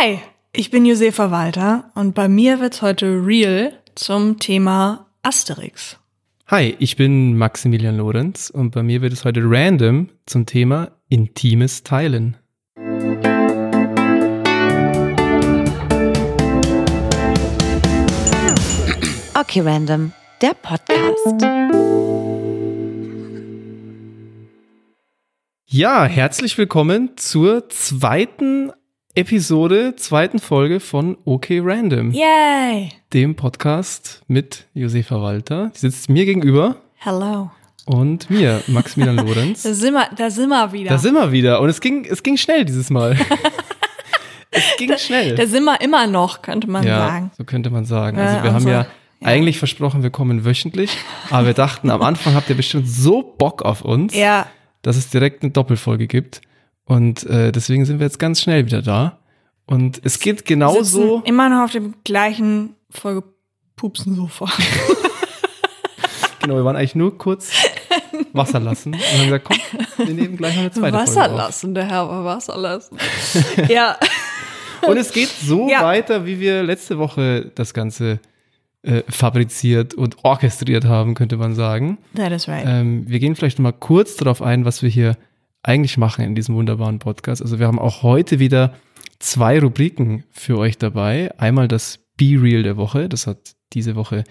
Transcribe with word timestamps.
Hi, 0.00 0.20
ich 0.52 0.70
bin 0.70 0.84
Josefa 0.84 1.32
Walter 1.32 1.90
und 1.96 2.14
bei 2.14 2.28
mir 2.28 2.60
wird's 2.60 2.82
heute 2.82 3.06
real 3.26 3.72
zum 3.96 4.38
Thema 4.38 5.06
Asterix. 5.22 5.98
Hi, 6.46 6.76
ich 6.78 6.94
bin 6.94 7.36
Maximilian 7.36 7.96
Lorenz 7.96 8.48
und 8.48 8.70
bei 8.70 8.84
mir 8.84 9.02
wird 9.02 9.12
es 9.12 9.24
heute 9.24 9.40
random 9.42 10.08
zum 10.24 10.46
Thema 10.46 10.92
intimes 11.08 11.82
Teilen. 11.82 12.36
Okay, 19.34 19.60
Random, 19.62 20.12
der 20.40 20.54
Podcast. 20.54 21.44
Ja, 25.66 26.04
herzlich 26.04 26.56
willkommen 26.56 27.16
zur 27.16 27.68
zweiten 27.68 28.70
Episode, 29.18 29.96
zweiten 29.96 30.38
Folge 30.38 30.78
von 30.78 31.18
OK 31.24 31.48
Random, 31.50 32.12
Yay! 32.12 32.90
dem 33.12 33.34
Podcast 33.34 34.22
mit 34.28 34.66
Josefa 34.74 35.20
Walter. 35.20 35.72
Die 35.74 35.78
sitzt 35.80 36.08
mir 36.08 36.24
gegenüber 36.24 36.76
Hello. 36.98 37.50
und 37.84 38.30
mir, 38.30 38.62
Maximilian 38.68 39.16
Lorenz. 39.26 39.64
Da 39.64 39.74
sind 39.74 39.94
wir, 39.94 40.08
da 40.16 40.30
sind 40.30 40.50
wir 40.50 40.72
wieder. 40.72 40.90
Da 40.90 40.98
sind 40.98 41.14
wir 41.14 41.32
wieder 41.32 41.60
und 41.60 41.68
es 41.68 41.80
ging, 41.80 42.06
es 42.08 42.22
ging 42.22 42.36
schnell 42.36 42.64
dieses 42.64 42.90
Mal. 42.90 43.18
es 44.52 44.76
ging 44.76 44.96
schnell. 44.96 45.34
da 45.34 45.46
sind 45.48 45.64
wir 45.64 45.80
immer 45.80 46.06
noch, 46.06 46.40
könnte 46.40 46.70
man 46.70 46.86
ja, 46.86 47.08
sagen. 47.08 47.30
so 47.36 47.42
könnte 47.42 47.70
man 47.70 47.84
sagen. 47.86 48.20
Also 48.20 48.36
wir 48.44 48.50
haben 48.50 48.54
also, 48.54 48.68
ja, 48.68 48.82
ja. 48.82 49.26
eigentlich 49.26 49.58
versprochen, 49.58 50.04
wir 50.04 50.10
kommen 50.10 50.44
wöchentlich, 50.44 50.96
aber 51.30 51.48
wir 51.48 51.54
dachten, 51.54 51.90
am 51.90 52.02
Anfang 52.02 52.34
habt 52.34 52.48
ihr 52.50 52.56
bestimmt 52.56 52.88
so 52.88 53.22
Bock 53.36 53.62
auf 53.62 53.82
uns, 53.82 54.14
Ja, 54.14 54.46
dass 54.82 54.96
es 54.96 55.10
direkt 55.10 55.42
eine 55.42 55.50
Doppelfolge 55.50 56.06
gibt. 56.06 56.40
Und 56.88 57.24
äh, 57.26 57.52
deswegen 57.52 57.84
sind 57.84 57.98
wir 58.00 58.06
jetzt 58.06 58.18
ganz 58.18 58.40
schnell 58.40 58.64
wieder 58.66 58.80
da. 58.82 59.18
Und 59.66 60.00
es 60.04 60.18
geht 60.20 60.44
genauso. 60.46 61.22
immer 61.26 61.48
noch 61.50 61.64
auf 61.64 61.72
dem 61.72 61.94
gleichen 62.04 62.74
Vollgepupsen-Sofa. 62.90 64.46
Genau, 66.40 66.54
wir 66.54 66.64
waren 66.64 66.76
eigentlich 66.76 66.94
nur 66.94 67.18
kurz 67.18 67.50
Wasser 68.32 68.60
lassen 68.60 68.94
und 68.94 69.00
haben 69.02 69.24
gesagt, 69.24 69.44
komm, 69.44 70.06
wir 70.06 70.14
nehmen 70.14 70.36
gleich 70.36 70.54
noch 70.54 70.62
eine 70.62 70.70
zweite 70.70 70.96
Wasser 70.96 71.12
Folge 71.24 71.30
auf. 71.32 71.36
lassen, 71.36 71.74
der 71.74 71.84
Herr 71.88 72.08
war 72.08 72.24
Wasser 72.24 72.56
lassen. 72.56 72.96
ja, 73.68 73.96
Und 74.86 74.96
es 74.96 75.12
geht 75.12 75.28
so 75.28 75.68
Ja. 75.70 75.82
weiter, 75.82 76.24
wie 76.24 76.38
wir 76.40 76.62
letzte 76.62 76.98
Woche 76.98 77.50
das 77.54 77.74
Ganze 77.74 78.20
äh, 78.82 79.02
fabriziert 79.08 79.94
und 79.94 80.24
orchestriert 80.24 80.84
haben, 80.84 81.14
könnte 81.14 81.36
man 81.36 81.54
sagen. 81.54 81.98
that 82.14 82.30
is 82.32 82.48
right. 82.48 82.64
Ähm, 82.66 83.04
wir 83.08 83.18
gehen 83.18 83.34
vielleicht 83.34 83.58
noch 83.58 83.64
mal 83.64 83.72
kurz 83.72 84.16
darauf 84.16 84.40
ein, 84.40 84.64
was 84.64 84.80
wir 84.82 84.88
hier 84.88 85.16
eigentlich 85.68 85.98
machen 85.98 86.24
in 86.24 86.34
diesem 86.34 86.54
wunderbaren 86.54 86.98
Podcast. 86.98 87.42
Also 87.42 87.58
wir 87.58 87.66
haben 87.66 87.78
auch 87.78 88.02
heute 88.02 88.38
wieder 88.38 88.74
zwei 89.18 89.60
Rubriken 89.60 90.24
für 90.30 90.56
euch 90.58 90.78
dabei. 90.78 91.30
Einmal 91.38 91.68
das 91.68 91.98
Be 92.16 92.40
Real 92.40 92.62
der 92.62 92.76
Woche. 92.78 93.08
Das 93.08 93.26
hat 93.26 93.54
diese 93.74 93.94
Woche 93.94 94.24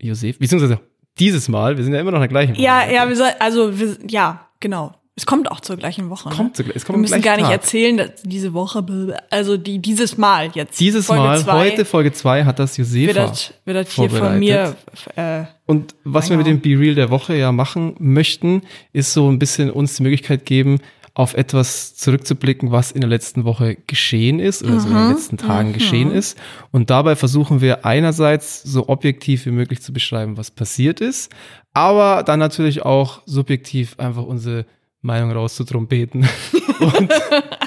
Josef, 0.00 0.38
beziehungsweise 0.38 0.80
dieses 1.18 1.48
Mal, 1.48 1.76
wir 1.76 1.82
sind 1.82 1.94
ja 1.94 2.00
immer 2.00 2.12
noch 2.12 2.18
in 2.18 2.22
der 2.22 2.28
gleichen 2.28 2.54
Woche. 2.54 2.62
ja, 2.62 2.88
ja, 2.88 3.08
wir 3.08 3.16
soll, 3.16 3.30
also, 3.40 3.76
wir, 3.76 3.98
ja, 4.08 4.48
genau. 4.60 4.94
Es 5.18 5.26
kommt 5.26 5.50
auch 5.50 5.58
zur 5.58 5.76
gleichen 5.76 6.10
Woche. 6.10 6.28
Kommt 6.28 6.56
ne? 6.56 6.64
sogar- 6.64 6.76
es 6.76 6.84
kommt 6.84 6.98
wir 6.98 7.00
müssen 7.00 7.22
gar 7.22 7.34
nicht 7.34 7.46
Tag. 7.46 7.52
erzählen, 7.54 7.96
dass 7.96 8.22
diese 8.22 8.52
Woche, 8.52 8.84
also 9.30 9.56
die, 9.56 9.80
dieses 9.80 10.16
Mal 10.16 10.52
jetzt. 10.54 10.78
Dieses 10.78 11.06
Folge 11.06 11.24
Mal, 11.24 11.40
zwei, 11.40 11.52
heute 11.72 11.84
Folge 11.84 12.12
2, 12.12 12.44
hat 12.44 12.60
das 12.60 12.78
wird 12.78 12.86
Josefa. 12.86 13.26
das, 13.26 13.52
wird 13.64 13.76
das 13.76 13.92
hier 13.92 14.10
von 14.10 14.38
mir, 14.38 14.76
äh, 15.16 15.42
Und 15.66 15.96
was 16.04 16.30
wir 16.30 16.36
mit 16.36 16.46
dem 16.46 16.60
Be 16.60 16.78
Real 16.78 16.94
der 16.94 17.10
Woche 17.10 17.34
ja 17.36 17.50
machen 17.50 17.96
möchten, 17.98 18.62
ist 18.92 19.12
so 19.12 19.28
ein 19.28 19.40
bisschen 19.40 19.72
uns 19.72 19.96
die 19.96 20.04
Möglichkeit 20.04 20.46
geben, 20.46 20.78
auf 21.14 21.34
etwas 21.34 21.96
zurückzublicken, 21.96 22.70
was 22.70 22.92
in 22.92 23.00
der 23.00 23.10
letzten 23.10 23.42
Woche 23.44 23.76
geschehen 23.88 24.38
ist 24.38 24.62
oder 24.62 24.78
so 24.78 24.86
in 24.86 24.94
den 24.94 25.10
letzten 25.10 25.36
Tagen 25.36 25.72
geschehen 25.72 26.12
ist. 26.12 26.38
Und 26.70 26.90
dabei 26.90 27.16
versuchen 27.16 27.60
wir 27.60 27.84
einerseits 27.84 28.62
so 28.62 28.88
objektiv 28.88 29.44
wie 29.46 29.50
möglich 29.50 29.82
zu 29.82 29.92
beschreiben, 29.92 30.36
was 30.36 30.52
passiert 30.52 31.00
ist, 31.00 31.32
aber 31.74 32.22
dann 32.22 32.38
natürlich 32.38 32.82
auch 32.82 33.22
subjektiv 33.26 33.98
einfach 33.98 34.22
unsere 34.22 34.64
Meinung 35.00 35.30
rauszutrompeten 35.32 36.26
und 36.80 37.12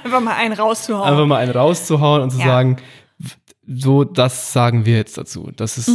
einfach 0.03 0.19
mal 0.21 0.35
einen 0.35 0.53
rauszuhauen. 0.53 1.07
einfach 1.07 1.25
mal 1.25 1.37
einen 1.37 1.51
rauszuhauen 1.51 2.21
und 2.23 2.31
zu 2.31 2.39
Ja. 2.39 2.45
sagen, 2.45 2.77
so, 3.67 4.03
das 4.03 4.51
sagen 4.53 4.85
wir 4.85 4.97
jetzt 4.97 5.17
dazu. 5.17 5.49
Das 5.55 5.77
ist 5.77 5.91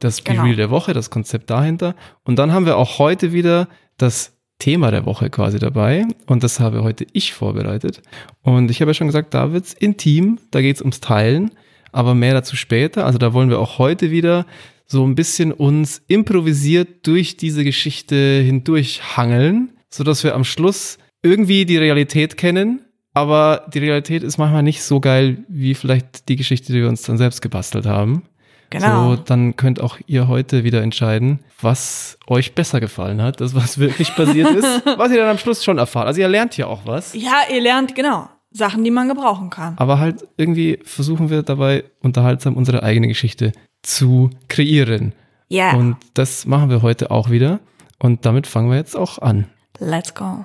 das 0.00 0.20
Be 0.22 0.32
genau. 0.32 0.44
Real 0.44 0.56
der 0.56 0.70
Woche, 0.70 0.92
das 0.94 1.10
Konzept 1.10 1.50
dahinter. 1.50 1.94
Und 2.24 2.38
dann 2.38 2.52
haben 2.52 2.66
wir 2.66 2.76
auch 2.76 2.98
heute 2.98 3.32
wieder 3.32 3.68
das 3.98 4.36
Thema 4.58 4.90
der 4.90 5.06
Woche 5.06 5.30
quasi 5.30 5.58
dabei. 5.58 6.06
Und 6.26 6.42
das 6.42 6.58
habe 6.60 6.82
heute 6.82 7.06
ich 7.12 7.32
vorbereitet. 7.34 8.02
Und 8.42 8.70
ich 8.70 8.80
habe 8.80 8.90
ja 8.90 8.94
schon 8.94 9.06
gesagt, 9.06 9.34
da 9.34 9.52
wird's 9.52 9.74
intim, 9.74 10.38
da 10.50 10.60
geht's 10.60 10.80
ums 10.80 11.00
Teilen, 11.00 11.52
aber 11.92 12.14
mehr 12.14 12.34
dazu 12.34 12.56
später. 12.56 13.04
Also 13.06 13.18
da 13.18 13.32
wollen 13.32 13.50
wir 13.50 13.58
auch 13.60 13.78
heute 13.78 14.10
wieder 14.10 14.44
so 14.86 15.04
ein 15.06 15.14
bisschen 15.14 15.52
uns 15.52 16.02
improvisiert 16.08 17.06
durch 17.06 17.36
diese 17.36 17.62
Geschichte 17.64 18.40
hindurch 18.44 19.16
hangeln, 19.16 19.72
sodass 19.90 20.24
wir 20.24 20.34
am 20.34 20.44
Schluss 20.44 20.98
irgendwie 21.22 21.64
die 21.66 21.76
Realität 21.76 22.36
kennen, 22.36 22.80
aber 23.12 23.66
die 23.74 23.80
Realität 23.80 24.22
ist 24.22 24.38
manchmal 24.38 24.62
nicht 24.62 24.82
so 24.82 25.00
geil, 25.00 25.38
wie 25.48 25.74
vielleicht 25.74 26.28
die 26.28 26.36
Geschichte, 26.36 26.72
die 26.72 26.80
wir 26.80 26.88
uns 26.88 27.02
dann 27.02 27.18
selbst 27.18 27.42
gebastelt 27.42 27.84
haben. 27.86 28.22
genau. 28.70 29.16
So, 29.16 29.22
dann 29.22 29.56
könnt 29.56 29.80
auch 29.80 29.98
ihr 30.06 30.28
heute 30.28 30.62
wieder 30.64 30.80
entscheiden, 30.82 31.40
was 31.60 32.18
euch 32.28 32.54
besser 32.54 32.78
gefallen 32.80 33.20
hat, 33.20 33.40
das 33.40 33.54
was 33.54 33.78
wirklich 33.78 34.14
passiert 34.14 34.50
ist, 34.54 34.86
was 34.96 35.10
ihr 35.10 35.18
dann 35.18 35.30
am 35.30 35.38
Schluss 35.38 35.64
schon 35.64 35.78
erfahrt. 35.78 36.06
Also 36.06 36.20
ihr 36.20 36.28
lernt 36.28 36.56
ja 36.56 36.66
auch 36.68 36.82
was, 36.86 37.14
ja, 37.14 37.42
ihr 37.52 37.60
lernt, 37.60 37.94
genau, 37.96 38.28
Sachen, 38.52 38.84
die 38.84 38.90
man 38.92 39.08
gebrauchen 39.08 39.50
kann. 39.50 39.74
aber 39.76 39.98
halt 39.98 40.26
irgendwie 40.36 40.78
versuchen 40.84 41.30
wir 41.30 41.42
dabei 41.42 41.84
unterhaltsam 42.00 42.56
unsere 42.56 42.82
eigene 42.84 43.08
Geschichte 43.08 43.52
zu 43.82 44.30
kreieren. 44.48 45.12
Ja, 45.48 45.72
Und 45.74 45.96
das 46.14 46.46
machen 46.46 46.70
wir 46.70 46.80
heute 46.82 47.10
auch 47.10 47.28
wieder. 47.30 47.58
Und 47.98 48.24
damit 48.24 48.46
fangen 48.46 48.70
wir 48.70 48.76
jetzt 48.76 48.96
auch 48.96 49.18
an. 49.18 49.46
Let's 49.80 50.14
go. 50.14 50.44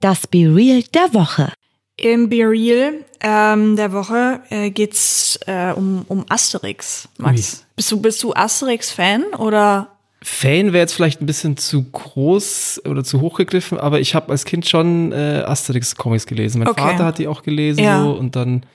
Das 0.00 0.26
Be 0.26 0.38
Real 0.54 0.82
der 0.94 1.12
Woche. 1.14 1.52
Im 1.96 2.28
Be 2.28 2.36
Real 2.48 3.04
ähm, 3.20 3.76
der 3.76 3.92
Woche 3.92 4.40
äh, 4.50 4.70
geht's 4.70 5.38
äh, 5.46 5.72
um, 5.72 6.04
um 6.08 6.24
Asterix, 6.28 7.08
Max. 7.16 7.64
Bist 7.74 7.90
du, 7.90 8.00
bist 8.00 8.22
du 8.22 8.34
Asterix-Fan 8.34 9.24
oder? 9.38 9.88
Fan 10.22 10.72
wäre 10.72 10.78
jetzt 10.82 10.92
vielleicht 10.94 11.20
ein 11.22 11.26
bisschen 11.26 11.56
zu 11.56 11.84
groß 11.84 12.82
oder 12.86 13.02
zu 13.04 13.20
hoch 13.20 13.38
gegriffen, 13.38 13.78
aber 13.78 14.00
ich 14.00 14.14
habe 14.14 14.30
als 14.32 14.44
Kind 14.44 14.68
schon 14.68 15.12
äh, 15.12 15.42
Asterix-Comics 15.46 16.26
gelesen. 16.26 16.58
Mein 16.58 16.68
Okay. 16.68 16.82
Vater 16.82 17.04
hat 17.06 17.18
die 17.18 17.28
auch 17.28 17.42
gelesen 17.42 17.82
Ja. 17.84 18.02
so, 18.02 18.12
und 18.12 18.36
dann 18.36 18.66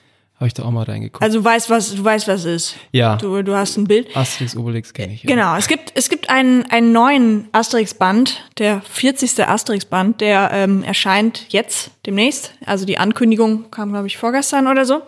habe 0.42 0.48
ich 0.48 0.54
da 0.54 0.64
auch 0.64 0.70
mal 0.72 0.82
reingeguckt. 0.82 1.22
Also 1.22 1.38
du 1.38 1.44
weißt, 1.44 1.70
was 1.70 1.94
du 1.94 2.02
weißt, 2.02 2.26
was 2.26 2.40
es 2.44 2.72
ist. 2.72 2.76
ja, 2.90 3.14
Du, 3.16 3.42
du 3.42 3.54
hast 3.54 3.76
ein 3.76 3.84
Bild. 3.84 4.14
Asterix, 4.16 4.56
Obelix 4.56 4.92
kenne 4.92 5.12
ich. 5.14 5.22
Ja. 5.22 5.28
Genau, 5.30 5.54
es 5.56 5.68
gibt, 5.68 5.92
es 5.94 6.08
gibt 6.08 6.28
einen, 6.30 6.64
einen 6.70 6.90
neuen 6.90 7.48
Asterix-Band, 7.52 8.42
der 8.58 8.80
40. 8.82 9.46
Asterix-Band, 9.46 10.20
der 10.20 10.50
ähm, 10.52 10.82
erscheint 10.82 11.46
jetzt 11.50 11.92
demnächst. 12.06 12.54
Also 12.66 12.84
die 12.84 12.98
Ankündigung 12.98 13.70
kam, 13.70 13.92
glaube 13.92 14.08
ich, 14.08 14.16
vorgestern 14.18 14.66
oder 14.66 14.84
so. 14.84 15.02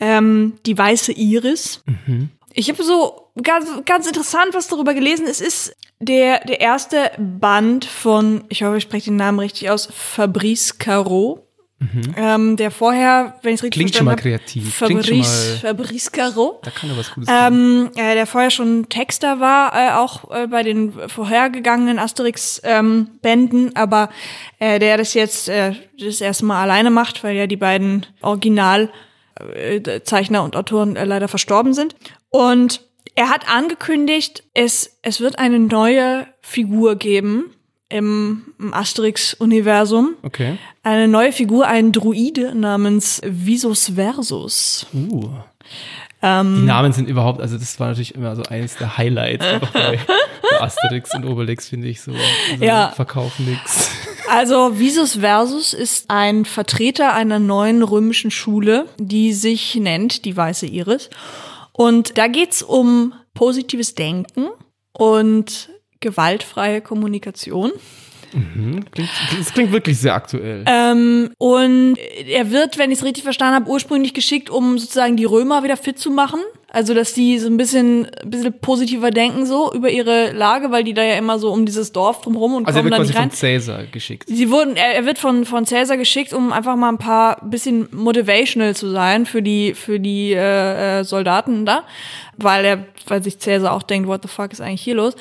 Ähm, 0.00 0.54
die 0.64 0.78
weiße 0.78 1.12
Iris. 1.12 1.82
Ich 2.54 2.70
habe 2.70 2.82
so 2.82 3.30
ganz, 3.42 3.66
ganz 3.84 4.06
interessant 4.06 4.54
was 4.54 4.68
darüber 4.68 4.94
gelesen. 4.94 5.26
Es 5.28 5.42
ist 5.42 5.76
der, 5.98 6.40
der 6.46 6.60
erste 6.62 7.10
Band 7.18 7.84
von, 7.84 8.44
ich 8.48 8.62
hoffe, 8.62 8.78
ich 8.78 8.82
spreche 8.84 9.10
den 9.10 9.16
Namen 9.16 9.40
richtig 9.40 9.68
aus, 9.68 9.90
Fabrice 9.94 10.78
Caro. 10.78 11.46
Ähm, 12.14 12.56
der 12.56 12.70
vorher, 12.70 13.38
wenn 13.42 13.54
ich 13.54 13.60
es 13.60 13.64
richtig 13.64 13.80
Klingt 13.80 13.96
schon 13.96 14.04
mal 14.04 14.16
kreativ. 14.16 14.74
Fabrice, 14.74 15.60
Fabrice 15.62 16.12
Caro. 16.12 16.60
da 16.62 16.70
kann 16.70 16.90
doch 16.90 16.98
was 16.98 17.10
Gutes. 17.10 17.30
Ähm, 17.32 17.88
äh, 17.96 18.12
der 18.14 18.26
vorher 18.26 18.50
schon 18.50 18.90
Texter 18.90 19.40
war, 19.40 19.72
äh, 19.74 19.92
auch 19.94 20.30
äh, 20.30 20.46
bei 20.46 20.62
den 20.62 20.92
vorhergegangenen 21.08 21.98
Asterix-Bänden, 21.98 23.76
aber 23.76 24.10
äh, 24.58 24.78
der 24.78 24.98
das 24.98 25.14
jetzt 25.14 25.48
äh, 25.48 25.72
das 25.98 26.20
erste 26.20 26.44
Mal 26.44 26.60
alleine 26.62 26.90
macht, 26.90 27.24
weil 27.24 27.34
ja 27.34 27.46
die 27.46 27.56
beiden 27.56 28.04
Originalzeichner 28.20 30.44
und 30.44 30.56
Autoren 30.56 30.96
äh, 30.96 31.06
leider 31.06 31.28
verstorben 31.28 31.72
sind. 31.72 31.96
Und 32.28 32.82
er 33.14 33.30
hat 33.30 33.50
angekündigt, 33.50 34.44
es, 34.52 34.98
es 35.00 35.20
wird 35.20 35.38
eine 35.38 35.58
neue 35.58 36.26
Figur 36.42 36.96
geben 36.96 37.54
im, 37.90 38.42
im 38.58 38.72
Asterix-Universum. 38.72 40.14
Okay. 40.22 40.56
Eine 40.82 41.08
neue 41.08 41.32
Figur, 41.32 41.66
ein 41.66 41.92
Druide 41.92 42.54
namens 42.54 43.20
Visus 43.24 43.92
Versus. 43.94 44.86
Uh. 44.94 45.28
Ähm, 46.22 46.56
Die 46.60 46.66
Namen 46.66 46.92
sind 46.92 47.08
überhaupt, 47.08 47.40
also 47.40 47.56
das 47.56 47.80
war 47.80 47.88
natürlich 47.88 48.14
immer 48.14 48.36
so 48.36 48.42
eins 48.42 48.76
der 48.76 48.98
Highlights 48.98 49.44
einfach 49.44 49.70
bei, 49.72 49.98
bei 50.50 50.60
Asterix 50.60 51.14
und 51.14 51.24
Obelix, 51.24 51.68
finde 51.68 51.88
ich 51.88 52.00
so. 52.00 52.12
Also 52.52 52.64
Ja. 52.64 52.92
Verkaufen 52.94 53.46
nix. 53.46 53.90
Also 54.28 54.78
Visus 54.78 55.16
Versus 55.16 55.72
ist 55.72 56.10
ein 56.10 56.44
Vertreter 56.44 57.14
einer 57.14 57.38
neuen 57.38 57.82
römischen 57.82 58.30
Schule, 58.30 58.86
die 58.98 59.32
sich 59.32 59.74
nennt 59.76 60.24
die 60.24 60.36
Weiße 60.36 60.66
Iris. 60.66 61.10
Und 61.72 62.18
da 62.18 62.28
geht's 62.28 62.62
um 62.62 63.14
positives 63.34 63.94
Denken 63.94 64.48
und 64.92 65.70
gewaltfreie 66.00 66.80
Kommunikation. 66.80 67.72
Mhm. 68.32 68.84
Klingt, 68.90 69.10
das 69.38 69.52
klingt 69.52 69.72
wirklich 69.72 69.98
sehr 69.98 70.14
aktuell. 70.14 70.64
Ähm, 70.66 71.30
und 71.38 71.96
er 71.96 72.50
wird, 72.50 72.78
wenn 72.78 72.90
ich 72.90 72.98
es 72.98 73.04
richtig 73.04 73.24
verstanden 73.24 73.56
habe, 73.56 73.70
ursprünglich 73.70 74.14
geschickt, 74.14 74.50
um 74.50 74.78
sozusagen 74.78 75.16
die 75.16 75.24
Römer 75.24 75.64
wieder 75.64 75.76
fit 75.76 75.98
zu 75.98 76.10
machen. 76.10 76.40
Also, 76.72 76.94
dass 76.94 77.14
die 77.14 77.36
so 77.40 77.48
ein 77.48 77.56
bisschen, 77.56 78.06
ein 78.22 78.30
bisschen 78.30 78.52
positiver 78.60 79.10
denken 79.10 79.44
so 79.44 79.72
über 79.74 79.90
ihre 79.90 80.30
Lage, 80.30 80.70
weil 80.70 80.84
die 80.84 80.94
da 80.94 81.02
ja 81.02 81.16
immer 81.16 81.40
so 81.40 81.52
um 81.52 81.66
dieses 81.66 81.90
Dorf 81.90 82.20
drumherum 82.20 82.54
und 82.54 82.66
also 82.68 82.78
er 82.78 82.82
kommen 82.82 82.92
wird 82.92 83.00
dann 83.00 83.06
nicht 83.08 83.16
rein. 83.16 83.30
von 83.30 83.36
Cäsar 83.36 83.86
geschickt. 83.86 84.28
Sie 84.28 84.50
wurden, 84.50 84.76
er, 84.76 84.94
er 84.94 85.04
wird 85.04 85.18
von, 85.18 85.44
von 85.44 85.66
Cäsar 85.66 85.96
geschickt, 85.96 86.32
um 86.32 86.52
einfach 86.52 86.76
mal 86.76 86.88
ein 86.88 86.98
paar 86.98 87.44
bisschen 87.44 87.88
motivational 87.90 88.76
zu 88.76 88.88
sein 88.88 89.26
für 89.26 89.42
die, 89.42 89.74
für 89.74 89.98
die 89.98 90.32
äh, 90.32 91.00
äh, 91.00 91.04
Soldaten 91.04 91.66
da. 91.66 91.82
Weil 92.36 92.64
er, 92.64 92.86
weil 93.08 93.22
sich 93.22 93.40
Cäsar 93.40 93.72
auch 93.72 93.82
denkt, 93.82 94.08
what 94.08 94.22
the 94.22 94.28
fuck 94.28 94.52
ist 94.52 94.60
eigentlich 94.60 94.82
hier 94.82 94.94
los? 94.94 95.16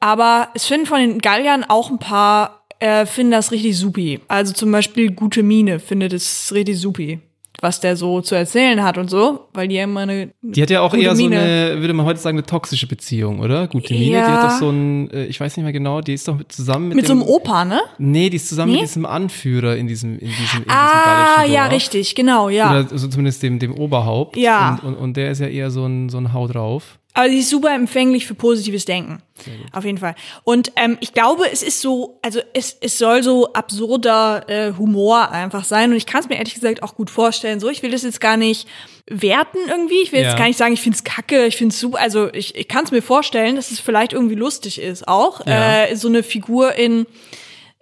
Aber 0.00 0.48
es 0.54 0.64
finden 0.64 0.86
von 0.86 1.00
den 1.00 1.18
Galliern 1.18 1.64
auch 1.64 1.90
ein 1.90 1.98
paar, 1.98 2.64
äh, 2.78 3.04
finden 3.04 3.32
das 3.32 3.52
richtig 3.52 3.76
supi. 3.78 4.20
Also 4.26 4.54
zum 4.54 4.72
Beispiel 4.72 5.12
Gute 5.12 5.42
Mine 5.42 5.80
findet 5.80 6.14
es 6.14 6.50
richtig 6.54 6.80
supi, 6.80 7.20
was 7.64 7.80
der 7.80 7.96
so 7.96 8.20
zu 8.20 8.36
erzählen 8.36 8.84
hat 8.84 8.96
und 8.98 9.10
so, 9.10 9.48
weil 9.52 9.66
die 9.66 9.74
ja 9.74 9.82
immer 9.82 10.00
eine 10.02 10.30
Die 10.42 10.62
hat 10.62 10.70
ja 10.70 10.82
auch 10.82 10.94
eher 10.94 11.16
so 11.16 11.22
Mine. 11.24 11.40
eine, 11.40 11.80
würde 11.80 11.92
man 11.94 12.06
heute 12.06 12.20
sagen, 12.20 12.36
eine 12.38 12.46
toxische 12.46 12.86
Beziehung, 12.86 13.40
oder? 13.40 13.66
Gute 13.66 13.92
Mine, 13.94 14.04
die 14.04 14.10
Ja. 14.12 14.26
hat 14.42 14.44
doch 14.52 14.58
so 14.58 14.70
ein, 14.70 15.10
äh, 15.10 15.24
ich 15.24 15.40
weiß 15.40 15.56
nicht 15.56 15.64
mehr 15.64 15.72
genau, 15.72 16.00
die 16.00 16.14
ist 16.14 16.28
doch 16.28 16.36
mit, 16.38 16.52
zusammen 16.52 16.88
mit, 16.88 16.96
mit 16.98 17.06
so 17.08 17.14
dem, 17.14 17.22
einem 17.22 17.28
Opa, 17.30 17.64
ne? 17.64 17.80
Nee, 17.98 18.30
die 18.30 18.36
ist 18.36 18.48
zusammen 18.48 18.70
Nee? 18.72 18.78
mit 18.82 18.88
diesem 18.90 19.06
Anführer 19.06 19.76
in 19.76 19.88
diesem, 19.88 20.12
in 20.18 20.28
diesem, 20.28 20.62
in 20.62 20.70
Ah, 20.70 20.86
diesem 20.86 21.04
gallischen 21.44 21.54
ja, 21.54 21.66
richtig, 21.66 22.14
genau, 22.14 22.48
ja. 22.48 22.70
Oder 22.70 22.88
also 22.92 23.08
zumindest 23.08 23.42
dem, 23.42 23.58
dem 23.58 23.72
Oberhaupt. 23.74 24.36
Ja. 24.36 24.78
Und, 24.82 24.88
und, 24.90 24.94
und 24.96 25.16
der 25.16 25.32
ist 25.32 25.40
ja 25.40 25.48
eher 25.48 25.70
so 25.70 25.84
ein, 25.86 26.08
so 26.10 26.18
ein 26.18 26.32
Hau 26.32 26.46
drauf. 26.46 26.98
Aber 27.16 27.28
sie 27.28 27.38
ist 27.38 27.50
super 27.50 27.72
empfänglich 27.72 28.26
für 28.26 28.34
positives 28.34 28.84
Denken. 28.86 29.22
Auf 29.72 29.84
jeden 29.84 29.98
Fall. 29.98 30.16
Und 30.42 30.72
ähm, 30.76 30.96
ich 31.00 31.12
glaube, 31.12 31.44
es 31.50 31.62
ist 31.62 31.80
so, 31.80 32.18
also 32.22 32.40
es, 32.54 32.76
es 32.80 32.98
soll 32.98 33.22
so 33.22 33.52
absurder 33.52 34.44
äh, 34.48 34.72
Humor 34.76 35.30
einfach 35.30 35.64
sein. 35.64 35.90
Und 35.90 35.96
ich 35.96 36.06
kann 36.06 36.22
es 36.22 36.28
mir 36.28 36.36
ehrlich 36.36 36.54
gesagt 36.54 36.82
auch 36.82 36.96
gut 36.96 37.10
vorstellen. 37.10 37.60
So, 37.60 37.68
ich 37.68 37.82
will 37.82 37.90
das 37.92 38.02
jetzt 38.02 38.20
gar 38.20 38.36
nicht 38.36 38.68
werten 39.06 39.58
irgendwie. 39.68 40.02
Ich 40.02 40.12
will 40.12 40.20
Ja. 40.22 40.28
jetzt 40.30 40.38
gar 40.38 40.46
nicht 40.48 40.56
sagen, 40.58 40.74
ich 40.74 40.80
finde 40.80 40.96
es 40.96 41.04
kacke, 41.04 41.46
ich 41.46 41.56
finde 41.56 41.72
es 41.72 41.80
super. 41.80 42.00
Also 42.00 42.32
ich, 42.32 42.56
ich 42.56 42.66
kann 42.68 42.84
es 42.84 42.90
mir 42.90 43.02
vorstellen, 43.02 43.56
dass 43.56 43.70
es 43.70 43.78
vielleicht 43.80 44.12
irgendwie 44.12 44.34
lustig 44.36 44.80
ist 44.80 45.06
auch. 45.06 45.46
Ja. 45.46 45.84
Äh, 45.84 45.96
so 45.96 46.08
eine 46.08 46.22
Figur 46.24 46.74
in 46.74 47.06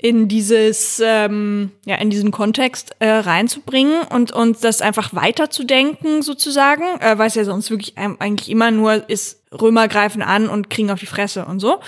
in 0.02 0.26
dieses 0.26 1.00
ähm, 1.04 1.70
ja 1.84 1.94
in 1.94 2.10
diesen 2.10 2.32
Kontext 2.32 2.96
äh, 2.98 3.08
reinzubringen 3.08 4.02
und 4.02 4.32
und 4.32 4.62
das 4.64 4.82
einfach 4.82 5.14
weiterzudenken 5.14 6.22
sozusagen, 6.22 6.82
äh, 7.00 7.16
weil 7.18 7.28
es 7.28 7.36
ja 7.36 7.44
sonst 7.44 7.70
wirklich 7.70 7.96
eigentlich 7.96 8.50
immer 8.50 8.72
nur 8.72 9.08
ist 9.08 9.40
Römer 9.52 9.86
greifen 9.86 10.20
an 10.20 10.48
und 10.48 10.70
kriegen 10.70 10.90
auf 10.90 10.98
die 10.98 11.06
Fresse 11.06 11.44
und 11.44 11.60
so. 11.60 11.80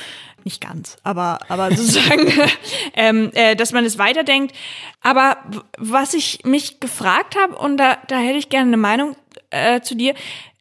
Nicht 0.44 0.60
ganz, 0.60 0.96
aber 1.02 1.40
aber 1.48 1.70
sozusagen, 1.74 2.32
ähm, 2.94 3.30
äh, 3.34 3.56
dass 3.56 3.72
man 3.72 3.84
es 3.84 3.98
weiterdenkt. 3.98 4.54
Aber 5.00 5.38
was 5.76 6.14
ich 6.14 6.44
mich 6.44 6.78
gefragt 6.78 7.36
habe 7.36 7.56
und 7.56 7.78
da 7.78 7.98
da 8.06 8.18
hätte 8.18 8.38
ich 8.38 8.48
gerne 8.48 8.68
eine 8.68 8.76
Meinung 8.76 9.16
äh, 9.50 9.80
zu 9.80 9.96
dir. 9.96 10.14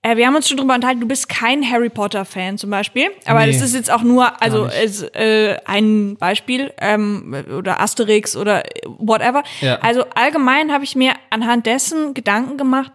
Äh, 0.04 0.18
wir 0.18 0.28
haben 0.28 0.36
uns 0.36 0.48
schon 0.50 0.58
drüber 0.58 0.76
unterhalten, 0.76 1.00
du 1.02 1.08
bist 1.08 1.30
kein 1.30 1.68
Harry 1.70 1.90
Potter 1.90 2.26
Fan 2.26 2.58
zum 2.58 2.70
Beispiel, 2.70 3.10
aber 3.26 3.46
Nee. 3.46 3.54
das 3.54 3.62
ist 3.62 3.74
jetzt 3.74 3.90
auch 3.90 4.02
nur, 4.04 4.42
also 4.42 4.66
es, 4.66 5.02
äh, 5.02 5.58
ein 5.66 6.18
Beispiel 6.18 6.74
ähm, 6.80 7.34
oder 7.58 7.80
Asterix 7.80 8.36
oder 8.36 8.64
whatever. 8.86 9.44
Ja. 9.62 9.80
Also 9.80 10.04
allgemein 10.14 10.72
habe 10.74 10.84
ich 10.84 10.96
mir 10.96 11.14
anhand 11.30 11.66
dessen 11.66 12.14
Gedanken 12.14 12.58
gemacht, 12.58 12.92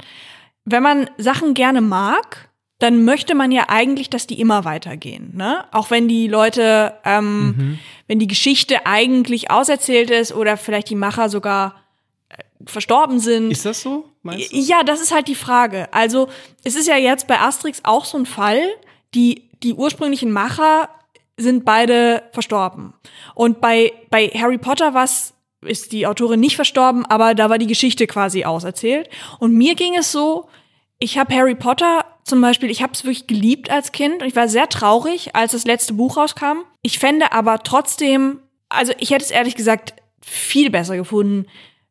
wenn 0.66 0.82
man 0.82 1.08
Sachen 1.16 1.54
gerne 1.54 1.80
mag, 1.80 2.50
dann 2.78 3.04
möchte 3.04 3.34
man 3.34 3.50
ja 3.52 3.64
eigentlich, 3.68 4.10
dass 4.10 4.26
die 4.26 4.38
immer 4.40 4.64
weitergehen. 4.66 5.32
Ne? 5.34 5.64
Auch 5.72 5.90
wenn 5.90 6.06
die 6.08 6.28
Leute, 6.28 6.92
ähm, 7.04 7.46
Mhm. 7.56 7.78
wenn 8.06 8.18
die 8.18 8.28
Geschichte 8.28 8.86
eigentlich 8.86 9.50
auserzählt 9.50 10.10
ist 10.10 10.32
oder 10.32 10.56
vielleicht 10.58 10.90
die 10.90 10.94
Macher 10.94 11.28
sogar 11.30 11.74
äh, 12.28 12.36
verstorben 12.66 13.18
sind. 13.18 13.50
Ist 13.50 13.64
das 13.64 13.80
so? 13.80 14.04
Meinst 14.28 14.52
du? 14.52 14.56
Ja, 14.56 14.82
das 14.82 15.00
ist 15.00 15.12
halt 15.12 15.28
die 15.28 15.34
Frage. 15.34 15.92
Also, 15.92 16.28
es 16.64 16.76
ist 16.76 16.88
ja 16.88 16.96
jetzt 16.96 17.26
bei 17.26 17.40
Asterix 17.40 17.80
auch 17.84 18.04
so 18.04 18.18
ein 18.18 18.26
Fall, 18.26 18.62
die, 19.14 19.50
die 19.62 19.74
ursprünglichen 19.74 20.30
Macher 20.30 20.88
sind 21.36 21.64
beide 21.64 22.22
verstorben. 22.32 22.94
Und 23.34 23.60
bei, 23.60 23.92
bei 24.10 24.28
Harry 24.28 24.58
Potter 24.58 24.94
was 24.94 25.34
ist 25.62 25.92
die 25.92 26.06
Autorin 26.06 26.40
nicht 26.40 26.56
verstorben, 26.56 27.04
aber 27.06 27.34
da 27.34 27.50
war 27.50 27.58
die 27.58 27.66
Geschichte 27.66 28.06
quasi 28.06 28.44
auserzählt. 28.44 29.08
Und 29.38 29.54
mir 29.54 29.74
ging 29.74 29.96
es 29.96 30.12
so, 30.12 30.48
ich 30.98 31.18
habe 31.18 31.34
Harry 31.34 31.54
Potter 31.54 32.04
zum 32.24 32.40
Beispiel, 32.40 32.70
ich 32.70 32.82
habe 32.82 32.92
es 32.92 33.04
wirklich 33.04 33.26
geliebt 33.26 33.70
als 33.70 33.92
Kind 33.92 34.20
und 34.20 34.28
ich 34.28 34.36
war 34.36 34.48
sehr 34.48 34.68
traurig, 34.68 35.34
als 35.34 35.52
das 35.52 35.64
letzte 35.64 35.94
Buch 35.94 36.16
rauskam. 36.16 36.58
Ich 36.82 36.98
fände 36.98 37.32
aber 37.32 37.62
trotzdem, 37.62 38.40
also 38.68 38.92
ich 38.98 39.10
hätte 39.10 39.24
es 39.24 39.30
ehrlich 39.30 39.54
gesagt 39.54 39.94
viel 40.20 40.70
besser 40.70 40.96
gefunden, 40.96 41.46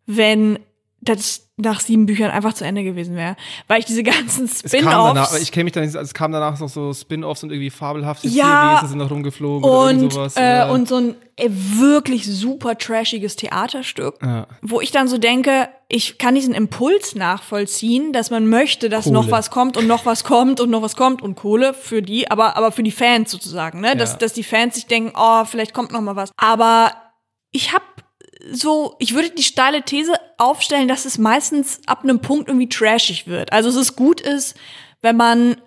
wenn 0.06 0.60
das 1.02 1.47
nach 1.60 1.80
sieben 1.80 2.06
Büchern 2.06 2.30
einfach 2.30 2.54
zu 2.54 2.64
Ende 2.66 2.84
gewesen 2.84 3.16
wäre. 3.16 3.36
Weil 3.68 3.80
ich 3.80 3.86
diese 3.86 4.04
ganzen 4.04 4.48
Spin-Offs 4.48 5.40
ich 5.42 5.52
kenne 5.52 5.64
mich 5.64 5.74
da 5.74 5.82
nicht, 5.82 5.96
es 5.96 6.14
kam 6.14 6.32
danach 6.32 6.60
noch 6.60 6.70
so 6.70 6.94
Spin-offs 6.94 7.42
und 7.44 7.50
irgendwie 7.52 7.72
fabelhafte 7.72 8.28
Ja. 8.28 8.74
Tierwesen 8.76 8.90
sind 8.90 8.98
noch 9.00 9.10
rumgeflogen 9.10 9.68
oder 9.68 9.80
und, 9.90 9.96
irgend 9.98 10.14
sowas. 10.14 10.36
äh, 10.38 10.40
oder- 10.40 10.72
und 10.72 10.88
so 10.88 10.98
ein 10.98 11.16
äh, 11.36 11.50
wirklich 11.50 12.26
super 12.28 12.78
trashiges 12.78 13.36
Theaterstück, 13.38 14.20
Ja. 14.24 14.46
wo 14.62 14.82
ich 14.82 14.92
dann 14.92 15.08
so 15.08 15.18
denke, 15.18 15.68
ich 15.90 16.20
kann 16.20 16.36
diesen 16.36 16.54
Impuls 16.54 17.16
nachvollziehen, 17.16 18.14
dass 18.14 18.30
man 18.30 18.48
möchte, 18.48 18.90
dass 18.90 19.06
Kohle. 19.06 19.14
noch 19.16 19.32
was 19.32 19.50
kommt 19.50 19.78
und 19.78 19.88
noch 19.88 20.06
was 20.06 20.24
kommt 20.24 20.60
und 20.60 20.70
noch 20.70 20.84
was 20.84 20.96
kommt 20.96 21.24
und 21.24 21.36
Kohle 21.36 21.74
für 21.74 22.04
die, 22.04 22.30
aber, 22.30 22.56
aber 22.56 22.72
für 22.72 22.84
die 22.84 22.92
Fans 22.92 23.32
sozusagen, 23.32 23.82
ne? 23.82 23.96
Dass, 23.96 24.12
Ja. 24.14 24.18
dass 24.20 24.34
die 24.34 24.44
Fans 24.44 24.76
sich 24.76 24.86
denken, 24.86 25.14
oh, 25.18 25.44
vielleicht 25.46 25.74
kommt 25.74 25.92
noch 25.92 26.02
mal 26.02 26.16
was. 26.16 26.32
Aber 26.38 26.92
ich 27.52 27.74
habe 27.74 27.84
so, 28.52 28.96
ich 29.00 29.14
würde 29.14 29.30
die 29.32 29.44
steile 29.44 29.82
These 29.84 30.14
aufstellen, 30.38 30.88
dass 30.88 31.06
es 31.06 31.18
meistens 31.18 31.82
ab 31.86 32.04
einem 32.04 32.20
Punkt 32.20 32.48
irgendwie 32.48 32.70
trashig 32.70 33.28
wird. 33.28 33.52
Also 33.54 33.70
es 33.70 33.76
ist 33.76 33.96
gut 33.96 34.22
ist, 34.22 34.56
wenn 35.02 35.18
man 35.18 35.58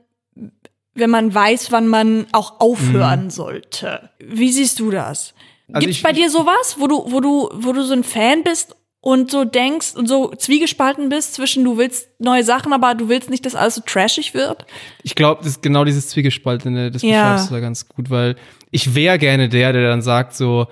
wenn 0.94 1.10
man 1.10 1.32
weiß, 1.32 1.70
wann 1.70 1.86
man 1.86 2.26
auch 2.32 2.60
aufhören 2.60 3.30
sollte. 3.30 4.10
Wie 4.18 4.50
siehst 4.50 4.80
du 4.80 4.90
das? 4.90 5.34
Mhm. 5.68 5.74
Also 5.76 5.84
Gibt's 5.86 5.96
ich- 5.98 6.02
bei 6.02 6.12
dir 6.12 6.28
sowas, 6.30 6.76
wo 6.78 6.88
du, 6.88 7.04
wo 7.06 7.20
du, 7.20 7.48
wo 7.54 7.72
du 7.72 7.82
so 7.84 7.92
ein 7.94 8.02
Fan 8.02 8.42
bist 8.42 8.74
und 9.00 9.30
so 9.30 9.44
denkst 9.44 9.94
und 9.94 10.08
so 10.08 10.30
zwiegespalten 10.34 11.08
bist 11.08 11.34
zwischen 11.34 11.64
du 11.64 11.78
willst 11.78 12.08
neue 12.18 12.42
Sachen, 12.44 12.72
aber 12.72 12.94
du 12.94 13.08
willst 13.08 13.30
nicht, 13.30 13.46
dass 13.46 13.54
alles 13.54 13.76
so 13.76 13.82
trashig 13.86 14.34
wird? 14.34 14.66
Ich 15.04 15.14
glaube, 15.14 15.38
das 15.42 15.52
ist 15.52 15.62
genau 15.62 15.84
dieses 15.84 16.08
Zwiegespaltene, 16.08 16.90
das 16.90 17.02
Ja. 17.02 17.08
beschreibst 17.34 17.50
du 17.50 17.54
da 17.54 17.60
ganz 17.60 17.88
gut, 17.88 18.10
weil 18.10 18.36
ich 18.72 18.94
wäre 18.94 19.18
gerne 19.18 19.48
der, 19.48 19.72
der 19.72 19.88
dann 19.88 20.02
sagt 20.02 20.34
so, 20.34 20.66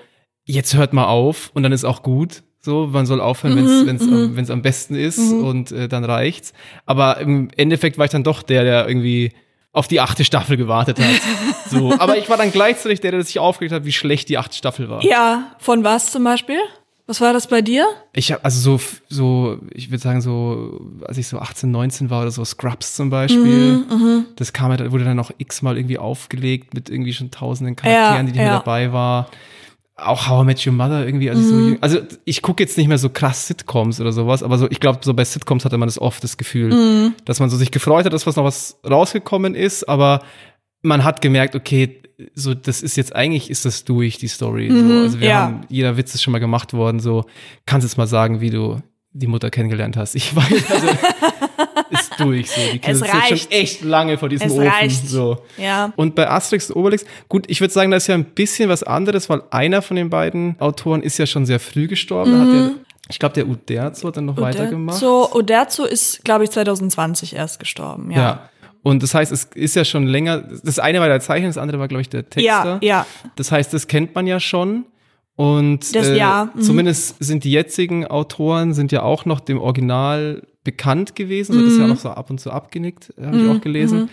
jetzt 0.51 0.75
hört 0.75 0.93
mal 0.93 1.05
auf 1.05 1.51
und 1.53 1.63
dann 1.63 1.71
ist 1.71 1.85
auch 1.85 2.01
gut. 2.03 2.43
So, 2.61 2.87
man 2.87 3.05
soll 3.05 3.21
aufhören, 3.21 3.55
Mhm, 3.55 3.87
wenn 3.87 3.95
es 3.95 4.01
am, 4.01 4.35
wenn's 4.35 4.49
am 4.49 4.61
besten 4.61 4.95
ist 4.95 5.31
und 5.31 5.71
äh, 5.71 5.87
dann 5.87 6.03
reicht's. 6.03 6.51
Aber 6.85 7.17
im 7.19 7.49
Endeffekt 7.55 7.97
war 7.97 8.05
ich 8.05 8.11
dann 8.11 8.23
doch 8.23 8.43
der, 8.43 8.63
der 8.63 8.87
irgendwie 8.87 9.31
auf 9.71 9.87
die 9.87 10.01
achte 10.01 10.25
Staffel 10.25 10.57
gewartet 10.57 10.99
hat. 10.99 11.21
so, 11.69 11.93
aber 11.97 12.17
ich 12.17 12.27
war 12.29 12.35
dann 12.35 12.51
gleichzeitig 12.51 12.99
der, 12.99 13.11
der 13.11 13.23
sich 13.23 13.39
aufgeregt 13.39 13.73
hat, 13.73 13.85
wie 13.85 13.93
schlecht 13.93 14.27
die 14.27 14.37
achte 14.37 14.57
Staffel 14.57 14.89
war. 14.89 15.03
Ja, 15.05 15.55
von 15.59 15.83
was 15.85 16.11
zum 16.11 16.23
Beispiel? 16.25 16.59
Was 17.07 17.21
war 17.21 17.31
das 17.33 17.47
bei 17.47 17.61
dir? 17.61 17.87
Ich 18.13 18.31
habe 18.31 18.43
also 18.43 18.77
so, 18.77 18.85
so, 19.07 19.59
ich 19.71 19.89
würde 19.89 20.01
sagen 20.03 20.21
so, 20.21 20.79
als 21.07 21.17
ich 21.17 21.27
so 21.27 21.39
18, 21.39 21.71
19 21.71 22.09
war 22.09 22.21
oder 22.21 22.31
so, 22.31 22.43
Scrubs 22.45 22.95
zum 22.95 23.09
Beispiel, 23.09 23.83
Mhm, 23.89 24.25
das 24.35 24.51
kam 24.53 24.69
halt, 24.69 24.91
wurde 24.91 25.05
dann 25.05 25.17
noch 25.17 25.31
x-mal 25.37 25.77
irgendwie 25.77 25.97
aufgelegt 25.97 26.73
mit 26.73 26.89
irgendwie 26.89 27.13
schon 27.13 27.31
tausenden 27.31 27.75
Charakteren, 27.75 28.27
Ja, 28.27 28.31
die, 28.31 28.31
die 28.33 28.39
ja. 28.39 28.57
dabei 28.59 28.91
war. 28.91 29.29
Auch 30.05 30.27
How 30.27 30.43
I 30.43 30.45
Met 30.45 30.65
Your 30.65 30.73
Mother 30.73 31.05
irgendwie, 31.05 31.29
als 31.29 31.39
ich 31.39 31.45
so 31.47 31.53
Mhm. 31.55 31.77
also 31.81 31.99
ich 32.25 32.41
gucke 32.41 32.63
jetzt 32.63 32.77
nicht 32.77 32.87
mehr 32.87 32.97
so 32.97 33.09
krass 33.09 33.47
Sitcoms 33.47 33.99
oder 34.01 34.11
sowas, 34.11 34.43
aber 34.43 34.57
so, 34.57 34.69
ich 34.69 34.79
glaube, 34.79 34.99
so 35.03 35.13
bei 35.13 35.25
Sitcoms 35.25 35.65
hatte 35.65 35.77
man 35.77 35.87
das 35.87 35.99
oft 35.99 36.23
das 36.23 36.37
Gefühl, 36.37 36.73
Mhm. 36.73 37.13
dass 37.25 37.39
man 37.39 37.49
so 37.49 37.57
sich 37.57 37.71
gefreut 37.71 38.05
hat, 38.05 38.13
dass 38.13 38.25
was 38.27 38.35
noch 38.35 38.43
was 38.45 38.79
rausgekommen 38.89 39.55
ist, 39.55 39.87
aber 39.89 40.21
man 40.81 41.03
hat 41.03 41.21
gemerkt, 41.21 41.55
okay, 41.55 42.01
so, 42.33 42.53
das 42.53 42.81
ist 42.81 42.97
jetzt 42.97 43.15
eigentlich 43.15 43.49
ist 43.49 43.63
das 43.65 43.85
durch, 43.85 44.17
die 44.17 44.27
Story. 44.27 44.69
so. 44.69 44.75
Also 44.75 45.19
wir 45.19 45.27
Mhm, 45.27 45.31
ja. 45.31 45.41
haben, 45.41 45.61
jeder 45.69 45.95
Witz 45.97 46.13
ist 46.15 46.21
schon 46.23 46.31
mal 46.33 46.39
gemacht 46.39 46.73
worden, 46.73 46.99
so, 46.99 47.25
kannst 47.65 47.85
jetzt 47.87 47.97
mal 47.97 48.07
sagen, 48.07 48.41
wie 48.41 48.49
du 48.49 48.77
die 49.11 49.27
Mutter 49.27 49.49
kennengelernt 49.49 49.97
hast. 49.97 50.15
Ich 50.15 50.35
weiß, 50.35 50.71
also, 50.71 50.87
durch, 52.19 52.51
so. 52.51 52.61
Die 52.73 52.79
Es 52.83 53.01
reicht. 53.01 53.43
schon 53.43 53.51
echt 53.51 53.81
lange 53.83 54.17
vor 54.17 54.29
diesem 54.29 54.47
Es 54.47 54.53
Ofen, 54.53 54.67
reicht. 54.67 55.07
so. 55.07 55.37
Ja. 55.57 55.91
Und 55.95 56.15
bei 56.15 56.29
Asterix 56.29 56.69
und 56.69 56.77
Obelix, 56.79 57.05
gut, 57.27 57.45
ich 57.47 57.59
würde 57.61 57.73
sagen, 57.73 57.91
das 57.91 58.03
ist 58.03 58.07
ja 58.07 58.15
ein 58.15 58.25
bisschen 58.25 58.69
was 58.69 58.83
anderes, 58.83 59.29
weil 59.29 59.41
einer 59.51 59.81
von 59.81 59.95
den 59.97 60.09
beiden 60.09 60.55
Autoren 60.59 61.01
ist 61.01 61.17
ja 61.17 61.25
schon 61.25 61.45
sehr 61.45 61.59
früh 61.59 61.87
gestorben. 61.87 62.31
Da 62.31 62.39
hat 62.39 62.53
der, 62.53 62.71
ich 63.09 63.17
glaube, 63.19 63.33
der 63.35 63.47
Uderzo 63.47 64.07
hat 64.09 64.17
dann 64.17 64.25
noch 64.25 64.37
weitergemacht. 64.37 64.99
So, 64.99 65.31
Oderzo 65.33 65.83
ist, 65.85 66.23
glaube 66.23 66.43
ich, 66.43 66.51
2020 66.51 67.35
erst 67.35 67.59
gestorben. 67.59 68.11
Ja. 68.11 68.17
Ja. 68.17 68.49
Und 68.81 69.03
das 69.03 69.13
heißt, 69.13 69.31
es 69.33 69.43
ist 69.55 69.75
ja 69.75 69.83
schon 69.83 70.07
länger, 70.07 70.43
das 70.63 70.79
eine 70.79 70.99
war 71.01 71.07
der 71.09 71.19
Zeichner, 71.19 71.47
das 71.49 71.57
andere 71.57 71.79
war, 71.79 71.87
glaube 71.89 72.01
ich, 72.01 72.09
der 72.09 72.29
Texter. 72.29 72.43
Ja, 72.45 72.79
ja. 72.81 73.05
Das 73.35 73.51
heißt, 73.51 73.73
das 73.73 73.87
kennt 73.87 74.15
man 74.15 74.25
ja 74.25 74.39
schon. 74.39 74.85
Und 75.35 75.95
Das- 75.95 76.07
äh, 76.07 76.17
ja, 76.17 76.49
mhm. 76.53 76.61
zumindest 76.61 77.15
sind 77.23 77.43
die 77.45 77.51
jetzigen 77.51 78.05
Autoren 78.07 78.73
sind 78.73 78.91
ja 78.91 79.03
auch 79.03 79.25
noch 79.25 79.39
dem 79.39 79.57
Original 79.59 80.43
bekannt 80.71 81.15
gewesen. 81.15 81.53
So, 81.53 81.59
das 81.61 81.69
Mhm. 81.69 81.71
ist 81.73 81.77
ja 81.79 81.85
auch 81.85 81.89
noch 81.89 81.99
so 81.99 82.09
ab 82.09 82.29
und 82.29 82.39
zu 82.39 82.51
abgenickt, 82.51 83.13
habe 83.21 83.37
ich 83.41 83.47
auch 83.49 83.61
gelesen. 83.61 84.09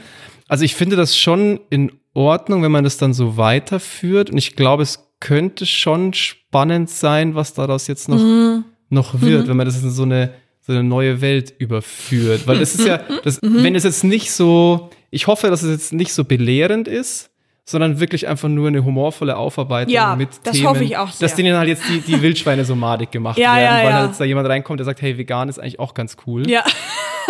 Also 0.49 0.65
ich 0.65 0.75
finde 0.75 0.97
das 0.97 1.17
schon 1.17 1.61
in 1.71 1.93
Ordnung, 2.15 2.63
wenn 2.63 2.73
man 2.73 2.85
das 2.85 2.97
dann 2.97 3.13
so 3.13 3.37
weiterführt. 3.37 4.31
Und 4.31 4.39
ich 4.39 4.57
glaube, 4.57 4.83
es 4.83 5.11
könnte 5.21 5.67
schon 5.67 6.13
spannend 6.15 6.89
sein, 6.91 7.35
was 7.35 7.53
daraus 7.55 7.87
jetzt 7.89 8.09
noch, 8.09 8.23
Mhm. 8.23 8.65
noch 8.91 9.21
wird, 9.21 9.49
wenn 9.49 9.57
man 9.57 9.67
das 9.67 9.83
in 9.83 9.91
so 9.91 10.03
eine, 10.05 10.33
so 10.61 10.73
eine 10.73 10.83
neue 10.83 11.21
Welt 11.21 11.53
überführt. 11.59 12.47
Weil 12.47 12.59
das 12.59 12.75
ist 12.75 12.87
ja, 12.87 13.01
das, 13.25 13.41
Mhm. 13.43 13.63
wenn 13.63 13.75
es 13.75 13.85
jetzt 13.85 14.05
nicht 14.05 14.31
so, 14.33 14.91
ich 15.11 15.27
hoffe, 15.27 15.49
dass 15.49 15.63
es 15.63 15.71
jetzt 15.71 15.93
nicht 15.93 16.13
so 16.13 16.25
belehrend 16.25 16.89
ist, 16.89 17.31
sondern 17.69 17.99
wirklich 17.99 18.29
einfach 18.29 18.49
nur 18.49 18.69
eine 18.69 18.85
humorvolle 18.85 19.37
Aufarbeitung 19.37 19.93
Ja, 19.93 20.15
mit 20.15 20.29
das 20.45 20.55
Themen, 20.57 20.69
hoffe 20.69 20.85
ich 20.85 20.97
auch 20.97 21.11
sehr. 21.11 21.27
dass 21.29 21.37
denen 21.37 21.57
halt 21.57 21.69
jetzt 21.69 21.83
die, 21.89 22.01
die 22.01 22.23
Wildschweine 22.23 22.65
so 22.65 22.77
madig 22.77 23.11
gemacht 23.11 23.37
Ja, 23.39 23.57
werden, 23.57 23.79
ja, 23.79 23.85
weil 23.85 23.95
halt 23.95 24.07
jetzt 24.11 24.21
da 24.21 24.25
jemand 24.25 24.49
reinkommt, 24.49 24.79
der 24.79 24.85
sagt, 24.85 25.03
hey, 25.03 25.19
vegan 25.19 25.49
ist 25.49 25.59
eigentlich 25.59 25.81
auch 25.81 25.93
ganz 25.95 26.17
cool. 26.27 26.49
Ja, 26.49 26.65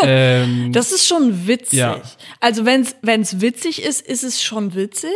Ähm, 0.02 0.69
das 0.73 0.93
ist 0.93 1.07
schon 1.07 1.47
witzig. 1.47 1.83
Also 2.40 2.66
wenn 2.66 2.83
es 2.83 3.40
witzig 3.40 3.83
ist, 3.83 4.07
ist 4.07 4.25
es 4.25 4.43
schon 4.43 4.75
witzig. 4.75 5.11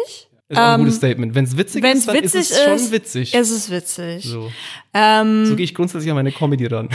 ist 0.49 0.57
auch 0.59 0.63
ein 0.63 0.75
ähm, 0.77 0.81
gutes 0.81 0.97
Statement. 0.97 1.35
Wenn 1.35 1.45
es 1.45 1.55
witzig 1.57 1.83
Wenn 1.83 1.93
ist, 1.99 2.01
es 2.01 2.07
dann 2.07 2.15
witzig 2.17 2.41
ist 2.41 2.51
es 2.53 2.65
schon 2.65 2.91
witzig. 2.93 3.35
ist 3.35 3.51
es 3.51 3.71
witzig. 3.71 4.25
so. 4.25 4.51
Ähm, 4.95 5.45
so 5.45 5.55
gehe 5.57 5.65
ich 5.65 5.75
grundsätzlich 5.75 6.11
an 6.11 6.17
meine 6.17 6.33
Comedy 6.33 6.65
ran. 6.67 6.89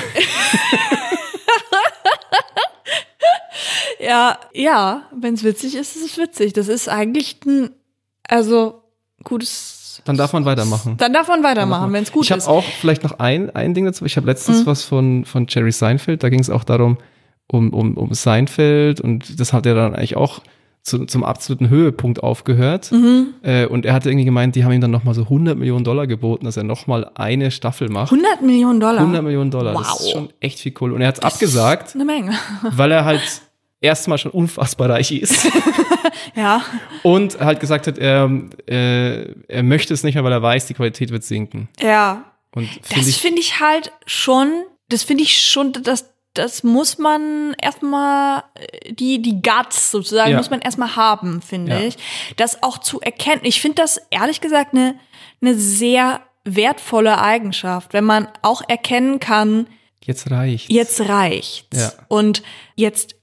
ja, 3.99 4.39
ja, 4.53 5.03
wenn 5.15 5.33
es 5.35 5.43
witzig 5.43 5.75
ist, 5.75 5.95
ist 5.95 6.05
es 6.05 6.17
witzig. 6.17 6.53
Das 6.53 6.67
ist 6.67 6.89
eigentlich 6.89 7.37
ein, 7.45 7.69
also 8.27 8.81
gutes. 9.23 10.01
Dann 10.05 10.17
darf 10.17 10.33
man 10.33 10.45
weitermachen. 10.45 10.97
Dann 10.97 11.13
darf 11.13 11.27
man 11.27 11.41
weitermachen, 11.43 11.91
wenn 11.93 12.03
es 12.03 12.11
gut 12.11 12.25
ich 12.25 12.31
habe 12.31 12.39
ist. 12.39 12.47
auch 12.47 12.63
vielleicht 12.63 13.03
noch 13.03 13.19
ein, 13.19 13.49
ein 13.55 13.73
Ding 13.73 13.85
dazu. 13.85 14.05
Ich 14.05 14.17
habe 14.17 14.27
letztens 14.27 14.61
Mhm. 14.61 14.65
was 14.65 14.83
von, 14.83 15.25
von 15.25 15.47
Jerry 15.49 15.71
Seinfeld, 15.71 16.21
da 16.21 16.29
ging 16.29 16.39
es 16.41 16.49
auch 16.49 16.63
darum, 16.63 16.97
um, 17.47 17.73
um, 17.73 17.95
um 17.97 18.13
Seinfeld 18.13 18.99
und 19.01 19.39
das 19.39 19.53
hat 19.53 19.65
er 19.65 19.73
dann 19.75 19.95
eigentlich 19.95 20.17
auch 20.17 20.41
zu, 20.83 21.05
zum 21.05 21.23
absoluten 21.23 21.69
Höhepunkt 21.69 22.21
aufgehört. 22.21 22.91
Mhm. 22.91 23.33
Äh, 23.41 23.65
und 23.65 23.85
er 23.87 23.93
hatte 23.93 24.09
irgendwie 24.09 24.25
gemeint, 24.25 24.55
die 24.55 24.63
haben 24.63 24.71
ihm 24.73 24.81
dann 24.81 24.91
nochmal 24.91 25.15
so 25.15 25.23
100 25.23 25.57
Millionen 25.57 25.83
Dollar 25.83 26.05
geboten, 26.05 26.45
dass 26.45 26.57
er 26.57 26.63
nochmal 26.63 27.09
eine 27.15 27.49
Staffel 27.49 27.89
macht. 27.89 28.11
100 28.11 28.43
Millionen 28.43 28.79
Dollar. 28.79 28.99
100 29.01 29.23
Millionen 29.23 29.49
Dollar, 29.49 29.73
das 29.73 29.89
Wow. 29.89 29.99
ist 30.01 30.11
schon 30.11 30.29
echt 30.41 30.59
viel 30.59 30.73
Kohle. 30.73 30.93
Und 30.93 31.01
er 31.01 31.07
hat 31.07 31.15
es 31.17 31.23
abgesagt, 31.23 31.95
Eine 31.95 32.05
Menge. 32.05 32.33
weil 32.61 32.91
er 32.91 33.03
halt 33.05 33.41
erstmal 33.85 34.17
schon 34.17 34.31
unfassbar 34.31 34.89
reich 34.89 35.11
ist 35.11 35.47
Ja. 36.35 36.63
und 37.03 37.39
halt 37.39 37.59
gesagt 37.59 37.87
hat, 37.87 37.97
er, 37.97 38.29
äh, 38.67 39.31
er 39.47 39.63
möchte 39.63 39.93
es 39.93 40.03
nicht 40.03 40.15
mehr, 40.15 40.23
weil 40.23 40.31
er 40.33 40.41
weiß, 40.41 40.65
die 40.65 40.73
Qualität 40.73 41.11
wird 41.11 41.23
sinken. 41.23 41.69
Ja. 41.81 42.25
Und 42.53 42.69
Das 42.81 42.87
finde 42.93 43.09
ich, 43.09 43.17
finde 43.21 43.39
ich 43.41 43.59
halt 43.59 43.91
schon, 44.05 44.63
das 44.89 45.03
finde 45.03 45.23
ich 45.23 45.39
schon, 45.41 45.71
das, 45.73 46.09
das 46.33 46.63
muss 46.63 46.97
man 46.97 47.55
erstmal, 47.61 48.43
äh, 48.55 48.93
die, 48.93 49.21
die 49.21 49.41
Guts 49.41 49.91
sozusagen, 49.91 50.31
Ja. 50.31 50.37
muss 50.37 50.49
man 50.49 50.61
erstmal 50.61 50.95
haben, 50.95 51.41
finde 51.41 51.71
Ja. 51.73 51.79
ich. 51.81 51.97
Das 52.37 52.63
auch 52.63 52.77
zu 52.79 52.99
erkennen. 53.01 53.41
Ich 53.43 53.61
finde 53.61 53.81
das 53.81 54.01
ehrlich 54.09 54.41
gesagt 54.41 54.73
eine, 54.73 54.95
eine 55.41 55.55
sehr 55.55 56.21
wertvolle 56.43 57.19
Eigenschaft, 57.21 57.93
wenn 57.93 58.03
man 58.05 58.27
auch 58.41 58.61
erkennen 58.67 59.19
kann, 59.19 59.67
jetzt 60.07 60.29
reicht. 60.31 60.71
jetzt 60.71 61.01
reicht's. 61.01 61.79
Ja. 61.81 61.91
Und 62.07 62.43
jetzt 62.75 63.15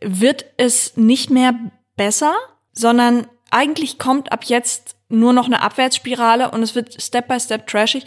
wird 0.00 0.44
es 0.56 0.96
nicht 0.96 1.30
mehr 1.30 1.54
besser, 1.96 2.34
sondern 2.72 3.26
eigentlich 3.50 3.98
kommt 3.98 4.32
ab 4.32 4.44
jetzt 4.44 4.96
nur 5.08 5.32
noch 5.32 5.46
eine 5.46 5.60
Abwärtsspirale 5.62 6.50
und 6.52 6.62
es 6.62 6.74
wird 6.74 7.02
Step 7.02 7.28
by 7.28 7.38
Step 7.40 7.66
trashig. 7.66 8.04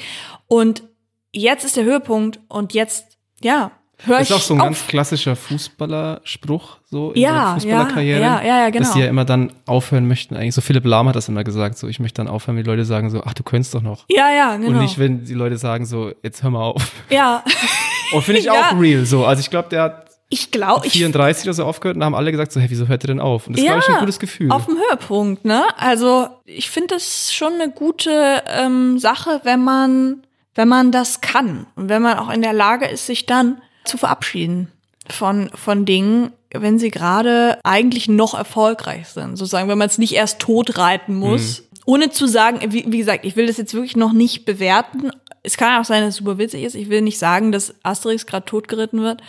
Und 0.48 0.84
jetzt 1.32 1.66
ist 1.66 1.76
der 1.76 1.84
Höhepunkt 1.84 2.40
und 2.48 2.74
jetzt, 2.74 3.18
ja, 3.42 3.72
höre 4.06 4.20
Das 4.20 4.30
ich 4.30 4.36
ist 4.36 4.42
auch 4.42 4.48
so 4.48 4.54
ein 4.54 4.62
auf. 4.62 4.66
ganz 4.68 4.88
klassischer 4.88 5.36
Fußballerspruch, 5.36 6.78
so 6.90 7.12
in 7.12 7.22
Ja, 7.22 7.46
der 7.46 7.54
Fußballerkarriere. 7.56 8.22
ja, 8.22 8.42
ja, 8.42 8.58
ja, 8.60 8.70
genau. 8.70 8.86
Dass 8.86 8.94
die 8.94 9.00
ja 9.02 9.08
immer 9.08 9.26
dann 9.26 9.52
aufhören 9.66 10.08
möchten. 10.08 10.36
Eigentlich 10.36 10.56
so 10.56 10.62
Philipp 10.62 10.86
Lahm 10.86 11.08
hat 11.10 11.16
das 11.16 11.28
immer 11.30 11.44
gesagt, 11.44 11.78
so 11.78 11.88
ich 11.88 12.00
möchte 12.00 12.18
dann 12.18 12.28
aufhören, 12.28 12.56
wenn 12.58 12.64
die 12.64 12.70
Leute 12.70 12.86
sagen 12.86 13.10
so, 13.10 13.22
ach, 13.26 13.34
du 13.34 13.44
könntest 13.44 13.74
doch 13.76 13.82
noch. 13.82 14.06
ja, 14.10 14.32
ja, 14.32 14.56
genau. 14.58 14.70
Und 14.70 14.80
nicht, 14.80 14.98
wenn 15.00 15.26
die 15.26 15.34
Leute 15.34 15.58
sagen 15.58 15.86
so, 15.86 16.14
jetzt 16.24 16.42
hör 16.44 16.50
mal 16.52 16.62
auf. 16.64 16.92
ja, 17.10 17.44
Und 18.14 18.22
finde 18.24 18.40
ich 18.40 18.46
Ja. 18.54 18.72
auch 18.72 18.80
real 18.80 19.06
so. 19.06 19.26
Also 19.26 19.40
ich 19.42 19.50
glaube, 19.50 19.70
der 19.70 19.82
hat 19.84 20.04
ich 20.30 20.50
glaube, 20.50 20.88
ich 20.88 20.94
34 20.94 21.46
oder 21.46 21.54
so 21.54 21.64
aufgehört 21.64 21.96
und 21.96 22.04
haben 22.04 22.16
alle 22.16 22.32
gesagt 22.32 22.52
so, 22.52 22.60
hey, 22.60 22.68
wieso 22.70 22.88
hört 22.88 23.04
ihr 23.04 23.08
denn 23.08 23.20
auf? 23.20 23.46
Und 23.46 23.54
das 23.54 23.62
ist, 23.62 23.68
glaube 23.68 23.84
ich, 23.88 23.94
ein 23.94 24.00
gutes 24.00 24.18
Gefühl. 24.20 24.52
Auf 24.52 24.66
dem 24.66 24.78
Höhepunkt, 24.78 25.46
ne? 25.46 25.64
Also 25.78 26.28
ich 26.46 26.72
finde 26.72 26.96
das 26.96 27.32
schon 27.32 27.54
eine 27.54 27.70
gute 27.70 28.42
ähm, 28.48 28.98
Sache, 28.98 29.42
wenn 29.44 29.64
man, 29.64 30.24
wenn 30.56 30.68
man 30.68 30.92
das 30.92 31.22
kann 31.22 31.68
und 31.76 31.88
wenn 31.90 32.02
man 32.02 32.18
auch 32.18 32.32
in 32.32 32.42
der 32.42 32.54
Lage 32.54 32.88
ist, 32.88 33.06
sich 33.06 33.28
dann 33.28 33.62
zu 33.86 33.98
verabschieden 33.98 34.72
von, 35.08 35.52
von 35.54 35.86
Dingen, 35.86 36.32
wenn 36.52 36.80
sie 36.80 36.90
gerade 36.90 37.60
eigentlich 37.64 38.08
noch 38.08 38.34
erfolgreich 38.34 39.10
sind. 39.10 39.38
Sozusagen, 39.38 39.70
wenn 39.70 39.78
man 39.78 39.90
es 39.90 40.00
nicht 40.00 40.14
erst 40.14 40.40
tot 40.40 40.78
reiten 40.80 41.16
muss. 41.16 41.62
Mhm. 41.62 41.66
Ohne 41.86 42.10
zu 42.12 42.28
sagen, 42.28 42.60
wie, 42.72 42.86
wie 42.88 43.00
gesagt, 43.00 43.26
ich 43.26 43.36
will 43.36 43.46
das 43.46 43.58
jetzt 43.58 43.74
wirklich 43.74 43.98
noch 43.98 44.14
nicht 44.14 44.46
bewerten. 44.46 45.12
Es 45.44 45.58
kann 45.58 45.80
auch 45.80 45.86
sein, 45.86 46.02
dass 46.02 46.12
es 46.16 46.16
super 46.18 46.38
witzig 46.38 46.64
ist. 46.64 46.74
Ich 46.76 46.90
will 46.90 47.02
nicht 47.02 47.20
sagen, 47.20 47.52
dass 47.52 47.76
Asterix 47.84 48.26
gerade 48.26 48.46
totgeritten 48.46 49.02
wird. 49.02 49.22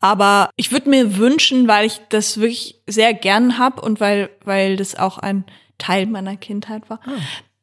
Aber 0.00 0.50
ich 0.56 0.70
würde 0.72 0.90
mir 0.90 1.16
wünschen, 1.16 1.66
weil 1.68 1.86
ich 1.86 2.00
das 2.10 2.38
wirklich 2.38 2.82
sehr 2.86 3.14
gern 3.14 3.56
hab 3.58 3.82
und 3.82 4.00
weil, 4.00 4.28
weil 4.44 4.76
das 4.76 4.96
auch 4.96 5.16
ein 5.18 5.44
Teil 5.78 6.06
meiner 6.06 6.36
Kindheit 6.36 6.90
war, 6.90 7.00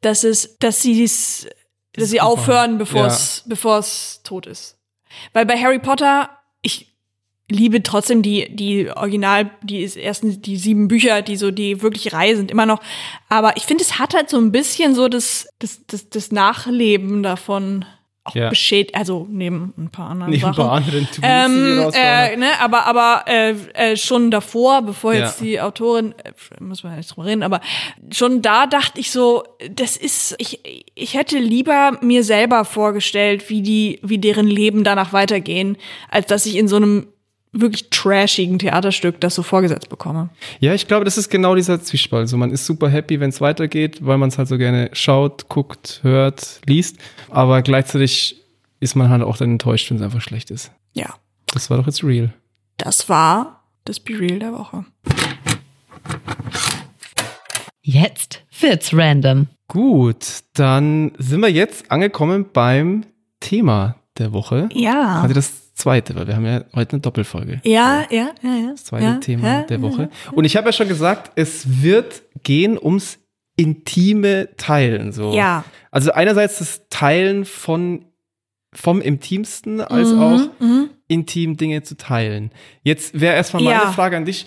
dass 0.00 0.24
es, 0.24 0.56
dass 0.58 0.80
sie 0.82 1.04
es, 1.04 1.46
dass 1.92 2.10
sie 2.10 2.20
aufhören, 2.20 2.78
bevor 2.78 3.02
Ja. 3.02 3.06
es, 3.08 3.44
bevor 3.46 3.78
es 3.78 4.22
tot 4.24 4.46
ist. 4.46 4.76
Weil 5.32 5.46
bei 5.46 5.56
Harry 5.56 5.78
Potter, 5.78 6.30
liebe 7.50 7.82
trotzdem 7.82 8.22
die, 8.22 8.54
die 8.54 8.90
Original, 8.90 9.50
die 9.62 9.84
ersten, 10.00 10.40
die 10.42 10.56
sieben 10.56 10.88
Bücher, 10.88 11.22
die 11.22 11.36
so, 11.36 11.50
die 11.50 11.82
wirklich 11.82 12.12
Reihe 12.12 12.36
sind, 12.36 12.50
immer 12.50 12.66
noch. 12.66 12.80
Aber 13.28 13.56
ich 13.56 13.64
finde, 13.64 13.84
es 13.84 13.98
hat 13.98 14.14
halt 14.14 14.30
so 14.30 14.38
ein 14.38 14.52
bisschen 14.52 14.94
so 14.94 15.08
das, 15.08 15.48
das, 15.58 15.80
das, 15.86 16.08
das 16.08 16.32
Nachleben 16.32 17.22
davon 17.22 17.84
auch 18.24 18.36
Ja. 18.36 18.50
beschädigt, 18.50 18.94
also 18.94 19.26
neben 19.28 19.74
ein 19.76 19.90
paar 19.90 20.08
anderen 20.10 20.30
Neben 20.30 20.44
ein 20.44 20.54
Sachen. 20.54 20.64
paar 20.64 20.72
anderen 20.76 21.08
die 21.16 21.20
Ähm, 21.22 21.90
äh, 21.92 22.36
ne, 22.36 22.60
aber 22.60 22.86
aber 22.86 23.24
äh, 23.26 23.50
äh, 23.74 23.96
schon 23.96 24.30
davor, 24.30 24.82
bevor 24.82 25.12
Ja. 25.12 25.24
jetzt 25.24 25.40
die 25.40 25.60
Autorin, 25.60 26.14
äh, 26.22 26.30
muss 26.62 26.84
man 26.84 26.92
ja 26.92 26.98
nicht 26.98 27.10
drüber 27.10 27.26
reden, 27.26 27.42
aber 27.42 27.60
schon 28.12 28.40
da 28.40 28.68
dachte 28.68 29.00
ich 29.00 29.10
so, 29.10 29.42
das 29.74 29.96
ist, 29.96 30.36
ich, 30.38 30.60
ich 30.94 31.14
hätte 31.14 31.36
lieber 31.38 31.98
mir 32.00 32.22
selber 32.22 32.64
vorgestellt, 32.64 33.50
wie 33.50 33.60
die, 33.60 33.98
wie 34.04 34.18
deren 34.18 34.46
Leben 34.46 34.84
danach 34.84 35.12
weitergehen, 35.12 35.76
als 36.08 36.26
dass 36.26 36.46
ich 36.46 36.54
in 36.54 36.68
so 36.68 36.76
einem 36.76 37.08
wirklich 37.52 37.90
trashigen 37.90 38.58
Theaterstück 38.58 39.20
das 39.20 39.34
so 39.34 39.42
vorgesetzt 39.42 39.88
bekomme. 39.90 40.30
Ja, 40.60 40.72
ich 40.74 40.88
glaube, 40.88 41.04
das 41.04 41.18
ist 41.18 41.28
genau 41.30 41.54
dieser 41.54 41.82
Zwiespalt. 41.82 42.28
So, 42.28 42.36
man 42.38 42.50
ist 42.50 42.64
super 42.64 42.88
happy, 42.88 43.20
wenn 43.20 43.28
es 43.30 43.40
weitergeht, 43.40 43.98
weil 44.04 44.16
man 44.18 44.30
es 44.30 44.38
halt 44.38 44.48
so 44.48 44.56
gerne 44.58 44.88
schaut, 44.94 45.48
guckt, 45.48 46.00
hört, 46.02 46.60
liest. 46.66 46.96
Aber 47.28 47.60
gleichzeitig 47.62 48.42
ist 48.80 48.94
man 48.96 49.10
halt 49.10 49.22
auch 49.22 49.36
dann 49.36 49.50
enttäuscht, 49.52 49.90
wenn 49.90 49.98
es 49.98 50.02
einfach 50.02 50.22
schlecht 50.22 50.50
ist. 50.50 50.72
Ja, 50.94 51.14
Das 51.52 51.68
war 51.70 51.76
doch 51.76 51.86
jetzt 51.86 52.02
real. 52.02 52.32
das 52.78 53.08
war 53.08 53.62
das 53.84 54.00
Be 54.00 54.18
Real 54.18 54.38
der 54.38 54.52
Woche. 54.52 54.84
Jetzt 57.82 58.42
wird's 58.60 58.94
random. 58.96 59.48
Gut, 59.68 60.24
dann 60.54 61.12
sind 61.18 61.40
wir 61.40 61.50
jetzt 61.50 61.90
angekommen 61.90 62.46
beim 62.52 63.04
Thema 63.40 63.96
der 64.18 64.32
Woche. 64.32 64.68
Ja. 64.72 65.20
Quasi 65.20 65.34
das 65.34 65.71
zweite, 65.82 66.14
weil 66.14 66.26
wir 66.26 66.36
haben 66.36 66.46
ja 66.46 66.64
heute 66.74 66.92
eine 66.92 67.00
Doppelfolge. 67.00 67.60
Ja, 67.64 68.04
ja, 68.10 68.30
ja, 68.42 68.54
ja. 68.54 68.70
Das 68.70 68.84
zweite 68.84 69.04
ja, 69.04 69.16
Thema 69.16 69.48
ja, 69.48 69.62
der 69.62 69.78
ja. 69.78 69.82
Woche. 69.82 70.10
Und 70.32 70.44
ich 70.44 70.56
habe 70.56 70.68
ja 70.68 70.72
schon 70.72 70.88
gesagt, 70.88 71.32
es 71.34 71.82
wird 71.82 72.22
gehen 72.42 72.78
ums 72.78 73.18
intime 73.56 74.48
Teilen. 74.56 75.12
So. 75.12 75.34
Ja. 75.34 75.64
Also 75.90 76.12
einerseits 76.12 76.58
das 76.58 76.82
Teilen 76.88 77.44
von 77.44 78.06
vom 78.74 79.02
intimsten 79.02 79.82
als 79.82 80.12
Mhm, 80.12 80.22
auch 80.22 80.60
mhm. 80.60 80.90
intim 81.06 81.58
Dinge 81.58 81.82
zu 81.82 81.96
teilen. 81.96 82.50
Jetzt 82.82 83.20
wäre 83.20 83.34
erstmal 83.36 83.62
meine 83.62 83.82
Ja. 83.82 83.92
Frage 83.92 84.16
an 84.16 84.24
dich. 84.24 84.46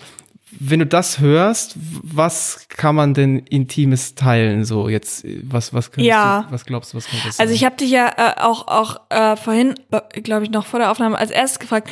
Wenn 0.58 0.78
du 0.78 0.86
das 0.86 1.18
hörst, 1.18 1.74
was 1.76 2.66
kann 2.68 2.94
man 2.94 3.14
denn 3.14 3.40
Intimes 3.40 4.14
teilen? 4.14 4.64
So 4.64 4.88
jetzt, 4.88 5.24
äh, 5.24 5.40
was, 5.44 5.74
was 5.74 5.90
Ja. 5.96 6.42
du, 6.42 6.52
was 6.52 6.64
glaubst 6.64 6.92
du, 6.92 6.96
was 6.98 7.06
könnte 7.08 7.26
das 7.26 7.36
sein? 7.36 7.44
Also 7.44 7.54
ich 7.54 7.64
habe 7.64 7.76
dich 7.76 7.90
ja 7.90 8.08
äh, 8.16 8.40
auch, 8.40 8.68
auch 8.68 9.00
äh, 9.10 9.36
vorhin, 9.36 9.74
glaube 10.22 10.44
ich, 10.44 10.50
noch 10.50 10.66
vor 10.66 10.78
der 10.78 10.90
Aufnahme 10.92 11.18
als 11.18 11.30
erstes 11.30 11.58
gefragt. 11.58 11.90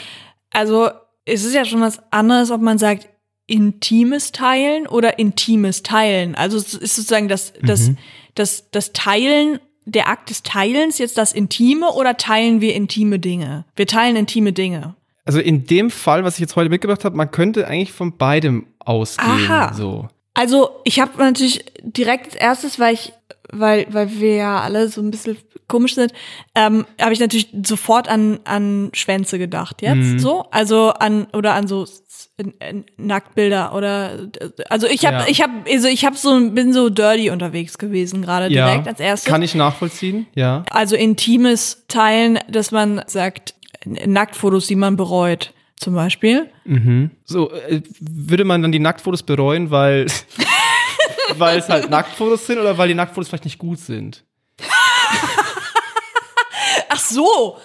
Also 0.51 0.91
es 1.25 1.45
ist 1.45 1.55
ja 1.55 1.65
schon 1.65 1.81
was 1.81 2.01
anderes, 2.13 2.51
ob 2.51 2.61
man 2.61 2.79
sagt 2.79 3.09
intimes 3.47 4.33
Teilen 4.33 4.87
oder 4.87 5.19
intimes 5.19 5.83
Teilen. 5.83 6.35
Also 6.35 6.57
es 6.57 6.75
ist 6.75 6.97
sozusagen 6.97 7.29
das, 7.29 7.53
das, 7.63 7.89
Mhm. 7.89 7.99
das, 8.35 8.71
das 8.71 8.93
Teilen, 8.93 9.59
der 9.85 10.09
Akt 10.09 10.31
des 10.31 10.43
Teilens 10.43 10.97
jetzt 10.99 11.19
das 11.19 11.33
Intime 11.33 11.91
oder 11.93 12.17
teilen 12.17 12.61
wir 12.63 12.75
intime 12.75 13.19
Dinge? 13.19 13.65
Wir 13.77 13.87
teilen 13.87 14.17
intime 14.17 14.53
Dinge. 14.55 14.95
Also 15.25 15.41
in 15.41 15.67
dem 15.67 15.91
Fall, 15.91 16.25
was 16.25 16.35
ich 16.35 16.41
jetzt 16.41 16.57
heute 16.57 16.71
mitgebracht 16.71 17.05
habe, 17.05 17.17
man 17.17 17.31
könnte 17.31 17.67
eigentlich 17.67 17.93
von 17.93 18.17
beidem 18.17 18.67
ausgehen. 18.79 19.31
Aha. 19.51 19.73
So. 19.73 20.09
Also 20.35 20.71
ich 20.85 21.01
habe 21.01 21.13
natürlich 21.19 21.65
direkt 21.83 22.27
als 22.27 22.35
erstes, 22.35 22.79
weil 22.79 22.95
ich, 22.95 23.13
weil, 23.51 23.87
weil 23.91 24.21
wir 24.21 24.35
ja 24.37 24.61
alle 24.61 24.89
so 24.89 25.01
ein 25.01 25.11
bisschen 25.11 25.37
komisch 25.69 25.95
sind, 25.95 26.13
ähm, 26.55 26.85
habe 27.01 27.13
ich 27.15 27.21
natürlich 27.21 27.49
sofort 27.65 28.09
an, 28.09 28.41
an 28.45 28.91
Schwänze 28.93 29.39
gedacht 29.39 29.81
jetzt 29.81 29.97
Mhm. 29.97 30.19
so. 30.19 30.45
Also 30.51 30.91
an 30.91 31.27
oder 31.33 31.55
an 31.55 31.69
so 31.69 31.87
Nacktbilder 32.97 33.75
oder 33.75 34.29
also 34.69 34.87
ich 34.89 35.07
habe 35.07 35.19
Ja. 35.19 35.25
ich 35.29 35.41
habe 35.43 35.53
also 35.71 35.89
ich 35.89 36.05
habe 36.05 36.17
so 36.17 36.51
bin 36.51 36.73
so 36.73 36.89
dirty 36.91 37.31
unterwegs 37.31 37.79
gewesen 37.79 38.23
gerade 38.23 38.49
direkt 38.49 38.89
als 38.89 39.01
erstes. 39.01 39.31
Kann 39.31 39.43
ich 39.43 39.55
nachvollziehen, 39.55 40.27
ja. 40.35 40.65
also 40.71 40.97
intimes 40.97 41.85
Teilen, 41.89 42.39
dass 42.49 42.71
man 42.73 43.03
sagt 43.07 43.55
Nacktfotos, 43.85 44.67
die 44.67 44.77
man 44.77 44.97
bereut 44.97 45.53
zum 45.77 45.95
Beispiel. 45.95 46.51
So, 47.25 47.51
äh, 47.53 47.83
würde 48.01 48.45
man 48.45 48.63
dann 48.63 48.73
die 48.73 48.79
Nacktfotos 48.79 49.23
bereuen, 49.23 49.71
weil, 49.71 50.07
weil 51.39 51.59
es 51.59 51.69
halt 51.69 51.91
Nacktfotos 51.91 52.47
sind 52.47 52.59
oder 52.59 52.79
weil 52.79 52.89
die 52.89 52.95
Nacktfotos 52.95 53.29
vielleicht 53.29 53.45
nicht 53.45 53.59
gut 53.59 53.79
sind? 53.79 54.25
Ach 56.89 56.99
so. 57.01 57.59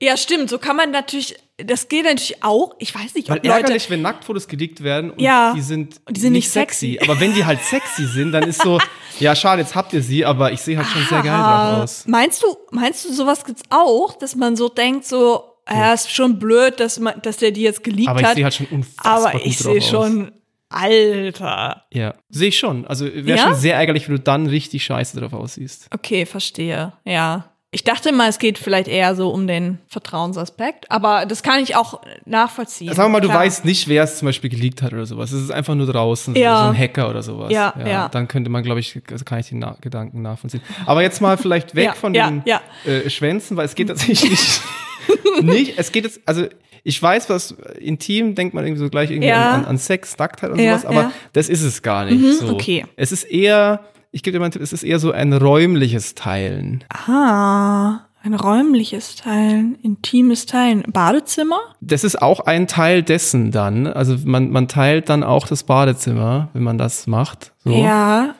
Ja, 0.00 0.16
stimmt. 0.16 0.50
So 0.50 0.58
kann 0.58 0.74
man 0.76 0.90
natürlich, 0.90 1.36
das 1.58 1.88
geht 1.88 2.04
natürlich 2.04 2.42
auch. 2.42 2.74
Ich 2.80 2.92
weiß 2.92 3.14
nicht, 3.14 3.28
Weil 3.28 3.38
ob 3.38 3.44
Leute. 3.44 3.56
ärgerlich, 3.58 3.88
wenn 3.88 4.02
Nacktfotos 4.02 4.48
geleakt 4.48 4.82
werden 4.82 5.10
und 5.12 5.20
Ja. 5.20 5.52
die 5.54 5.60
sind, 5.60 6.00
die 6.08 6.20
sind 6.20 6.32
nicht 6.32 6.50
sexy. 6.50 6.98
Aber 7.00 7.20
wenn 7.20 7.34
die 7.34 7.44
halt 7.44 7.60
sexy 7.62 8.06
sind, 8.06 8.32
dann 8.32 8.42
ist 8.48 8.62
so, 8.62 8.80
ja 9.20 9.36
schade, 9.36 9.62
jetzt 9.62 9.76
habt 9.76 9.92
ihr 9.92 10.02
sie, 10.02 10.24
aber 10.24 10.50
ich 10.50 10.60
sehe 10.60 10.76
halt 10.76 10.88
schon 10.88 11.04
sehr 11.04 11.22
geil 11.22 11.38
drauf 11.40 11.82
aus. 11.82 12.04
Meinst 12.08 12.42
du, 12.42 12.56
meinst 12.72 13.04
du, 13.04 13.12
sowas 13.12 13.44
gibt's 13.44 13.62
auch, 13.70 14.14
dass 14.18 14.34
man 14.34 14.56
so 14.56 14.68
denkt, 14.68 15.04
so, 15.06 15.51
ja, 15.70 15.92
ist 15.92 16.10
schon 16.10 16.38
blöd, 16.38 16.80
dass 16.80 16.98
man, 16.98 17.20
dass 17.22 17.36
der 17.38 17.50
die 17.52 17.62
jetzt 17.62 17.84
geleakt 17.84 18.08
Aber 18.08 18.20
ich 18.20 18.26
hat. 18.26 18.34
sehe 18.34 18.44
halt 18.44 18.54
schon 18.54 18.66
unfassbar 18.66 19.30
aber 19.34 19.44
ich 19.46 19.58
sehe 19.58 19.78
aus. 19.78 19.88
schon, 19.88 20.32
Alter. 20.68 21.84
Ja, 21.92 22.14
sehe 22.30 22.48
ich 22.48 22.58
schon. 22.58 22.86
Also 22.86 23.04
wäre 23.06 23.38
Ja? 23.38 23.44
schon 23.44 23.54
sehr 23.54 23.76
ärgerlich, 23.76 24.08
wenn 24.08 24.16
du 24.16 24.22
dann 24.22 24.46
richtig 24.46 24.84
scheiße 24.84 25.18
drauf 25.20 25.32
aussiehst. 25.32 25.88
Okay, 25.94 26.26
verstehe. 26.26 26.92
Ja. 27.04 27.44
Ich 27.74 27.84
dachte 27.84 28.12
mal, 28.12 28.28
es 28.28 28.38
geht 28.38 28.58
vielleicht 28.58 28.86
eher 28.86 29.14
so 29.14 29.30
um 29.30 29.46
den 29.46 29.78
Vertrauensaspekt, 29.88 30.90
aber 30.90 31.24
das 31.24 31.42
kann 31.42 31.58
ich 31.62 31.74
auch 31.74 32.02
nachvollziehen. 32.26 32.92
Sagen 32.92 33.08
wir 33.08 33.12
mal, 33.14 33.20
du 33.22 33.28
Klar. 33.28 33.40
weißt 33.40 33.64
nicht, 33.64 33.88
wer 33.88 34.02
es 34.04 34.18
zum 34.18 34.26
Beispiel 34.26 34.50
geleakt 34.50 34.82
hat 34.82 34.92
oder 34.92 35.06
sowas. 35.06 35.32
Es 35.32 35.40
ist 35.44 35.50
einfach 35.50 35.74
nur 35.74 35.86
draußen, 35.86 36.36
Ja. 36.36 36.64
so 36.64 36.68
ein 36.70 36.78
Hacker 36.78 37.08
oder 37.08 37.22
sowas. 37.22 37.50
Ja, 37.50 37.72
ja. 37.86 38.08
Dann 38.10 38.28
könnte 38.28 38.50
man, 38.50 38.62
glaube 38.62 38.80
ich, 38.80 39.00
also 39.10 39.24
kann 39.24 39.38
ich 39.40 39.46
die 39.48 39.54
Na 39.54 39.74
Gedanken 39.80 40.20
nachvollziehen. 40.20 40.60
Aber 40.84 41.00
jetzt 41.00 41.22
mal 41.22 41.38
vielleicht 41.38 41.74
weg 41.74 41.86
Ja, 41.86 41.92
von 41.94 42.12
ja, 42.12 42.28
den 42.28 42.42
ja. 42.44 42.60
Äh, 42.84 43.08
Schwänzen, 43.08 43.56
weil 43.56 43.64
es 43.64 43.74
geht 43.74 43.88
tatsächlich 43.88 44.22
nicht. 44.30 44.60
Es 45.76 45.92
geht 45.92 46.04
jetzt, 46.04 46.20
also 46.26 46.46
ich 46.84 47.00
weiß, 47.00 47.28
was 47.30 47.52
intim 47.78 48.34
denkt 48.34 48.54
man 48.54 48.64
irgendwie 48.64 48.82
so 48.82 48.88
gleich 48.90 49.10
irgendwie 49.10 49.28
Ja. 49.28 49.52
an, 49.52 49.60
an, 49.60 49.64
an 49.66 49.78
Sex, 49.78 50.18
Nacktheit 50.18 50.50
und 50.50 50.58
Ja, 50.58 50.78
sowas, 50.78 50.86
aber 50.86 51.00
ja. 51.02 51.12
das 51.32 51.48
ist 51.48 51.62
es 51.62 51.82
gar 51.82 52.04
nicht. 52.04 52.20
Mhm, 52.20 52.32
so. 52.46 52.52
okay. 52.54 52.84
Es 52.96 53.12
ist 53.12 53.24
eher, 53.24 53.80
ich 54.10 54.22
gebe 54.22 54.32
dir 54.34 54.38
mal 54.40 54.46
einen 54.46 54.52
Tipp, 54.52 54.62
es 54.62 54.72
ist 54.72 54.82
eher 54.82 54.98
so 54.98 55.12
ein 55.12 55.32
räumliches 55.32 56.14
Teilen. 56.14 56.82
Ah, 56.90 58.00
ein 58.24 58.34
räumliches 58.34 59.16
Teilen, 59.16 59.76
intimes 59.82 60.46
Teilen. 60.46 60.82
Badezimmer? 60.92 61.58
Das 61.80 62.04
ist 62.04 62.20
auch 62.22 62.40
ein 62.40 62.66
Teil 62.68 63.02
dessen 63.02 63.50
dann. 63.50 63.86
Also 63.88 64.16
man, 64.24 64.50
man 64.50 64.68
teilt 64.68 65.08
dann 65.08 65.22
auch 65.24 65.46
das 65.48 65.64
Badezimmer, 65.64 66.48
wenn 66.52 66.62
man 66.62 66.78
das 66.78 67.06
macht. 67.06 67.52
So. 67.64 67.70
Ja. 67.70 68.34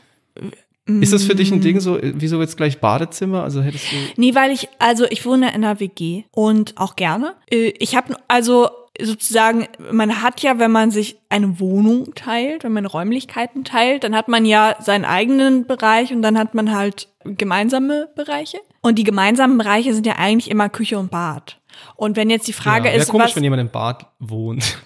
Ist 0.86 1.12
das 1.12 1.22
für 1.22 1.34
dich 1.36 1.52
ein 1.52 1.60
Ding 1.60 1.78
so, 1.78 1.96
äh, 1.96 2.12
wieso 2.16 2.40
jetzt 2.40 2.56
gleich 2.56 2.80
Badezimmer? 2.80 3.44
Also 3.44 3.62
hättest 3.62 3.84
du. 3.92 3.96
Nee, 4.16 4.34
weil 4.34 4.50
ich, 4.50 4.68
also 4.80 5.04
ich 5.08 5.24
wohne 5.24 5.48
in 5.48 5.54
einer 5.64 5.78
WG 5.78 6.24
und 6.32 6.74
auch 6.76 6.96
gerne. 6.96 7.34
Äh, 7.50 7.72
Ich 7.78 7.94
habe 7.94 8.16
also 8.26 8.68
sozusagen, 9.00 9.68
man 9.90 10.22
hat 10.22 10.42
ja, 10.42 10.58
wenn 10.58 10.72
man 10.72 10.90
sich 10.90 11.16
eine 11.28 11.60
Wohnung 11.60 12.14
teilt, 12.14 12.64
wenn 12.64 12.72
man 12.72 12.84
Räumlichkeiten 12.84 13.64
teilt, 13.64 14.04
dann 14.04 14.14
hat 14.14 14.28
man 14.28 14.44
ja 14.44 14.76
seinen 14.80 15.04
eigenen 15.04 15.66
Bereich 15.66 16.12
und 16.12 16.20
dann 16.22 16.36
hat 16.38 16.54
man 16.54 16.74
halt 16.74 17.08
gemeinsame 17.24 18.08
Bereiche. 18.16 18.58
Und 18.80 18.98
die 18.98 19.04
gemeinsamen 19.04 19.58
Bereiche 19.58 19.94
sind 19.94 20.06
ja 20.06 20.16
eigentlich 20.16 20.50
immer 20.50 20.68
Küche 20.68 20.98
und 20.98 21.10
Bad. 21.10 21.58
Und 21.96 22.16
wenn 22.16 22.28
jetzt 22.28 22.48
die 22.48 22.52
Frage 22.52 22.88
ja, 22.88 22.94
ist, 22.94 23.08
komisch, 23.08 23.28
was, 23.28 23.36
wenn 23.36 23.44
jemand 23.44 23.60
im 23.60 23.70
Bad 23.70 24.06
wohnt. 24.18 24.78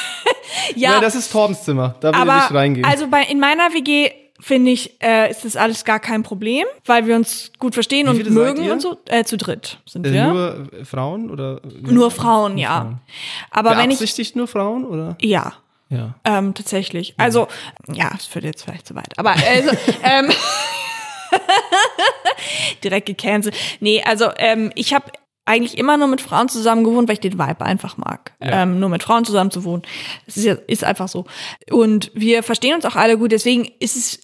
ja, 0.76 0.94
Ja, 0.94 1.00
das 1.00 1.14
ist 1.14 1.32
Torbens 1.32 1.64
Zimmer. 1.64 1.96
Da 2.00 2.08
will 2.08 2.14
ich 2.14 2.20
aber 2.20 2.34
nicht 2.36 2.52
reingehen. 2.54 2.84
also 2.86 3.08
bei 3.08 3.22
in 3.24 3.40
meiner 3.40 3.72
WG 3.72 4.10
finde 4.40 4.70
ich, 4.70 5.02
äh, 5.02 5.30
ist 5.30 5.44
das 5.44 5.56
alles 5.56 5.84
gar 5.84 6.00
kein 6.00 6.22
Problem, 6.22 6.66
weil 6.84 7.06
wir 7.06 7.16
uns 7.16 7.52
gut 7.58 7.74
verstehen 7.74 8.08
und 8.08 8.28
mögen 8.30 8.70
und 8.70 8.80
so. 8.80 8.98
Äh, 9.06 9.24
zu 9.24 9.36
dritt 9.36 9.78
sind 9.86 10.06
äh, 10.06 10.12
wir. 10.12 10.26
Nur 10.28 10.72
äh, 10.72 10.84
Frauen 10.84 11.30
oder? 11.30 11.60
Nur 11.82 12.10
Frauen, 12.10 12.58
ja. 12.58 12.80
Frauen. 12.80 13.00
Aber 13.50 13.70
wenn 13.76 13.90
ich, 13.90 13.98
Beabsichtigt 13.98 14.36
nur 14.36 14.48
Frauen 14.48 14.84
oder? 14.84 15.16
ja, 15.20 15.54
Ja. 15.88 16.14
ähm, 16.24 16.54
tatsächlich. 16.54 17.14
Also, 17.18 17.48
ja, 17.92 18.10
es 18.16 18.26
führt 18.26 18.44
jetzt 18.44 18.64
vielleicht 18.64 18.86
zu 18.86 18.94
weit. 18.94 19.18
Aber 19.18 19.30
also, 19.30 19.70
ähm, 20.02 20.30
direkt 22.84 23.06
gecancelt. 23.06 23.54
Nee, 23.80 24.02
also 24.04 24.30
ähm, 24.36 24.70
ich 24.74 24.94
habe 24.94 25.10
eigentlich 25.46 25.78
immer 25.78 25.96
nur 25.96 26.06
mit 26.06 26.20
Frauen 26.20 26.48
zusammen 26.48 26.84
gewohnt, 26.84 27.08
weil 27.08 27.14
ich 27.14 27.20
den 27.20 27.38
Vibe 27.38 27.62
einfach 27.62 27.96
mag. 27.96 28.32
Ja. 28.40 28.62
Ähm, 28.62 28.78
nur 28.78 28.88
mit 28.88 29.02
Frauen 29.02 29.24
zusammen 29.24 29.50
zu 29.50 29.64
wohnen. 29.64 29.82
Das 30.26 30.36
ist, 30.36 30.44
ja, 30.44 30.54
ist 30.66 30.84
einfach 30.84 31.08
so. 31.08 31.24
Und 31.70 32.10
wir 32.14 32.42
verstehen 32.42 32.74
uns 32.76 32.84
auch 32.84 32.94
alle 32.94 33.18
gut. 33.18 33.32
Deswegen 33.32 33.64
ist 33.80 33.96
es, 33.96 34.20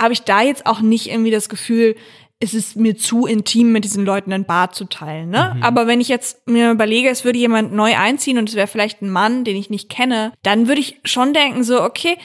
habe 0.00 0.12
ich 0.12 0.22
da 0.22 0.42
jetzt 0.42 0.66
auch 0.66 0.80
nicht 0.80 1.10
irgendwie 1.10 1.30
das 1.30 1.48
Gefühl, 1.48 1.94
es 2.42 2.54
ist 2.54 2.74
mir 2.76 2.96
zu 2.96 3.26
intim, 3.26 3.70
mit 3.70 3.84
diesen 3.84 4.04
Leuten 4.06 4.32
ein 4.32 4.46
Bad 4.46 4.74
zu 4.74 4.86
teilen. 4.86 5.28
Ne? 5.28 5.56
Aber 5.60 5.86
wenn 5.86 6.00
ich 6.00 6.08
jetzt 6.08 6.48
mir 6.48 6.70
überlege, 6.70 7.10
es 7.10 7.22
würde 7.24 7.38
jemand 7.38 7.72
neu 7.74 7.94
einziehen 7.96 8.38
und 8.38 8.48
es 8.48 8.54
wäre 8.54 8.66
vielleicht 8.66 9.02
ein 9.02 9.10
Mann, 9.10 9.44
den 9.44 9.56
ich 9.56 9.68
nicht 9.68 9.90
kenne, 9.90 10.32
dann 10.42 10.66
würde 10.66 10.80
ich 10.80 11.00
schon 11.04 11.34
denken, 11.34 11.64
so, 11.64 11.82
okay, 11.82 12.16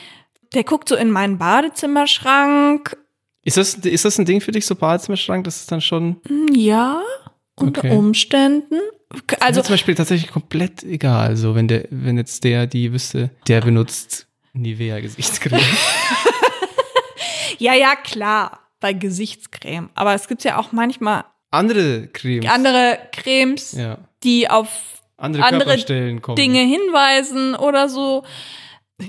der 0.53 0.63
guckt 0.63 0.87
so 0.87 0.95
in 0.95 1.11
meinen 1.11 1.37
Badezimmerschrank. 1.37 2.95
Ist 3.43 3.57
das, 3.57 3.73
ist 3.75 4.05
das 4.05 4.17
ein 4.17 4.25
Ding 4.25 4.39
für 4.39 4.53
dich, 4.53 4.65
so 4.65 4.75
Badezimmerschrank? 4.75 5.43
Das 5.43 5.57
ist 5.57 5.71
dann 5.71 5.81
schon. 5.81 6.15
Hm, 6.27 6.47
Ja, 6.53 7.01
unter 7.57 7.79
Okay. 7.83 7.95
Umständen. 7.95 8.79
Also 9.39 9.61
zum 9.61 9.73
Beispiel 9.73 9.95
tatsächlich 9.95 10.31
komplett 10.31 10.83
egal. 10.83 11.35
So, 11.35 11.55
wenn 11.55 11.67
der, 11.67 11.85
wenn 11.89 12.17
jetzt 12.17 12.43
der, 12.43 12.67
die 12.67 12.91
wüsste, 12.93 13.31
der 13.47 13.61
benutzt 13.61 14.27
Nivea 14.53 14.99
Gesichtscreme. 15.01 15.61
ja, 17.59 17.73
ja, 17.73 17.95
klar, 17.95 18.59
bei 18.79 18.93
Gesichtscreme. 18.93 19.89
Aber 19.95 20.13
es 20.13 20.27
gibt 20.27 20.43
ja 20.43 20.57
auch 20.57 20.71
manchmal 20.71 21.25
Andere 21.51 22.07
Cremes. 22.07 22.49
andere 22.49 22.99
Cremes, 23.11 23.71
ja. 23.73 23.97
die 24.23 24.49
auf 24.49 24.67
Andere, 25.17 25.43
andere. 25.43 25.77
Dinge 26.35 26.59
hinweisen 26.59 27.55
oder 27.55 27.87
so. 27.87 28.23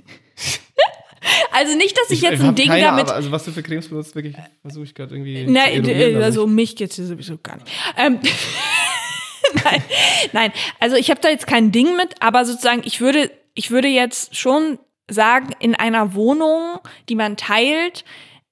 also 1.52 1.76
nicht, 1.76 1.98
dass 1.98 2.10
ich, 2.10 2.20
jetzt 2.20 2.42
ein 2.42 2.54
Ding 2.54 2.68
keine, 2.68 2.82
damit. 2.82 3.10
Also 3.10 3.32
was 3.32 3.44
du 3.44 3.50
für 3.50 3.62
Cremes 3.62 3.88
benutzt, 3.88 4.14
wirklich, 4.14 4.36
versuche 4.62 4.84
ich 4.84 4.94
gerade 4.94 5.14
irgendwie. 5.14 5.46
Nein, 5.46 6.22
also 6.22 6.44
um 6.44 6.54
mich 6.54 6.76
geht's 6.76 6.96
hier 6.96 7.06
sowieso 7.06 7.38
gar 7.42 7.56
nicht. 7.56 7.68
Ähm, 7.96 8.20
nein, 9.64 9.82
nein, 10.32 10.52
also 10.78 10.96
ich 10.96 11.10
habe 11.10 11.20
da 11.20 11.28
jetzt 11.28 11.46
kein 11.46 11.72
Ding 11.72 11.96
mit, 11.96 12.22
aber 12.22 12.44
sozusagen, 12.44 12.82
ich 12.84 13.00
würde, 13.00 13.30
ich 13.54 13.72
würde 13.72 13.88
jetzt 13.88 14.36
schon 14.36 14.78
sagen, 15.10 15.54
in 15.58 15.74
einer 15.74 16.14
Wohnung, 16.14 16.78
die 17.08 17.16
man 17.16 17.36
teilt, 17.36 18.04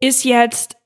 ist 0.06 0.24
jetzt 0.24 0.76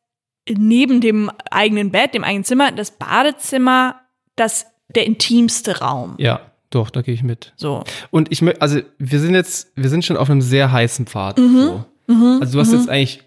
neben 0.48 1.00
dem 1.00 1.30
eigenen 1.50 1.90
Bett, 1.90 2.14
dem 2.14 2.24
eigenen 2.24 2.44
Zimmer, 2.44 2.72
das 2.72 2.92
Badezimmer, 2.92 4.00
das 4.36 4.66
der 4.94 5.06
intimste 5.06 5.80
Raum. 5.80 6.14
Ja, 6.18 6.40
doch, 6.70 6.90
da 6.90 7.02
gehe 7.02 7.14
ich 7.14 7.22
mit. 7.22 7.52
So. 7.56 7.84
Und 8.10 8.32
ich 8.32 8.42
möchte, 8.42 8.62
also 8.62 8.80
wir 8.98 9.20
sind 9.20 9.34
jetzt, 9.34 9.72
wir 9.74 9.88
sind 9.88 10.04
schon 10.04 10.16
auf 10.16 10.30
einem 10.30 10.42
sehr 10.42 10.72
heißen 10.72 11.06
Pfad. 11.06 11.38
Mhm. 11.38 11.58
So. 11.58 11.84
also 12.40 12.52
du 12.52 12.60
hast 12.60 12.72
jetzt 12.72 12.88
eigentlich 12.88 13.22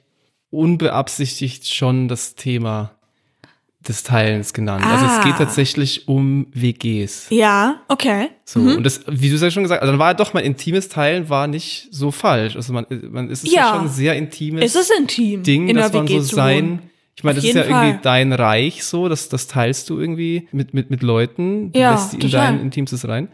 unbeabsichtigt 0.50 1.74
schon 1.74 2.08
das 2.08 2.36
Thema 2.36 2.92
des 3.88 4.04
Teilens 4.04 4.54
genannt. 4.54 4.86
Also 4.86 5.06
es 5.06 5.12
Ah. 5.12 5.24
geht 5.24 5.38
tatsächlich 5.38 6.08
um 6.08 6.48
WGs. 6.54 7.28
Ja, 7.32 7.82
okay. 7.88 8.30
So, 8.46 8.60
und 8.60 8.84
das, 8.84 9.02
wie 9.08 9.30
du 9.30 9.36
es 9.36 9.42
ja 9.42 9.50
schon 9.50 9.64
gesagt 9.64 9.80
hast, 9.82 9.88
also 9.88 9.94
dann 9.94 10.00
war 10.00 10.14
doch 10.14 10.34
mein 10.34 10.44
intimes 10.44 10.88
Teilen 10.90 11.30
war 11.30 11.48
nicht 11.48 11.88
so 11.92 12.12
falsch. 12.12 12.56
Also 12.56 12.74
man, 12.74 12.86
man 13.10 13.30
es 13.32 13.44
ist 13.44 13.52
ja, 13.54 13.62
Ja. 13.62 13.74
schon 13.74 13.82
ein 13.86 13.90
sehr 13.90 14.16
intimes 14.16 14.64
Es 14.64 14.76
ist 14.76 14.92
intim, 14.98 15.42
Ding, 15.44 15.68
in 15.68 15.78
dass 15.78 15.92
man 15.94 16.08
so 16.08 16.20
sein. 16.22 16.80
Ich 17.22 17.24
meine, 17.24 17.36
das 17.36 17.44
ist 17.46 17.54
ja 17.54 17.62
jeden 17.62 17.72
irgendwie 17.76 17.92
Fall. 17.92 18.00
dein 18.02 18.34
Reich 18.34 18.84
so, 18.84 19.08
das, 19.08 19.30
das 19.30 19.46
teilst 19.46 19.88
du 19.92 20.00
irgendwie 20.00 20.48
mit, 20.52 20.74
mit, 20.74 20.90
mit 20.90 21.04
Leuten. 21.04 21.72
Du 21.72 21.80
Ja, 21.80 21.92
lässt 21.92 22.14
die 22.14 22.16
in 22.16 22.22
total. 22.24 22.48
dein 22.48 22.62
Intimstes 22.62 23.08
rein. 23.08 23.28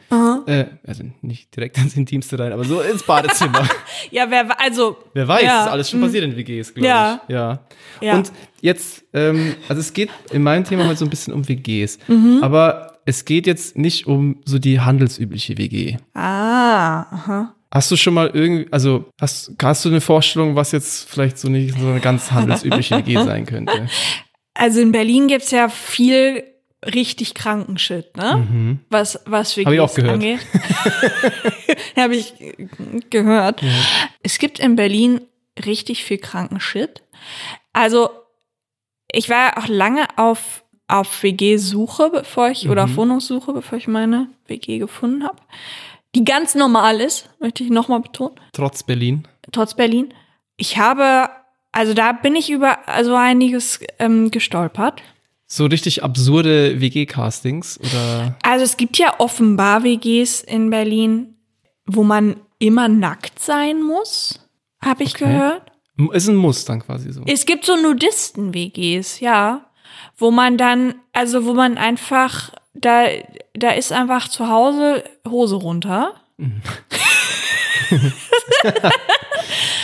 Äh, 0.46 0.66
also 0.86 1.04
nicht 1.22 1.56
direkt 1.56 1.78
ins 1.78 1.96
Intimste 1.96 2.38
rein, 2.38 2.52
aber 2.52 2.66
so 2.66 2.82
ins 2.82 3.04
Badezimmer. 3.04 3.66
Ja, 4.12 4.26
wer, 4.30 4.60
also. 4.60 4.98
Wer 5.14 5.26
weiß, 5.28 5.42
ja, 5.44 5.64
ist 5.66 5.72
alles 5.72 5.90
schon 5.90 6.02
passiert 6.02 6.26
in 6.26 6.36
WGs, 6.36 6.74
glaube 6.74 6.88
Ja. 6.88 7.22
ich. 7.28 7.34
Ja. 7.34 7.60
Ja. 8.02 8.16
Und 8.16 8.32
jetzt, 8.62 9.06
ähm, 9.14 9.56
also 9.70 9.80
es 9.80 9.94
geht 9.94 10.10
in 10.32 10.44
meinem 10.44 10.66
Thema 10.66 10.86
heute 10.86 10.98
so 10.98 11.06
ein 11.06 11.10
bisschen 11.10 11.34
um 11.34 11.48
WGs. 11.48 11.98
Mhm. 12.10 12.40
Aber 12.42 12.98
es 13.06 13.24
geht 13.24 13.48
jetzt 13.48 13.78
nicht 13.78 14.06
um 14.06 14.42
so 14.44 14.60
die 14.60 14.82
handelsübliche 14.82 15.58
WG. 15.58 15.96
Ah, 16.14 17.04
aha. 17.12 17.54
Hast 17.72 17.92
du 17.92 17.96
schon 17.98 18.14
mal 18.14 18.30
irgendwie, 18.34 18.72
also 18.72 19.06
hast, 19.20 19.52
hast 19.62 19.84
du 19.86 19.90
eine 19.90 20.02
Vorstellung, 20.02 20.56
was 20.56 20.72
jetzt 20.72 21.10
vielleicht 21.10 21.38
so 21.38 21.50
nicht 21.50 21.78
so 21.78 21.88
eine 21.88 22.00
ganz 22.00 22.32
handelsübliche 22.32 22.98
WG 22.98 23.16
sein 23.24 23.46
könnte? 23.46 23.88
Also 24.54 24.80
in 24.80 24.92
Berlin 24.92 25.28
gibt's 25.28 25.52
ja 25.52 25.68
viel 25.70 26.44
richtig 26.86 27.34
kranken 27.34 27.78
Shit, 27.78 28.16
ne? 28.16 28.80
Was, 28.90 29.20
was 29.26 29.58
WGs 29.58 29.66
Mhm. 29.66 29.68
Hab 29.68 29.74
ich 29.74 29.80
auch 29.82 29.96
gehört. 29.96 30.14
angeht. 30.14 30.40
Habe 31.98 32.16
ich 32.16 32.34
gehört. 33.10 33.62
Es 34.24 34.38
gibt 34.40 34.60
in 34.60 34.76
Berlin 34.76 35.22
richtig 35.66 36.04
viel 36.04 36.20
kranken 36.20 36.60
Shit. 36.60 37.04
Also, 37.74 38.10
ich 39.12 39.30
war 39.30 39.38
ja 39.48 39.58
auch 39.58 39.68
lange 39.68 40.06
auf, 40.18 40.64
auf 40.88 41.24
WG-Suche, 41.24 42.10
bevor 42.12 42.50
ich, 42.50 42.70
oder 42.70 42.86
auf 42.86 42.96
Wohnungssuche, 42.96 43.54
bevor 43.54 43.78
ich 43.78 43.88
meine 43.88 44.30
WG 44.48 44.78
gefunden 44.80 45.24
habe. 45.24 45.38
Die 46.16 46.24
ganz 46.24 46.56
normal 46.56 47.00
ist, 47.02 47.30
möchte 47.40 47.64
ich 47.64 47.70
nochmal 47.70 48.00
betonen, 48.02 48.36
Trotz 48.54 48.84
Berlin. 48.84 49.28
trotz 49.52 49.74
Berlin. 49.76 50.14
Ich 50.56 50.78
habe, 50.78 51.30
also 51.72 51.94
da 51.94 52.12
bin 52.14 52.36
ich 52.36 52.50
über 52.50 52.88
also 52.88 53.16
einiges 53.16 53.80
ähm, 54.00 54.32
gestolpert. 54.32 55.02
So 55.46 55.66
richtig 55.66 56.04
absurde 56.04 56.82
WG-Castings 56.82 57.80
oder 57.80 58.36
Also 58.44 58.66
es 58.66 58.76
gibt 58.78 58.98
ja 58.98 59.20
offenbar 59.20 59.84
WGs 59.84 60.42
in 60.42 60.70
Berlin, 60.70 61.36
wo 61.86 62.04
man 62.04 62.38
immer 62.60 62.88
nackt 62.90 63.40
sein 63.40 63.82
muss, 63.82 64.40
habe 64.84 65.04
ich 65.04 65.16
Okay. 65.16 65.26
gehört. 65.26 65.72
ist 66.14 66.28
ein 66.28 66.36
Muss 66.36 66.66
dann 66.66 66.82
quasi 66.82 67.12
so. 67.14 67.22
Es 67.28 67.46
gibt 67.46 67.66
so 67.66 67.76
Nudisten-WGs, 67.76 69.20
ja, 69.22 69.70
wo 70.18 70.32
man 70.32 70.58
dann, 70.58 70.96
also 71.14 71.46
wo 71.46 71.54
man 71.54 71.78
einfach, 71.78 72.52
da, 72.82 73.06
da 73.54 73.72
ist 73.72 73.92
einfach 73.92 74.28
zu 74.30 74.48
Hause 74.50 75.04
Hose 75.28 75.56
runter. 75.56 76.14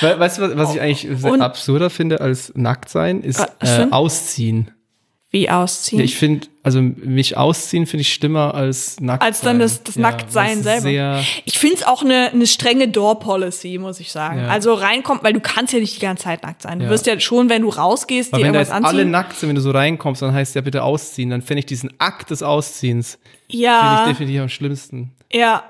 We 0.01 0.19
weißt 0.19 0.37
du, 0.37 0.41
was, 0.41 0.57
was 0.57 0.75
ich 0.75 0.81
eigentlich 0.81 1.07
sehr 1.19 1.31
Und- 1.31 1.41
absurder 1.41 1.89
finde 1.89 2.21
als 2.21 2.51
nackt 2.55 2.89
sein, 2.89 3.21
ist 3.21 3.39
Ah, 3.39 3.49
äh, 3.83 3.87
ausziehen. 3.91 4.71
Wie 5.35 5.49
ausziehen. 5.49 5.97
Ja, 5.97 6.05
ich 6.05 6.15
finde, 6.15 6.47
also 6.61 6.79
mich 6.79 7.35
ausziehen 7.37 7.87
finde 7.87 8.01
ich 8.01 8.13
schlimmer 8.13 8.53
als 8.53 8.99
nackt 8.99 9.23
Als 9.23 9.41
dann 9.41 9.57
das- 9.57 9.81
das 9.81 9.95
Nacktsein 9.95 10.63
das 10.63 10.77
ist 10.77 10.83
selber. 10.83 11.23
Ich 11.45 11.57
finde 11.57 11.77
es 11.77 11.83
auch 11.83 12.03
eine, 12.03 12.29
eine 12.31 12.45
strenge 12.45 12.87
Door-Policy, 12.87 13.79
muss 13.79 13.99
ich 13.99 14.11
sagen. 14.11 14.41
Ja. 14.41 14.49
Also 14.49 14.75
reinkommt, 14.75 15.23
weil 15.23 15.33
du 15.33 15.39
kannst 15.39 15.73
ja 15.73 15.79
nicht 15.79 15.95
die 15.95 16.01
ganze 16.01 16.25
Zeit 16.25 16.43
nackt 16.43 16.61
sein. 16.61 16.77
Du 16.77 16.85
Ja. 16.85 16.91
wirst 16.91 17.07
ja 17.07 17.19
schon, 17.19 17.49
wenn 17.49 17.63
du 17.63 17.69
rausgehst, 17.69 18.31
weil 18.31 18.41
dir 18.41 18.45
wenn 18.45 18.53
da 18.53 18.59
irgendwas 18.59 18.77
jetzt 18.77 18.85
alle 18.85 18.99
anziehen. 18.99 19.11
nackt 19.11 19.35
sind, 19.39 19.49
wenn 19.49 19.55
du 19.55 19.61
so 19.61 19.71
reinkommst, 19.71 20.21
dann 20.21 20.33
heißt 20.35 20.53
ja 20.53 20.61
bitte 20.61 20.83
ausziehen. 20.83 21.31
Dann 21.31 21.41
fände 21.41 21.59
ich 21.59 21.65
diesen 21.65 21.91
Akt 21.99 22.29
des 22.29 22.43
Ausziehens, 22.43 23.13
finde 23.13 23.33
ich 23.49 23.59
ja, 23.61 24.05
definitiv 24.07 24.41
am 24.41 24.49
schlimmsten. 24.49 25.11
ja. 25.31 25.63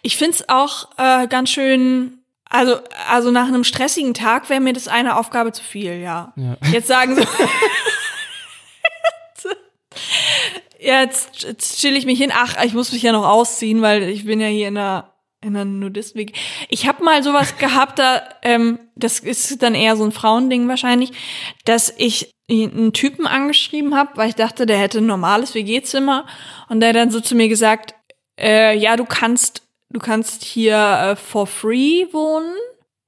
Ich 0.00 0.16
finde 0.16 0.32
es 0.32 0.48
auch 0.48 0.88
äh, 0.96 1.26
ganz 1.28 1.50
schön, 1.50 2.18
also, 2.48 2.76
also 3.10 3.30
nach 3.30 3.46
einem 3.48 3.62
stressigen 3.62 4.14
Tag 4.14 4.48
wäre 4.48 4.60
mir 4.60 4.72
das 4.72 4.88
eine 4.88 5.18
Aufgabe 5.18 5.52
zu 5.52 5.62
viel, 5.62 6.00
ja. 6.00 6.32
Ja. 6.36 6.56
Jetzt 6.72 6.88
sagen 6.88 7.14
sie. 7.16 7.22
Jetzt, 10.78 11.42
jetzt 11.42 11.80
chill 11.80 11.96
ich 11.96 12.06
mich 12.06 12.18
hin. 12.18 12.32
Ach, 12.34 12.62
ich 12.64 12.74
muss 12.74 12.92
mich 12.92 13.02
ja 13.02 13.12
noch 13.12 13.26
ausziehen, 13.26 13.82
weil 13.82 14.04
ich 14.04 14.24
bin 14.24 14.40
ja 14.40 14.48
hier 14.48 14.68
in 14.68 14.76
einer, 14.76 15.14
in 15.40 15.56
einer 15.56 15.64
Nudistweg. 15.64 16.36
Ich 16.68 16.86
habe 16.86 17.04
mal 17.04 17.22
sowas 17.22 17.56
gehabt, 17.58 17.98
da, 17.98 18.22
ähm, 18.42 18.78
das 18.94 19.20
ist 19.20 19.62
dann 19.62 19.74
eher 19.74 19.96
so 19.96 20.04
ein 20.04 20.12
Frauending 20.12 20.68
wahrscheinlich, 20.68 21.12
dass 21.64 21.92
ich 21.96 22.32
einen 22.48 22.92
Typen 22.92 23.26
angeschrieben 23.26 23.96
habe, 23.96 24.16
weil 24.16 24.28
ich 24.28 24.36
dachte, 24.36 24.66
der 24.66 24.78
hätte 24.78 24.98
ein 24.98 25.06
normales 25.06 25.54
WG-Zimmer 25.54 26.26
und 26.68 26.80
der 26.80 26.92
dann 26.92 27.10
so 27.10 27.20
zu 27.20 27.34
mir 27.34 27.48
gesagt, 27.48 27.94
äh, 28.38 28.76
ja, 28.76 28.96
du 28.96 29.04
kannst, 29.04 29.62
du 29.90 29.98
kannst 29.98 30.44
hier 30.44 30.76
äh, 30.76 31.16
for 31.16 31.46
free 31.46 32.06
wohnen, 32.12 32.54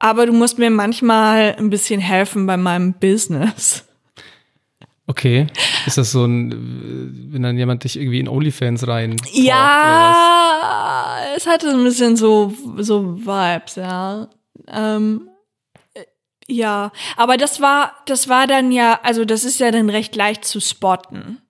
aber 0.00 0.26
du 0.26 0.32
musst 0.32 0.58
mir 0.58 0.70
manchmal 0.70 1.54
ein 1.56 1.70
bisschen 1.70 2.00
helfen 2.00 2.46
bei 2.46 2.56
meinem 2.56 2.94
Business. 2.94 3.87
Okay. 5.10 5.46
Ist 5.86 5.96
das 5.98 6.12
so 6.12 6.24
ein, 6.26 6.52
äh, 6.52 7.32
wenn 7.32 7.42
dann 7.42 7.56
jemand 7.58 7.82
dich 7.84 7.96
irgendwie 7.98 8.20
in 8.20 8.28
OnlyFans 8.28 8.86
rein. 8.86 9.16
Ja, 9.32 11.18
es 11.36 11.46
hatte 11.46 11.70
so 11.70 11.76
ein 11.78 11.84
bisschen 11.84 12.16
so, 12.16 12.52
so 12.76 13.16
Vibes, 13.18 13.76
ja. 13.76 14.28
Ähm, 14.66 15.28
äh, 15.94 16.04
ja, 16.46 16.92
aber 17.16 17.36
das 17.38 17.60
war, 17.60 17.92
das 18.06 18.28
war 18.28 18.46
dann 18.46 18.70
ja, 18.70 19.00
also 19.02 19.24
das 19.24 19.44
ist 19.44 19.58
ja 19.60 19.70
dann 19.70 19.88
recht 19.90 20.14
leicht 20.14 20.44
zu 20.44 20.60
spotten, 20.60 21.40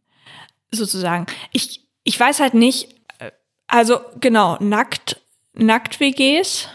sozusagen. 0.71 1.27
Ich, 1.53 1.85
ich 2.05 2.18
weiß 2.18 2.38
halt 2.40 2.55
nicht, 2.55 2.90
äh, 3.18 3.31
also 3.66 3.99
genau, 4.21 4.57
nackt, 4.61 5.21
Nackt-WGs 5.55 6.68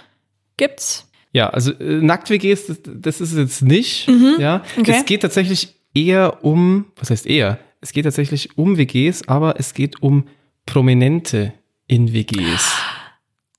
gibt's. 0.57 1.09
Ja, 1.31 1.49
also 1.49 1.71
äh, 1.71 2.01
Nackt-WGs, 2.01 2.67
das, 2.67 2.77
das 2.83 3.21
ist 3.21 3.31
es 3.31 3.37
jetzt 3.37 3.61
nicht. 3.61 4.07
Ja, 4.37 4.57
Mhm. 4.75 4.81
okay. 4.81 4.95
es 4.97 5.05
geht 5.05 5.21
tatsächlich 5.21 5.75
eher 5.93 6.43
um, 6.43 6.85
was 6.95 7.09
heißt 7.09 7.25
eher? 7.25 7.59
Es 7.81 7.91
geht 7.91 8.05
tatsächlich 8.05 8.57
um 8.57 8.77
WGs, 8.77 9.27
aber 9.27 9.59
es 9.59 9.73
geht 9.73 10.01
um 10.01 10.25
Prominente 10.65 11.53
in 11.87 12.13
WGs. 12.13 12.71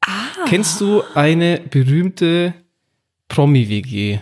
Ah. 0.00 0.46
Kennst 0.46 0.80
du 0.80 1.02
eine 1.14 1.60
berühmte 1.60 2.54
Promi-WG? 3.28 4.20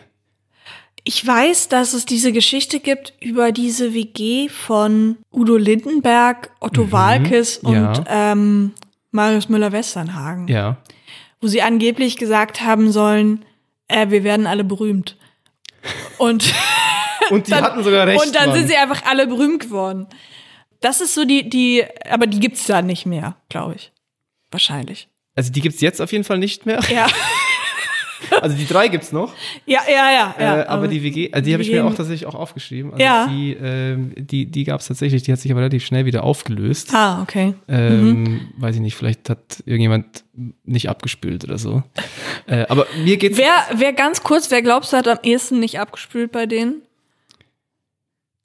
Ich 1.05 1.27
weiß, 1.27 1.69
dass 1.69 1.95
es 1.95 2.07
diese 2.07 2.33
Geschichte 2.33 2.79
gibt 2.79 3.15
über 3.21 3.51
diese 3.51 3.93
WG 3.93 4.49
von 4.49 5.17
Udo 5.33 5.57
Lindenberg, 5.57 6.51
Otto 6.61 6.93
Walkes 6.93 7.59
und 7.59 7.75
ja. 7.75 8.05
ähm, 8.09 8.73
Marius 9.11 9.49
Müller-Westernhagen. 9.49 10.47
Ja. 10.49 10.79
wo 11.41 11.49
sie 11.49 11.61
angeblich 11.61 12.17
gesagt 12.17 12.61
haben 12.61 12.93
sollen, 12.93 13.45
äh, 13.89 14.11
wir 14.11 14.23
werden 14.23 14.47
alle 14.47 14.63
berühmt. 14.63 15.17
Und, 16.19 16.55
Und 17.33 17.47
die 17.47 17.51
dann, 17.51 17.65
hatten 17.65 17.83
sogar 17.83 18.07
recht. 18.07 18.25
und 18.25 18.35
dann 18.35 18.51
Mann. 18.51 18.59
sind 18.59 18.69
sie 18.69 18.77
einfach 18.77 19.05
alle 19.07 19.27
berühmt 19.27 19.61
geworden. 19.61 20.07
Das 20.81 21.01
ist 21.01 21.15
so 21.15 21.25
die, 21.25 21.49
die, 21.49 21.85
aber 22.11 22.27
die 22.27 22.41
gibt's 22.41 22.67
da 22.67 22.83
nicht 22.83 23.07
mehr, 23.07 23.37
glaube 23.49 23.75
ich. 23.77 23.93
Wahrscheinlich. 24.51 25.09
also 25.35 25.51
die 25.51 25.61
gibt's 25.61 25.81
jetzt 25.81 26.01
auf 26.03 26.13
jeden 26.13 26.25
Fall 26.25 26.39
nicht 26.39 26.67
mehr. 26.67 26.81
Ja, 26.91 27.07
Also 28.41 28.57
die 28.57 28.67
drei 28.67 28.89
gibt's 28.89 29.13
noch. 29.13 29.33
ja, 29.67 29.81
ja, 29.89 30.11
ja. 30.11 30.35
ja 30.39 30.61
äh, 30.61 30.67
aber 30.67 30.89
die 30.89 31.03
WG, 31.03 31.33
also 31.33 31.45
die 31.45 31.53
habe 31.53 31.63
ich 31.63 31.71
mir 31.71 31.85
auch 31.85 31.95
tatsächlich 31.95 32.27
auch 32.27 32.35
aufgeschrieben. 32.35 32.93
Also 32.93 33.05
Ja. 33.05 33.27
Die, 33.27 33.53
ähm, 33.53 34.13
die, 34.17 34.47
die 34.47 34.65
gab's 34.65 34.87
tatsächlich, 34.87 35.23
die 35.23 35.33
hat 35.33 35.41
sich 35.41 35.51
aber 35.51 35.61
relativ 35.61 35.85
schnell 35.85 36.05
wieder 36.05 36.25
aufgelöst. 36.25 36.95
Ah, 36.95 37.23
okay. 37.23 37.55
Ähm, 37.69 38.53
Weiß 38.57 38.77
ich 38.77 38.81
nicht, 38.81 38.97
vielleicht 38.97 39.29
hat 39.29 39.63
irgendjemand 39.65 40.25
nicht 40.65 40.89
abgespült 40.89 41.45
oder 41.45 41.59
so. 41.59 41.83
äh, 42.47 42.67
aber 42.69 42.87
mir 43.05 43.17
geht's. 43.17 43.39
Wer, 43.39 43.55
wer 43.75 43.93
ganz 43.93 44.23
kurz, 44.23 44.51
wer 44.51 44.63
glaubst 44.63 44.93
du, 44.93 44.97
hat 44.97 45.09
am 45.09 45.19
ehesten 45.23 45.59
nicht 45.61 45.81
abgespült 45.81 46.33
bei 46.33 46.47
denen? 46.47 46.83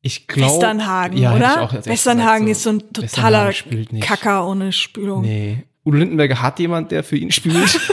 Ich 0.07 0.27
glaube. 0.27 0.53
Westernhagen, 0.53 1.17
ja, 1.17 1.35
oder? 1.35 1.69
Westernhagen 1.83 2.45
gesagt, 2.45 2.57
ist 2.57 2.63
so 2.63 2.69
ein 2.71 2.81
Westernhagen 3.03 3.85
totaler. 3.85 3.99
Kacker 4.01 4.47
ohne 4.47 4.71
Spülung. 4.71 5.21
Nee. 5.21 5.65
Udo 5.85 5.97
Lindenberger 5.97 6.41
hat 6.41 6.59
jemand, 6.59 6.91
der 6.91 7.03
für 7.03 7.17
ihn 7.17 7.31
spült. 7.31 7.79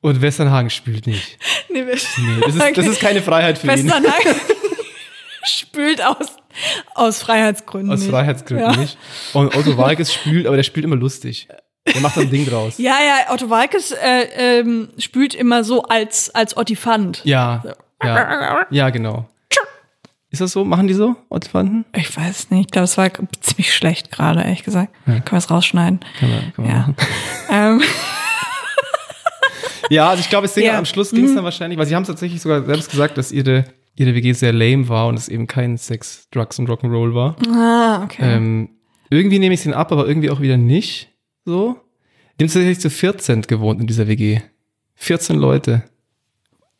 Und 0.00 0.22
Westernhagen 0.22 0.70
spült 0.70 1.06
nicht. 1.08 1.38
Nee, 1.68 1.82
Nee, 1.82 1.90
das 1.90 2.54
ist, 2.54 2.76
das 2.76 2.86
ist 2.86 3.00
keine 3.00 3.22
Freiheit 3.22 3.58
für 3.58 3.66
ihn. 3.66 3.72
Westernhagen 3.86 4.34
spült 5.44 6.04
aus, 6.04 6.28
aus 6.94 7.18
Freiheitsgründen. 7.20 7.92
Aus 7.92 8.00
nicht. 8.00 8.10
Freiheitsgründen 8.10 8.70
ja. 8.72 8.76
nicht. 8.76 8.96
Und 9.32 9.56
Otto 9.56 9.76
Walkes 9.76 10.14
spült, 10.14 10.46
aber 10.46 10.54
der 10.56 10.62
spült 10.62 10.84
immer 10.84 10.96
lustig. 10.96 11.48
Der 11.92 12.00
macht 12.00 12.16
ein 12.18 12.30
Ding 12.30 12.46
draus. 12.46 12.78
Ja, 12.78 12.98
ja, 13.00 13.32
Otto 13.32 13.50
Walkes 13.50 13.90
äh, 13.92 14.60
ähm, 14.60 14.90
spült 14.98 15.34
immer 15.34 15.64
so 15.64 15.82
als, 15.82 16.32
als 16.34 16.56
Ottifant. 16.56 17.22
Ja, 17.24 17.62
ja, 18.02 18.66
ja, 18.70 18.90
genau. 18.90 19.28
Ist 20.30 20.40
das 20.40 20.52
so? 20.52 20.64
Machen 20.64 20.86
die 20.88 20.94
so, 20.94 21.14
Ottifanten? 21.30 21.84
Ich 21.94 22.14
weiß 22.14 22.50
nicht, 22.50 22.66
ich 22.66 22.70
glaube, 22.72 22.84
es 22.84 22.98
war 22.98 23.08
ziemlich 23.40 23.72
schlecht 23.74 24.10
gerade, 24.10 24.42
ehrlich 24.42 24.64
gesagt. 24.64 24.92
Können 25.04 25.22
wir 25.30 25.38
es 25.38 25.50
rausschneiden? 25.50 26.00
Kann 26.18 26.30
man, 26.30 26.52
kann 26.52 26.64
man 26.64 26.74
Ja. 26.74 26.78
machen. 26.80 26.96
ähm, 27.50 27.82
Ja, 29.88 30.08
also 30.10 30.20
ich 30.20 30.28
glaube, 30.28 30.46
es 30.46 30.56
Ja. 30.56 30.78
am 30.78 30.84
Schluss 30.84 31.10
ging 31.12 31.24
es 31.24 31.30
Mhm. 31.30 31.36
dann 31.36 31.44
wahrscheinlich, 31.44 31.78
weil 31.78 31.86
sie 31.86 31.94
haben 31.94 32.04
tatsächlich 32.04 32.40
sogar 32.42 32.64
selbst 32.64 32.90
gesagt, 32.90 33.16
dass 33.18 33.30
ihre, 33.30 33.64
ihre 33.94 34.14
WG 34.14 34.32
sehr 34.32 34.52
lame 34.52 34.88
war 34.88 35.06
und 35.06 35.14
es 35.14 35.28
eben 35.28 35.46
kein 35.46 35.76
Sex, 35.78 36.28
Drugs 36.30 36.58
und 36.58 36.68
Rock'n'Roll 36.68 37.14
war. 37.14 37.36
ah, 37.54 38.02
okay. 38.02 38.22
Ähm, 38.36 38.70
irgendwie 39.10 39.38
nehme 39.38 39.54
ich 39.54 39.60
es 39.60 39.66
ihnen 39.66 39.74
ab, 39.74 39.92
aber 39.92 40.08
irgendwie 40.08 40.30
auch 40.30 40.40
wieder 40.40 40.56
nicht. 40.56 41.12
So. 41.44 41.76
Die 42.38 42.44
haben 42.44 42.48
tatsächlich 42.48 42.80
zu 42.80 42.90
14 42.90 43.42
gewohnt 43.42 43.80
in 43.80 43.86
dieser 43.86 44.08
WG. 44.08 44.40
14 44.96 45.36
Leute. 45.36 45.84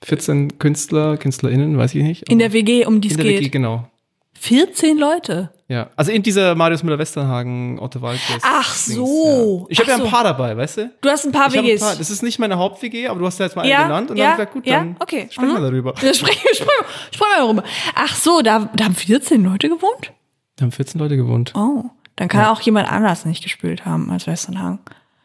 14 0.04 0.58
Künstler, 0.58 1.16
KünstlerInnen, 1.16 1.76
weiß 1.78 1.94
ich 1.94 2.02
nicht. 2.02 2.28
in 2.30 2.38
der 2.38 2.52
WG, 2.52 2.84
um 2.86 3.00
die 3.00 3.08
es 3.08 3.14
in 3.14 3.20
der 3.22 3.26
geht. 3.32 3.40
WG, 3.40 3.48
genau. 3.50 3.88
14 4.38 4.98
Leute. 4.98 5.50
Ja. 5.68 5.88
Also 5.96 6.12
in 6.12 6.22
dieser 6.22 6.54
Marius 6.54 6.82
Müller-Westernhagen, 6.82 7.78
Otto 7.80 8.00
Walkes. 8.02 8.22
Ach 8.42 8.72
so. 8.74 9.60
Ja. 9.62 9.66
Ich 9.70 9.78
habe 9.80 9.88
ja 9.90 9.96
ein 9.96 10.02
so. 10.02 10.08
paar 10.08 10.22
dabei, 10.24 10.56
weißt 10.56 10.76
du? 10.76 10.90
Du 11.00 11.08
hast 11.08 11.24
ein 11.24 11.32
paar 11.32 11.48
Ich 11.48 11.56
hab 11.56 11.64
ein 11.64 11.68
WGs. 11.70 11.80
paar, 11.80 11.96
das 11.96 12.10
ist 12.10 12.22
nicht 12.22 12.38
meine 12.38 12.58
Haupt-WG, 12.58 13.08
aber 13.08 13.18
du 13.18 13.26
hast 13.26 13.38
ja 13.40 13.46
jetzt 13.46 13.56
mal 13.56 13.66
Ja, 13.66 13.78
eine 13.78 13.86
genannt 13.86 14.10
und 14.10 14.16
ja, 14.18 14.24
dann 14.26 14.36
gesagt, 14.36 14.52
gut, 14.52 14.66
ja, 14.66 14.78
dann 14.78 14.96
okay. 15.00 15.26
sprechen 15.30 15.48
wir 15.54 15.58
Mhm. 15.58 15.62
darüber. 15.64 15.94
Wir 16.00 16.14
sprechen, 16.14 16.38
sprechen, 16.54 16.68
sprechen 17.10 17.30
wir 17.38 17.44
darüber. 17.46 17.64
Ach 17.94 18.14
so, 18.14 18.42
da, 18.42 18.68
da 18.76 18.84
haben 18.84 18.94
14 18.94 19.42
Leute 19.42 19.68
gewohnt? 19.70 20.12
Da 20.56 20.64
haben 20.66 20.72
14 20.72 21.00
Leute 21.00 21.16
gewohnt. 21.16 21.52
Oh. 21.56 21.84
Dann 22.16 22.28
kann 22.28 22.44
auch 22.46 22.60
jemand 22.60 22.90
anders 22.92 23.24
nicht 23.24 23.42
gespült 23.42 23.84
haben 23.86 24.10
als 24.10 24.26
Westernhagen. 24.26 24.78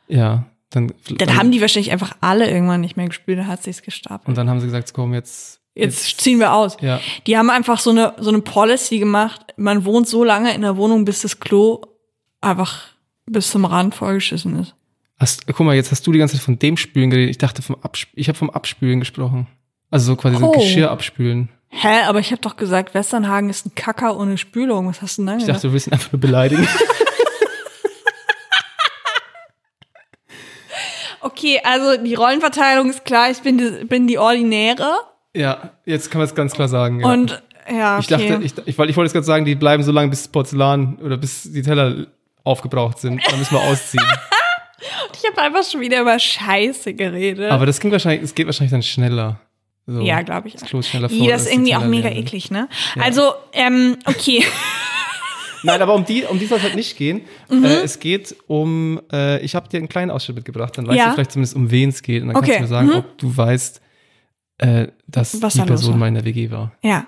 Ja. 0.08 0.46
Dann, 0.72 0.94
Dann 1.18 1.36
haben 1.38 1.52
die 1.52 1.62
wahrscheinlich 1.62 1.92
einfach 1.92 2.14
alle 2.22 2.50
irgendwann 2.50 2.82
nicht 2.82 2.98
mehr 2.98 3.08
gespült, 3.08 3.38
da 3.40 3.46
hat 3.46 3.62
sich's 3.64 3.82
gestapelt. 3.82 4.28
und 4.28 4.36
dann 4.38 4.50
haben 4.50 4.60
sie 4.60 4.66
gesagt, 4.68 4.94
komm, 4.94 5.14
jetzt. 5.14 5.60
Jetzt 5.74 6.20
ziehen 6.20 6.40
wir 6.40 6.54
aus. 6.54 6.76
Ja. 6.82 7.00
Die 7.28 7.38
haben 7.38 7.50
einfach 7.50 7.80
so 7.80 7.92
eine, 7.92 8.14
so 8.20 8.30
eine 8.30 8.42
Policy 8.42 9.00
gemacht. 9.00 9.54
Man 9.56 9.86
wohnt 9.86 10.08
so 10.08 10.24
lange 10.26 10.54
in 10.54 10.62
der 10.62 10.76
Wohnung, 10.76 11.06
bis 11.06 11.22
das 11.22 11.40
Klo 11.40 11.82
einfach 12.42 12.88
bis 13.26 13.52
zum 13.52 13.64
Rand 13.64 13.96
vollgeschissen 13.96 14.60
ist. 14.60 14.76
Hast, 15.18 15.46
guck 15.48 15.60
mal, 15.62 15.76
jetzt 15.76 15.92
hast 15.92 16.06
du 16.06 16.12
die 16.12 16.20
ganze 16.20 16.36
Zeit 16.36 16.44
von 16.44 16.60
dem 16.60 16.76
Spülen 16.76 17.10
geredet. 17.10 17.30
Ich 17.30 17.38
dachte 17.38 17.62
vom 17.62 17.78
Absp 17.84 18.10
ich 18.16 18.28
habe 18.28 18.38
vom 18.38 18.50
Abspülen 18.50 19.00
gesprochen. 19.00 19.48
Also 19.90 20.08
so 20.08 20.16
quasi 20.18 20.38
so 20.38 20.48
Oh. 20.48 20.52
Geschirr 20.52 20.92
abspülen. 20.92 21.48
Hä, 21.70 22.02
aber 22.06 22.20
ich 22.20 22.32
habe 22.32 22.42
doch 22.42 22.58
gesagt, 22.58 22.94
Westernhagen 22.94 23.50
ist 23.50 23.66
ein 23.66 23.74
Kacker 23.76 24.18
ohne 24.18 24.38
Spülung. 24.38 24.88
Was 24.88 25.02
hast 25.02 25.18
du 25.18 25.22
denn 25.22 25.28
da 25.28 25.34
Ich 25.38 25.40
gedacht? 25.44 25.58
dachte, 25.58 25.68
du 25.68 25.74
willst 25.74 25.88
ihn 25.88 25.94
einfach 25.94 26.12
nur 26.12 26.20
beleidigen. 26.20 26.68
Okay, 31.22 31.60
also 31.64 32.02
die 32.04 32.16
Rollenverteilung 32.16 32.90
ist 32.90 33.06
klar. 33.06 33.30
Ich 33.32 33.40
bin 33.42 33.58
die, 33.58 33.86
bin 33.86 34.08
die 34.08 34.18
Ordinäre. 34.18 34.90
ja, 35.36 35.72
jetzt 35.86 36.10
kann 36.12 36.20
man 36.20 36.28
es 36.28 36.36
ganz 36.36 36.54
klar 36.54 36.68
sagen. 36.68 37.00
Ja. 37.02 37.08
Und 37.08 37.42
ja, 37.72 37.98
okay. 37.98 38.02
Ich 38.02 38.08
dachte, 38.08 38.40
ich, 38.44 38.54
ich, 38.66 38.78
wollte- 38.78 38.90
ich 38.92 38.98
wollte 38.98 39.08
jetzt 39.08 39.14
gerade 39.14 39.26
sagen, 39.26 39.46
die 39.46 39.56
bleiben 39.56 39.84
so 39.84 39.92
lange, 39.92 40.10
bis 40.10 40.28
Porzellan 40.28 40.98
oder 41.04 41.18
bis 41.18 41.44
die 41.44 41.62
Teller 41.62 42.08
aufgebraucht 42.44 43.00
sind. 43.00 43.22
Dann 43.30 43.38
müssen 43.40 43.54
wir 43.54 43.62
ausziehen. 43.62 44.04
ich 45.14 45.30
habe 45.30 45.42
einfach 45.42 45.64
schon 45.64 45.80
wieder 45.80 46.02
über 46.02 46.18
Scheiße 46.18 46.94
geredet. 46.96 47.52
Aber 47.52 47.66
das 47.68 47.80
ging 47.80 47.92
wahrscheinlich, 47.92 48.24
es 48.24 48.34
geht 48.36 48.48
wahrscheinlich 48.48 48.72
dann 48.72 48.82
schneller. 48.84 49.40
So. 49.88 50.02
ja, 50.02 50.22
glaube 50.22 50.48
ich. 50.48 50.54
Das 50.56 50.64
Klo 50.66 50.80
ist 50.80 50.90
schneller 50.90 51.10
voll, 51.10 51.28
das 51.28 51.44
ist 51.44 51.52
irgendwie 51.52 51.76
auch 51.76 51.86
mega 51.86 52.10
eklig, 52.10 52.50
ne? 52.52 52.68
Also, 53.00 53.34
ähm, 53.54 53.98
okay. 54.06 54.44
Nein, 55.63 55.82
aber 55.82 55.93
um 55.93 56.06
die, 56.06 56.24
um 56.24 56.39
die 56.39 56.45
soll 56.45 56.58
es 56.58 56.63
halt 56.63 56.76
nicht 56.76 56.97
gehen. 56.97 57.21
Mhm. 57.50 57.63
Äh, 57.65 57.82
es 57.84 58.00
geht 58.00 58.36
um, 58.47 59.00
äh, 59.12 59.39
ich 59.43 59.56
habe 59.56 59.69
dir 59.69 59.78
einen 59.78 59.89
kleinen 59.89 60.12
Ausschnitt 60.12 60.36
mitgebracht, 60.38 60.78
dann 60.78 60.88
weißt 60.88 60.97
Ja. 60.97 61.08
du 61.10 61.13
vielleicht 61.15 61.32
zumindest, 61.34 61.56
um 61.56 61.69
wen 61.71 61.89
es 61.89 62.02
geht. 62.02 62.21
Und 62.24 62.30
dann 62.30 62.38
Okay, 62.38 62.47
kannst 62.58 62.60
du 62.60 62.63
mir 62.63 62.67
sagen, 62.67 62.88
mhm. 62.88 62.95
ob 62.95 63.17
du 63.17 63.38
weißt, 63.38 63.82
äh, 64.60 64.88
dass 65.08 65.41
Was 65.41 65.54
die 65.54 65.62
Person 65.62 65.97
mal 66.00 66.08
in 66.08 66.15
der 66.15 66.26
WG 66.26 66.50
war. 66.52 66.71
ja. 66.84 67.06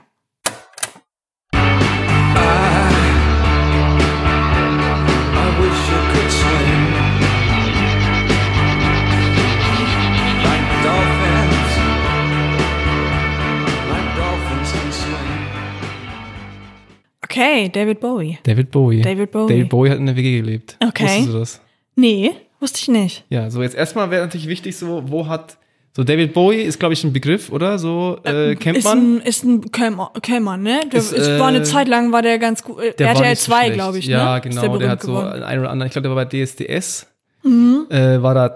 Okay, 17.34 17.68
David 17.70 18.00
Bowie. 18.00 18.38
David 18.44 18.70
Bowie. 18.70 19.02
David 19.02 19.32
Bowie. 19.32 19.48
David 19.54 19.70
Bowie 19.70 19.90
hat 19.90 19.98
in 19.98 20.06
der 20.06 20.16
WG 20.16 20.38
gelebt. 20.42 20.78
Okay. 20.88 21.04
Wusstest 21.06 21.28
du 21.30 21.40
das? 21.40 21.62
Nee, 21.96 22.32
wusste 22.60 22.80
ich 22.80 22.88
nicht. 22.90 23.26
Ja, 23.30 23.50
so 23.50 23.64
jetzt 23.64 23.76
erstmal 23.76 24.12
wäre 24.12 24.22
natürlich 24.24 24.48
wichtig, 24.48 24.78
so, 24.78 25.04
wo 25.08 25.28
hat, 25.28 25.58
so 25.96 26.04
David 26.04 26.34
Bowie 26.34 26.58
ist, 26.62 26.78
glaube 26.80 26.94
ich, 26.94 27.04
ein 27.04 27.12
Begriff, 27.12 27.52
oder? 27.52 27.80
So, 27.80 28.20
äh, 28.24 28.54
kennt 28.56 28.78
ist 28.78 28.84
man. 28.84 29.18
Ein, 29.18 29.22
ist 29.22 29.44
ein 29.44 29.72
Kölner, 29.72 30.58
ne? 30.58 30.82
Der 30.92 31.00
Ist, 31.00 31.12
ist, 31.12 31.40
war 31.40 31.48
eine 31.48 31.60
äh, 31.60 31.64
Zeit 31.64 31.88
lang, 31.88 32.12
war 32.12 32.22
der 32.22 32.38
ganz 32.38 32.64
gut. 32.64 32.80
äh, 32.80 32.94
Der 32.94 33.08
RTL 33.10 33.36
so 33.36 33.46
2, 33.52 33.62
schlecht. 33.62 33.74
glaube 33.74 33.98
ich, 33.98 34.06
Ja, 34.06 34.36
ne? 34.36 34.42
genau. 34.42 34.62
Der, 34.62 34.70
berühmt 34.70 34.90
hat 34.90 35.02
so 35.02 35.08
geworden. 35.08 35.42
einen 35.44 35.60
oder 35.62 35.72
anderen, 35.72 35.88
ich 35.88 35.94
glaube, 35.94 36.08
der 36.08 36.16
war 36.16 36.26
bei 36.26 36.46
DSDS. 36.46 37.08
Mhm. 37.44 37.88
Äh, 37.90 38.22
war 38.22 38.36
da 38.36 38.54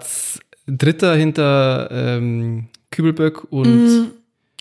Dritter 0.68 1.16
hinter 1.16 1.88
ähm, 1.90 2.68
Kübelböck 2.92 3.44
und 3.50 4.12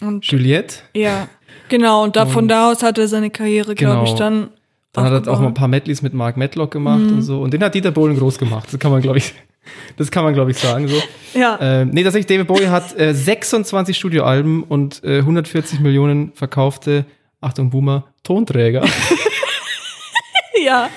Und 0.01 0.25
Juliette. 0.25 0.77
ja, 0.95 1.27
genau. 1.69 2.03
Und 2.03 2.15
da, 2.15 2.25
von 2.25 2.43
Und- 2.43 2.47
da 2.49 2.71
aus 2.71 2.83
hat 2.83 2.97
er 2.97 3.07
seine 3.07 3.29
Karriere, 3.29 3.75
glaube 3.75 4.03
ich, 4.05 4.11
Genau. 4.11 4.19
dann. 4.19 4.47
Dann 4.93 5.05
hat 5.05 5.27
er 5.27 5.33
auch 5.33 5.39
mal 5.39 5.47
ein 5.47 5.53
paar 5.53 5.67
Medleys 5.67 6.01
mit 6.01 6.13
Mark 6.15 6.37
Medlock 6.37 6.71
gemacht 6.71 7.01
Mhm. 7.01 7.13
und 7.17 7.21
so. 7.21 7.41
Und 7.41 7.53
den 7.53 7.63
hat 7.63 7.75
Dieter 7.75 7.91
Bohlen 7.91 8.17
groß 8.17 8.39
gemacht. 8.39 8.69
Das 8.71 8.79
kann 8.79 8.89
man, 8.91 9.01
glaube 9.01 9.19
ich, 9.19 9.33
das 9.97 10.09
kann 10.09 10.23
man, 10.23 10.33
glaube 10.33 10.49
ich, 10.51 10.57
sagen. 10.57 10.87
So. 10.87 10.95
Ja. 11.37 11.59
Ähm, 11.61 11.89
nee, 11.91 12.03
tatsächlich, 12.03 12.25
David 12.25 12.47
Bowie 12.47 12.67
hat 12.67 12.97
äh, 12.99 13.13
26 13.13 13.95
Studioalben 13.95 14.63
und 14.63 15.03
äh, 15.03 15.19
140 15.19 15.81
Millionen 15.81 16.31
verkaufte, 16.33 17.05
Achtung, 17.41 17.69
Boomer, 17.69 18.05
Tonträger. 18.23 18.83
ja. 20.65 20.89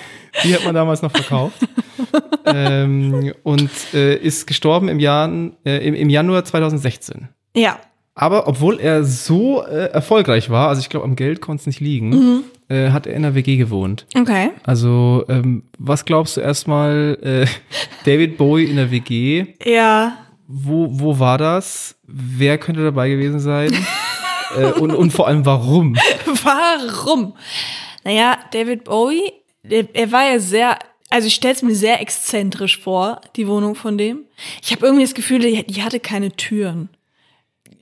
Die 0.44 0.54
hat 0.54 0.64
man 0.64 0.74
damals 0.74 1.02
noch 1.02 1.10
verkauft. 1.10 1.58
ähm, 2.46 3.32
und 3.42 3.70
äh, 3.92 4.14
ist 4.16 4.46
gestorben 4.46 4.88
im, 4.88 4.98
Jahr, 5.00 5.28
äh, 5.66 5.86
im, 5.86 5.94
im 5.94 6.08
Januar 6.08 6.44
2016. 6.44 7.28
Ja. 7.54 7.78
Aber 8.20 8.46
obwohl 8.46 8.78
er 8.80 9.02
so 9.02 9.62
äh, 9.64 9.86
erfolgreich 9.92 10.50
war, 10.50 10.68
also 10.68 10.80
ich 10.82 10.90
glaube, 10.90 11.06
am 11.06 11.16
Geld 11.16 11.40
konnte 11.40 11.62
es 11.62 11.66
nicht 11.66 11.80
liegen, 11.80 12.10
Mhm. 12.10 12.44
äh, 12.68 12.90
hat 12.90 13.06
er 13.06 13.14
in 13.14 13.22
der 13.22 13.34
WG 13.34 13.56
gewohnt. 13.56 14.04
Okay. 14.14 14.50
Also, 14.62 15.24
ähm, 15.30 15.62
was 15.78 16.04
glaubst 16.04 16.36
du 16.36 16.42
erstmal, 16.42 17.16
äh, 17.22 17.46
David 18.04 18.36
Bowie 18.36 18.64
in 18.64 18.76
der 18.76 18.90
WG? 18.90 19.46
Ja. 19.64 20.18
Wo, 20.46 20.88
wo 20.90 21.18
war 21.18 21.38
das? 21.38 21.96
Wer 22.06 22.58
könnte 22.58 22.82
dabei 22.84 23.08
gewesen 23.08 23.40
sein? 23.40 23.72
äh, 24.58 24.66
und, 24.72 24.90
und 24.94 25.12
vor 25.12 25.26
allem 25.26 25.46
warum? 25.46 25.96
Warum? 26.44 27.32
Naja, 28.04 28.36
David 28.52 28.84
Bowie, 28.84 29.32
der, 29.62 29.86
er 29.94 30.12
war 30.12 30.30
ja 30.30 30.38
sehr, 30.40 30.78
also 31.08 31.26
ich 31.26 31.34
stelle 31.34 31.54
es 31.54 31.62
mir 31.62 31.74
sehr 31.74 32.02
exzentrisch 32.02 32.78
vor, 32.80 33.22
die 33.36 33.48
Wohnung 33.48 33.76
von 33.76 33.96
dem. 33.96 34.24
Ich 34.62 34.72
habe 34.72 34.84
irgendwie 34.84 35.04
das 35.04 35.14
Gefühl, 35.14 35.38
die, 35.38 35.64
die 35.66 35.82
hatte 35.82 36.00
keine 36.00 36.32
Türen. 36.32 36.90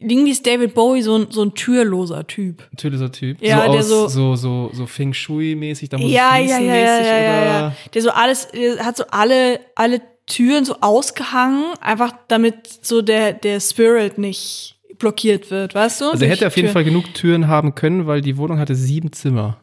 Irgendwie 0.01 0.31
ist 0.31 0.47
David 0.47 0.75
Bowie 0.75 1.03
so 1.03 1.17
ein, 1.17 1.27
so 1.31 1.43
ein 1.43 1.55
türloser 1.55 2.27
Typ. 2.27 2.63
Natürlich 2.71 2.99
so 3.01 3.09
Typ. 3.09 3.39
Ja, 3.41 3.65
so 3.67 3.73
der 3.73 3.81
aus, 3.81 3.89
so- 3.89 4.09
so, 4.09 4.37
so, 4.37 4.71
so 4.73 4.87
Feng 4.87 5.13
Shui-mäßig, 5.13 5.89
da 5.89 5.99
muss 5.99 6.11
Ja, 6.11 6.39
es 6.39 6.51
ja, 6.51 6.59
ja, 6.59 6.75
ja, 6.75 6.75
ja, 6.75 7.03
ja, 7.03 7.41
oder? 7.41 7.47
ja. 7.61 7.73
Der 7.95 8.03
so 8.03 8.11
alles, 8.11 8.49
der 8.49 8.85
hat 8.85 8.97
so 8.97 9.05
alle, 9.11 9.61
alle 9.75 10.01
Türen 10.27 10.65
so 10.65 10.77
ausgehangen, 10.81 11.65
einfach 11.81 12.13
damit 12.29 12.69
so 12.83 13.03
der, 13.03 13.33
der 13.33 13.61
Spirit 13.61 14.19
nicht 14.19 14.79
blockiert 14.99 15.51
wird, 15.51 15.75
weißt 15.75 16.01
du? 16.03 16.11
Also 16.11 16.25
er 16.25 16.31
hätte 16.31 16.47
auf 16.47 16.57
jeden 16.57 16.67
Türen. 16.69 16.73
Fall 16.75 16.85
genug 16.85 17.15
Türen 17.15 17.49
haben 17.49 17.75
können, 17.75 18.07
weil 18.07 18.21
die 18.21 18.37
Wohnung 18.37 18.59
hatte 18.59 18.75
sieben 18.75 19.13
Zimmer. 19.13 19.59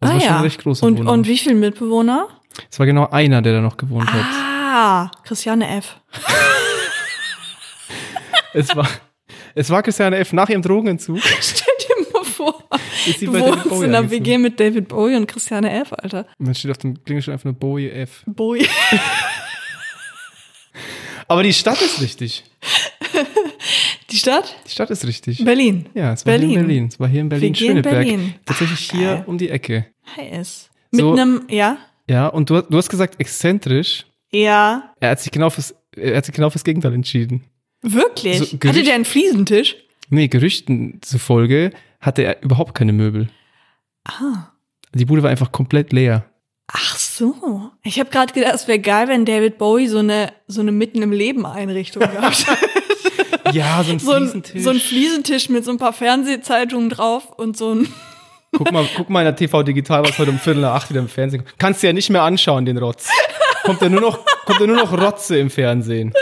Das 0.00 0.10
ah, 0.10 0.12
war 0.14 0.20
schon 0.20 0.28
ja. 0.30 0.36
eine 0.36 0.44
recht 0.46 0.60
große 0.62 0.84
und, 0.84 0.98
Wohnung. 0.98 1.12
und 1.12 1.26
wie 1.26 1.38
viele 1.38 1.54
Mitbewohner? 1.54 2.28
es 2.70 2.78
war 2.78 2.86
genau 2.86 3.08
einer, 3.10 3.42
der 3.42 3.54
da 3.54 3.60
noch 3.60 3.76
gewohnt 3.76 4.12
hat. 4.12 4.24
Ah, 4.24 5.10
Christiane 5.24 5.68
F. 5.78 5.96
Es 8.52 8.74
war, 8.74 8.88
es 9.56 9.70
war 9.70 9.82
Christiane 9.82 10.16
F. 10.18 10.32
nach 10.32 10.48
ihrem 10.48 10.62
Drogenentzug. 10.62 11.18
Stell 11.40 11.66
dir 11.80 12.06
mal 12.12 12.24
vor, 12.24 12.52
du 12.70 13.70
wohnst 13.70 13.82
in 13.82 13.94
einer. 13.94 14.10
WG 14.10 14.38
mit 14.38 14.60
David 14.60 14.86
Bowie 14.88 15.16
und 15.16 15.26
Christiane 15.26 15.70
F., 15.80 15.92
Alter. 15.92 16.26
Und 16.38 16.46
dann 16.46 16.54
steht 16.54 16.70
auf 16.70 16.78
dem 16.78 17.02
Klingelschein 17.02 17.32
einfach 17.32 17.46
nur 17.46 17.54
Bowie 17.54 17.90
F. 17.90 18.22
Bowie. 18.26 18.66
Aber 21.28 21.42
die 21.42 21.52
Stadt 21.52 21.80
ist 21.82 22.00
richtig. 22.00 22.44
Die 24.10 24.16
Stadt? 24.16 24.54
Die 24.66 24.70
Stadt 24.70 24.90
ist 24.90 25.04
richtig. 25.06 25.44
Berlin. 25.44 25.86
Ja, 25.94 26.12
es 26.12 26.24
war 26.24 26.34
hier 26.34 26.42
in 26.42 26.48
Berlin. 26.48 26.66
Berlin. 26.66 26.88
Es 26.92 27.00
war 27.00 27.08
hier 27.08 27.20
in 27.22 27.30
WG 27.30 27.34
in 27.34 27.40
Berlin-Schöneberg. 27.40 27.94
Berlin. 27.94 28.34
Tatsächlich 28.44 28.90
hier 28.92 29.14
geil. 29.14 29.24
um 29.26 29.36
die 29.38 29.50
Ecke. 29.50 29.86
Heiß. 30.16 30.70
Mit 30.92 31.00
So- 31.00 31.12
einem, 31.14 31.42
ja? 31.48 31.78
Ja, 32.08 32.28
und 32.28 32.48
du, 32.48 32.60
du 32.62 32.76
hast 32.76 32.88
gesagt 32.88 33.18
exzentrisch. 33.18 34.06
Ja. 34.30 34.92
Er 35.00 35.10
hat 35.10 35.20
sich 35.20 35.32
genau 35.32 35.50
fürs, 35.50 35.74
er 35.96 36.18
hat 36.18 36.26
sich 36.26 36.34
genau 36.34 36.50
fürs 36.50 36.62
Gegenteil 36.62 36.94
entschieden. 36.94 37.42
Wirklich? 37.92 38.38
So, 38.38 38.44
Hatte 38.46 38.58
Gerücht- 38.58 38.86
der 38.86 38.94
einen 38.94 39.04
Fliesentisch? 39.04 39.76
Nee, 40.08 40.28
Gerüchten 40.28 41.00
zufolge 41.02 41.70
hatte 42.00 42.22
er 42.22 42.42
überhaupt 42.42 42.74
keine 42.74 42.92
Möbel. 42.92 43.28
Ah. 44.04 44.52
Die 44.94 45.04
Bude 45.04 45.22
war 45.22 45.30
einfach 45.30 45.52
komplett 45.52 45.92
leer. 45.92 46.24
Ach 46.68 46.96
so. 46.96 47.70
Ich 47.82 47.98
habe 48.00 48.10
gerade 48.10 48.32
gedacht, 48.32 48.54
es 48.54 48.68
wäre 48.68 48.78
geil, 48.78 49.08
wenn 49.08 49.24
David 49.24 49.58
Bowie 49.58 49.86
so 49.88 49.98
eine, 49.98 50.32
so 50.46 50.60
eine 50.60 50.72
mitten 50.72 51.02
im 51.02 51.12
Leben 51.12 51.46
Einrichtung 51.46 52.02
gehabt 52.12 52.46
hätte. 52.46 53.56
Ja, 53.56 53.82
so 53.84 53.92
ein 53.92 53.98
so, 54.00 54.12
ein, 54.12 54.22
Fliesentisch. 54.22 54.62
so 54.62 54.70
ein 54.70 54.80
Fliesentisch 54.80 55.48
mit 55.48 55.64
so 55.64 55.70
ein 55.70 55.78
paar 55.78 55.92
Fernsehzeitungen 55.92 56.90
drauf 56.90 57.30
und 57.36 57.56
so 57.56 57.72
ein. 57.74 57.88
guck, 58.52 58.72
mal, 58.72 58.86
guck 58.96 59.08
mal 59.10 59.20
in 59.20 59.26
der 59.26 59.36
TV 59.36 59.62
Digital, 59.62 60.02
was 60.04 60.18
heute 60.18 60.30
um 60.32 60.38
Viertel 60.38 60.62
nach 60.62 60.74
acht 60.74 60.90
wieder 60.90 61.00
im 61.00 61.08
Fernsehen 61.08 61.44
kommt. 61.44 61.58
Kannst 61.58 61.82
du 61.82 61.86
ja 61.86 61.92
nicht 61.92 62.10
mehr 62.10 62.22
anschauen, 62.22 62.64
den 62.64 62.78
Rotz. 62.78 63.08
Kommt 63.64 63.80
ja 63.82 63.88
nur 63.88 64.00
noch, 64.00 64.24
kommt 64.44 64.60
ja 64.60 64.66
nur 64.66 64.76
noch 64.76 64.92
Rotze 64.92 65.38
im 65.38 65.50
Fernsehen. 65.50 66.12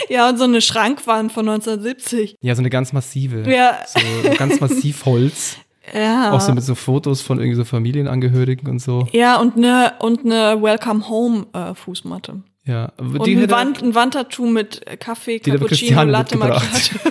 Ja, 0.08 0.28
und 0.28 0.38
so 0.38 0.44
eine 0.44 0.60
Schrankwand 0.60 1.32
von 1.32 1.48
1970. 1.48 2.36
Ja, 2.40 2.54
so 2.54 2.60
eine 2.62 2.70
ganz 2.70 2.92
massive. 2.92 3.48
Ja. 3.50 3.78
So, 3.86 4.00
so 4.28 4.34
ganz 4.36 4.60
massiv 4.60 5.04
Holz. 5.04 5.56
Ja. 5.94 6.32
Auch 6.32 6.40
so 6.40 6.52
mit 6.52 6.62
so 6.62 6.74
Fotos 6.74 7.20
von 7.22 7.38
irgendwie 7.38 7.56
so 7.56 7.64
Familienangehörigen 7.64 8.68
und 8.68 8.78
so. 8.80 9.08
Ja, 9.12 9.38
und 9.40 9.56
eine 9.56 9.94
und 10.00 10.24
eine 10.24 10.62
Welcome 10.62 11.08
Home 11.08 11.46
äh, 11.52 11.74
Fußmatte. 11.74 12.42
Ja. 12.64 12.92
aber 12.96 13.20
Und 13.20 13.26
die 13.26 13.36
ein, 13.36 13.50
Wand, 13.50 13.82
ein 13.82 13.94
Wandtattoo 13.94 14.46
mit 14.46 14.86
äh, 14.86 14.96
Kaffee, 14.96 15.38
Die 15.40 15.50
Cappuccino, 15.50 16.02
Latte. 16.04 16.36
Macchiato. 16.36 17.10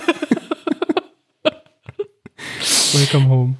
Welcome 2.92 3.28
home. 3.28 3.54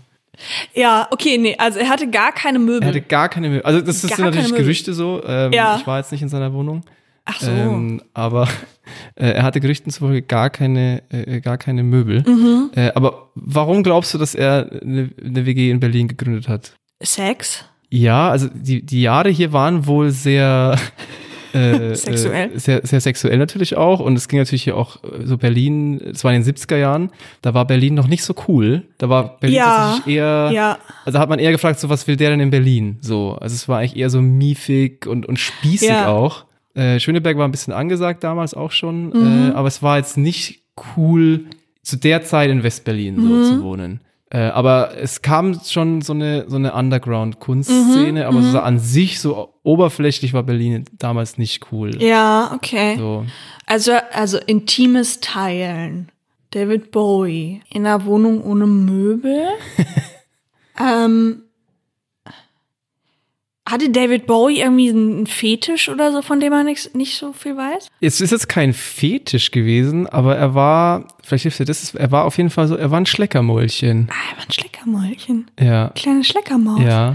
Ja, 0.75 1.07
okay, 1.11 1.37
nee, 1.39 1.55
also 1.59 1.79
er 1.79 1.89
hatte 1.89 2.09
gar 2.09 2.33
keine 2.33 2.59
Möbel. 2.59 2.83
Er 2.83 2.89
hatte 2.89 3.03
gar 3.03 3.29
keine 3.29 3.49
Möbel. 3.49 3.63
Also 3.63 3.81
das, 3.81 4.01
Gar 4.03 4.17
sind 4.17 4.25
natürlich. 4.25 4.55
Gerüchte 4.55 4.95
so. 4.95 5.23
Ähm, 5.25 5.53
Ja. 5.53 5.77
Ich 5.79 5.87
war 5.87 5.99
jetzt 5.99 6.13
nicht 6.13 6.23
in 6.23 6.29
seiner 6.29 6.53
Wohnung. 6.53 6.83
Ach 7.25 7.41
so. 7.41 7.51
Ähm, 7.51 8.03
aber 8.15 8.49
äh, 9.15 9.31
er 9.31 9.43
hatte 9.43 9.61
Gerüchten 9.61 9.91
zufolge 9.93 10.23
gar 10.23 10.51
keine, 10.51 11.03
äh, 11.11 11.41
gar 11.41 11.59
keine 11.59 11.83
Möbel. 11.83 12.23
Mhm. 12.27 12.71
Äh, 12.75 12.91
aber 12.95 13.31
warum 13.35 13.83
glaubst 13.83 14.13
du, 14.15 14.19
dass 14.19 14.35
er 14.35 14.71
eine, 14.83 15.11
eine 15.25 15.47
WG 15.47 15.71
in 15.71 15.81
Berlin 15.81 16.09
gegründet 16.09 16.49
hat? 16.49 16.73
Sex? 17.03 17.65
Ja, 17.91 18.31
also 18.31 18.49
die, 18.53 18.85
die 18.85 19.03
Jahre 19.03 19.31
hier 19.31 19.53
waren 19.53 19.87
wohl 19.87 20.11
sehr 20.11 20.77
äh, 21.53 21.95
Sexuell? 21.95 22.53
Äh, 22.55 22.59
sehr, 22.59 22.81
sehr 22.87 23.01
sexuell 23.01 23.37
natürlich 23.39 23.77
auch. 23.77 24.01
Und 24.01 24.15
es 24.17 24.29
ging 24.29 24.39
natürlich 24.39 24.63
hier 24.63 24.77
auch 24.77 25.03
äh, 25.03 25.25
so 25.27 25.37
Berlin, 25.37 26.01
es 26.01 26.23
war 26.25 26.33
in 26.33 26.43
den 26.43 26.55
70er 26.55 26.77
Jahren, 26.77 27.11
da 27.43 27.55
war 27.55 27.65
Berlin 27.67 27.95
noch 27.95 28.07
nicht 28.07 28.23
so 28.23 28.35
cool. 28.49 28.85
Da 28.99 29.09
war 29.09 29.39
Berlin 29.41 29.57
Ja, 29.59 29.65
tatsächlich 29.89 30.17
eher, 30.17 30.51
ja. 30.53 30.79
also 31.05 31.19
hat 31.19 31.29
man 31.29 31.39
eher 31.41 31.51
gefragt, 31.53 31.81
so 31.81 31.89
was 31.89 32.07
will 32.07 32.17
der 32.17 32.31
denn 32.31 32.41
in 32.41 32.51
Berlin? 32.51 32.99
So, 33.01 33.33
also 33.41 33.55
es 33.55 33.69
war 33.69 33.79
eigentlich 33.79 33.97
eher 33.97 34.11
so 34.11 34.21
miefig 34.21 35.07
und, 35.07 35.27
und 35.27 35.39
spießig 35.39 35.89
Ja. 35.89 36.09
auch. 36.09 36.45
Äh, 36.81 36.99
Schöneberg 37.01 37.37
war 37.37 37.47
ein 37.47 37.51
bisschen 37.51 37.73
angesagt 37.75 38.25
damals 38.25 38.55
auch 38.55 38.71
schon, 38.71 39.09
Mhm. 39.11 39.51
äh, 39.51 39.55
aber 39.55 39.69
es 39.69 39.83
war 39.83 39.99
jetzt 39.99 40.17
nicht 40.17 40.63
cool, 40.97 41.47
zu 41.83 41.97
der 41.97 42.23
Zeit 42.23 42.51
in 42.51 42.63
Westberlin 42.63 43.17
so 43.17 43.23
Mhm. 43.29 43.45
zu 43.45 43.63
wohnen. 43.63 44.01
Äh, 44.33 44.39
aber 44.43 44.97
es 44.97 45.23
kam 45.23 45.59
schon 45.65 46.03
so 46.03 46.13
eine, 46.13 46.45
so 46.49 46.55
eine 46.57 46.73
Underground-Kunstszene, 46.73 48.21
Mhm, 48.21 48.27
aber 48.27 48.43
so 48.43 48.61
an 48.61 48.79
sich, 48.79 49.19
so 49.21 49.55
oberflächlich 49.65 50.33
war 50.33 50.43
Berlin 50.45 50.85
damals 50.99 51.37
nicht 51.37 51.67
cool. 51.73 52.01
Ja, 52.01 52.53
okay. 52.55 52.95
So. 52.97 53.27
Also, 53.67 53.93
also 54.13 54.39
intimes 54.39 55.21
Teilen. 55.21 56.11
David 56.53 56.91
Bowie 56.93 57.61
in 57.71 57.87
einer 57.87 58.05
Wohnung 58.07 58.43
ohne 58.43 58.67
Möbel. 58.67 59.49
ähm, 60.81 61.43
hatte 63.71 63.91
David 63.91 64.27
Bowie 64.27 64.61
irgendwie 64.61 64.91
einen 64.91 65.27
Fetisch 65.27 65.89
oder 65.89 66.13
so, 66.13 66.23
von 66.23 66.41
dem 66.41 66.53
er 66.53 66.65
nicht, 66.65 66.95
nicht 66.95 67.17
so 67.17 67.33
viel 67.33 67.57
weiß? 67.57 67.89
Es 68.01 68.21
ist 68.21 68.31
jetzt 68.31 68.49
kein 68.49 68.73
Fetisch 68.73 69.51
gewesen, 69.51 70.07
aber 70.07 70.37
er 70.37 70.55
war, 70.55 71.09
vielleicht 71.23 71.43
hilft 71.43 71.59
dir 71.61 71.65
das, 71.65 71.95
er 71.95 72.11
war 72.11 72.25
auf 72.25 72.37
jeden 72.37 72.51
Fall 72.51 72.67
so, 72.69 72.77
er 72.77 72.91
war 72.91 73.01
ein 73.01 73.07
Schleckermäulchen. 73.07 74.09
Ah, 74.11 74.15
er 74.33 74.37
war 74.39 74.45
ein 74.47 74.53
Schleckermäulchen. 74.53 75.51
Ja. 75.61 75.89
Kleine 75.95 76.25
Schleckermaus. 76.25 76.83
Ja. 76.83 77.15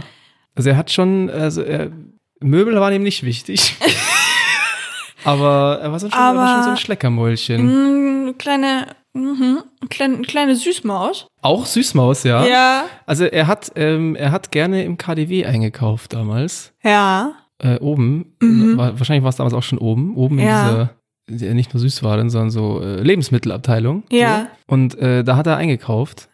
Also 0.56 0.70
er 0.70 0.78
hat 0.78 0.92
schon, 0.92 1.30
also 1.30 1.62
er, 1.62 1.92
Möbel 2.40 2.76
waren 2.80 2.94
ihm 2.94 3.04
nicht 3.04 3.24
wichtig. 3.24 3.76
aber 5.24 5.80
er 5.82 5.92
war, 5.92 6.00
so, 6.00 6.10
schon, 6.10 6.20
er 6.20 6.36
war 6.36 6.48
schon 6.48 6.58
so 6.64 6.70
ein 6.70 6.72
Aber- 6.74 6.78
Schleckermäulchen. 6.78 8.28
Mm, 8.30 8.38
kleine, 8.38 8.88
mhm, 9.16 9.64
kleine, 9.90 10.22
kleine 10.22 10.56
Süßmaus. 10.56 11.28
Auch 11.42 11.66
Süßmaus, 11.66 12.24
ja. 12.24 12.46
Ja. 12.46 12.86
Also 13.06 13.26
er 13.26 13.48
hat, 13.48 13.72
ähm, 13.76 14.16
er 14.16 14.32
hat 14.32 14.52
gerne 14.52 14.84
im 14.84 14.98
KDW 14.98 15.46
eingekauft 15.46 16.14
damals. 16.14 16.74
Ja. 16.84 17.34
Äh, 17.60 17.80
oben. 17.80 18.36
War, 18.42 19.00
wahrscheinlich 19.00 19.24
war 19.24 19.30
es 19.30 19.38
damals 19.38 19.54
auch 19.54 19.64
schon 19.64 19.80
oben. 19.80 20.16
Oben 20.16 20.36
Mhm. 20.36 20.42
Ja. 20.42 20.90
in 21.28 21.38
dieser, 21.38 21.54
nicht 21.56 21.74
nur 21.74 21.80
Süßwaren, 21.82 22.30
sondern 22.30 22.52
so 22.52 22.82
äh, 22.82 23.02
Lebensmittelabteilung. 23.02 24.04
Ja. 24.12 24.38
Mhm. 24.40 24.44
So. 24.44 24.74
Und 24.74 24.98
äh, 25.00 25.24
da 25.24 25.38
hat 25.38 25.48
er 25.48 25.58
eingekauft. 25.58 26.30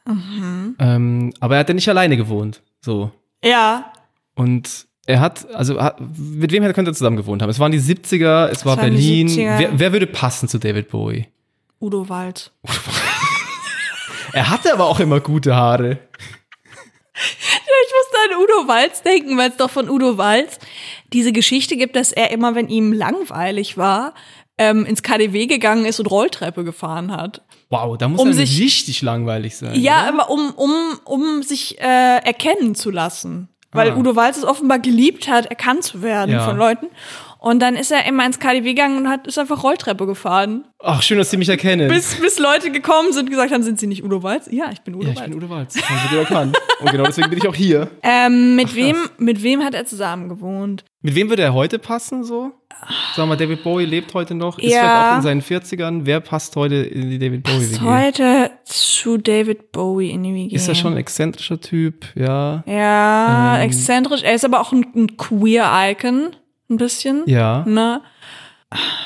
Ähm, 0.79 1.33
aber 1.39 1.55
er 1.55 1.59
hat 1.61 1.69
ja 1.69 1.75
nicht 1.75 1.87
alleine 1.89 2.17
gewohnt. 2.17 2.61
So. 2.83 3.11
Ja. 3.43 3.91
Und 4.35 4.87
er 5.05 5.19
hat, 5.19 5.47
also 5.53 5.79
hat, 5.81 5.97
mit 6.17 6.51
wem 6.51 6.63
könnte 6.73 6.91
er 6.91 6.93
zusammen 6.95 7.17
gewohnt 7.17 7.41
haben? 7.41 7.49
Es 7.49 7.59
waren 7.59 7.71
die 7.71 7.79
70er, 7.81 8.47
es 8.47 8.65
war 8.65 8.77
waren 8.77 8.91
die 8.95 9.23
Berlin. 9.23 9.27
70er. 9.27 9.59
Wer, 9.59 9.79
wer 9.79 9.93
würde 9.93 10.07
passen 10.07 10.47
zu 10.47 10.57
David 10.57 10.89
Bowie? 10.89 11.27
Udo 11.81 12.07
Walz. 12.09 12.51
Er 14.33 14.49
hatte 14.49 14.71
aber 14.71 14.85
auch 14.85 15.01
immer 15.01 15.19
gute 15.19 15.53
Haare. 15.57 15.99
Ich 17.13 17.93
musste 17.93 18.17
an 18.33 18.41
Udo 18.41 18.67
Walz 18.69 19.01
denken, 19.01 19.37
weil 19.37 19.49
es 19.49 19.57
doch 19.57 19.69
von 19.69 19.89
Udo 19.89 20.17
Walz 20.17 20.57
diese 21.11 21.33
Geschichte 21.33 21.75
gibt, 21.75 21.97
dass 21.97 22.13
er 22.13 22.31
immer, 22.31 22.55
wenn 22.55 22.69
ihm 22.69 22.93
langweilig 22.93 23.77
war, 23.77 24.13
ähm, 24.57 24.85
ins 24.85 25.03
KDW 25.03 25.47
gegangen 25.47 25.83
ist 25.85 25.99
und 25.99 26.05
Rolltreppe 26.05 26.63
gefahren 26.63 27.11
hat. 27.11 27.41
Wow, 27.69 27.97
da 27.97 28.07
muss 28.07 28.21
Um 28.21 28.27
er 28.29 28.33
sich- 28.35 28.57
richtig 28.61 29.01
langweilig 29.01 29.57
sein. 29.57 29.75
Ja, 29.77 30.07
aber 30.07 30.29
um, 30.29 30.51
um, 30.55 30.71
um 31.03 31.43
sich 31.43 31.77
äh, 31.81 31.83
erkennen 32.23 32.73
zu 32.73 32.89
lassen. 32.89 33.49
Weil 33.73 33.91
Ah. 33.91 33.95
Udo 33.97 34.15
Walz 34.15 34.37
es 34.37 34.43
offenbar 34.45 34.79
geliebt 34.79 35.27
hat, 35.29 35.45
erkannt 35.47 35.83
zu 35.83 36.01
werden 36.01 36.31
Ja. 36.31 36.45
von 36.45 36.55
Leuten. 36.57 36.87
Und 37.43 37.59
dann 37.59 37.75
ist 37.75 37.91
er 37.91 38.05
immer 38.05 38.23
ins 38.23 38.37
KDW 38.37 38.61
gegangen 38.75 38.97
und 38.99 39.09
hat, 39.09 39.25
ist 39.25 39.39
einfach 39.39 39.63
Rolltreppe 39.63 40.05
gefahren. 40.05 40.63
Ach, 40.77 41.01
schön, 41.01 41.17
dass 41.17 41.31
Sie 41.31 41.37
mich 41.37 41.49
erkennen. 41.49 41.89
Bis, 41.89 42.13
bis 42.21 42.37
Leute 42.37 42.71
gekommen 42.71 43.13
sind 43.13 43.23
und 43.25 43.29
gesagt 43.31 43.51
haben, 43.51 43.63
sind 43.63 43.79
Sie 43.79 43.87
nicht 43.87 44.03
Udo 44.03 44.21
Walz? 44.21 44.47
Ja, 44.51 44.69
ich 44.71 44.81
bin 44.81 44.93
Udo 44.93 45.05
ja, 45.07 45.13
ich 45.13 45.17
Walz. 45.19 45.27
bin 45.29 45.37
Udo 45.37 45.49
Walz. 45.49 45.75
Haben 45.81 46.09
Sie 46.11 46.17
erkannt. 46.17 46.57
Und 46.81 46.91
genau 46.91 47.03
deswegen 47.05 47.31
bin 47.31 47.39
ich 47.39 47.47
auch 47.47 47.55
hier. 47.55 47.89
ähm, 48.03 48.55
mit, 48.55 48.75
wem, 48.75 48.95
mit 49.17 49.41
wem 49.41 49.63
hat 49.63 49.73
er 49.73 49.85
zusammen 49.87 50.29
gewohnt? 50.29 50.85
Mit 51.01 51.15
wem 51.15 51.29
würde 51.29 51.41
er 51.41 51.55
heute 51.55 51.79
passen, 51.79 52.23
so? 52.23 52.51
Sag 53.15 53.27
mal, 53.27 53.35
David 53.37 53.63
Bowie 53.63 53.85
lebt 53.85 54.13
heute 54.13 54.35
noch, 54.35 54.59
ist 54.59 54.71
Ja. 54.71 54.79
vielleicht 54.81 55.11
auch 55.11 55.15
in 55.15 55.21
seinen 55.23 55.41
40ern. 55.41 56.01
Wer 56.05 56.19
passt 56.19 56.55
heute 56.55 56.75
in 56.75 57.09
die 57.09 57.17
David 57.17 57.41
Bowie 57.41 57.55
Ist 57.57 57.81
WG? 57.81 57.89
heute 57.89 58.51
zu 58.65 59.17
David 59.17 59.71
Bowie 59.71 60.11
in 60.11 60.21
die 60.21 60.33
WG. 60.35 60.55
Ist 60.55 60.67
er 60.67 60.75
schon 60.75 60.93
ein 60.93 60.97
exzentrischer 60.97 61.59
Typ, 61.59 62.05
ja. 62.15 62.63
Ja, 62.67 63.55
Ähm. 63.57 63.61
exzentrisch. 63.63 64.21
Er 64.21 64.35
ist 64.35 64.45
aber 64.45 64.61
auch 64.61 64.71
ein, 64.71 64.85
ein 64.95 65.17
Queer-Icon. 65.17 66.35
Ein 66.71 66.77
bisschen. 66.77 67.23
Ja. 67.27 67.63
Ne? 67.67 68.01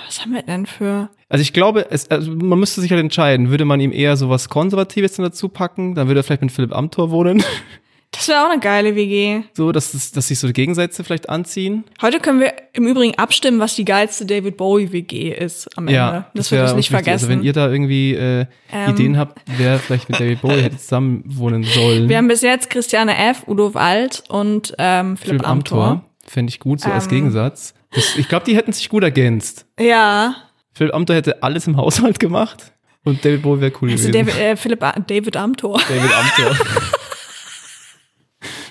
Was 0.05 0.21
haben 0.21 0.33
wir 0.33 0.43
denn 0.43 0.67
für. 0.67 1.09
Also 1.27 1.41
ich 1.41 1.51
glaube, 1.51 1.87
es, 1.89 2.09
also 2.11 2.31
man 2.31 2.59
müsste 2.59 2.79
sich 2.81 2.91
halt 2.91 3.01
entscheiden, 3.01 3.49
würde 3.49 3.65
man 3.65 3.79
ihm 3.79 3.91
eher 3.91 4.15
so 4.15 4.29
was 4.29 4.47
Konservatives 4.47 5.13
dann 5.13 5.25
dazu 5.25 5.49
packen, 5.49 5.95
dann 5.95 6.07
würde 6.07 6.19
er 6.19 6.23
vielleicht 6.23 6.43
mit 6.43 6.51
Philipp 6.51 6.73
Amthor 6.73 7.09
wohnen, 7.09 7.43
Das 8.15 8.29
wäre 8.29 8.45
auch 8.45 8.49
eine 8.49 8.61
geile 8.61 8.95
WG. 8.95 9.41
so, 9.53 9.71
dass, 9.71 9.91
das, 9.91 10.11
dass 10.11 10.29
sich 10.29 10.39
so 10.39 10.47
die 10.47 10.53
Gegensätze 10.53 11.03
vielleicht 11.03 11.29
anziehen. 11.29 11.83
Heute 12.01 12.19
können 12.19 12.39
wir 12.39 12.53
im 12.73 12.87
Übrigen 12.87 13.17
abstimmen, 13.17 13.59
was 13.59 13.75
die 13.75 13.83
geilste 13.83 14.25
David 14.25 14.57
Bowie 14.57 14.91
WG 14.91 15.31
ist 15.31 15.67
am 15.77 15.87
Ende. 15.87 16.25
das 16.33 16.51
wird 16.51 16.61
wär 16.61 16.69
uns 16.69 16.75
nicht 16.77 16.89
vergessen. 16.89 17.11
Also 17.25 17.29
wenn 17.29 17.43
ihr 17.43 17.53
da 17.53 17.69
irgendwie 17.69 18.13
äh, 18.13 18.45
Ähm. 18.71 18.91
Ideen 18.91 19.17
habt, 19.17 19.41
wer 19.57 19.79
vielleicht 19.79 20.09
mit 20.09 20.19
David 20.19 20.41
Bowie 20.41 20.61
hätte 20.61 20.77
zusammen 20.77 21.23
wohnen 21.25 21.63
sollen. 21.63 22.07
wir 22.07 22.17
haben 22.17 22.27
bis 22.27 22.41
jetzt 22.41 22.69
Christiane 22.69 23.17
F., 23.17 23.43
Udo 23.47 23.73
Walz 23.73 24.23
und 24.29 24.73
ähm, 24.77 25.17
Philipp, 25.17 25.41
Philipp 25.41 25.49
Amthor. 25.49 25.83
Amthor, 25.85 26.05
fände 26.27 26.49
ich 26.49 26.59
gut, 26.59 26.81
so 26.81 26.89
als 26.89 27.05
Ähm. 27.05 27.11
Gegensatz. 27.11 27.73
Das, 27.91 28.15
ich 28.17 28.27
glaube, 28.27 28.45
die 28.45 28.55
hätten 28.55 28.73
sich 28.73 28.89
gut 28.89 29.03
ergänzt. 29.03 29.65
Ja. 29.79 30.35
Philipp 30.73 30.93
Amthor 30.93 31.15
hätte 31.15 31.41
alles 31.43 31.67
im 31.67 31.77
Haushalt 31.77 32.19
gemacht 32.19 32.73
und 33.03 33.23
David 33.23 33.43
Bowie 33.43 33.61
wäre 33.61 33.71
cool 33.81 33.91
Also 33.91 34.09
gewesen. 34.09 34.25
David, 34.27 34.37
äh, 34.39 34.55
Philipp 34.57 34.83
A 34.83 34.91
David 34.99 35.37
Amthor. 35.37 35.79
David 35.87 36.11
Amthor. 36.13 36.57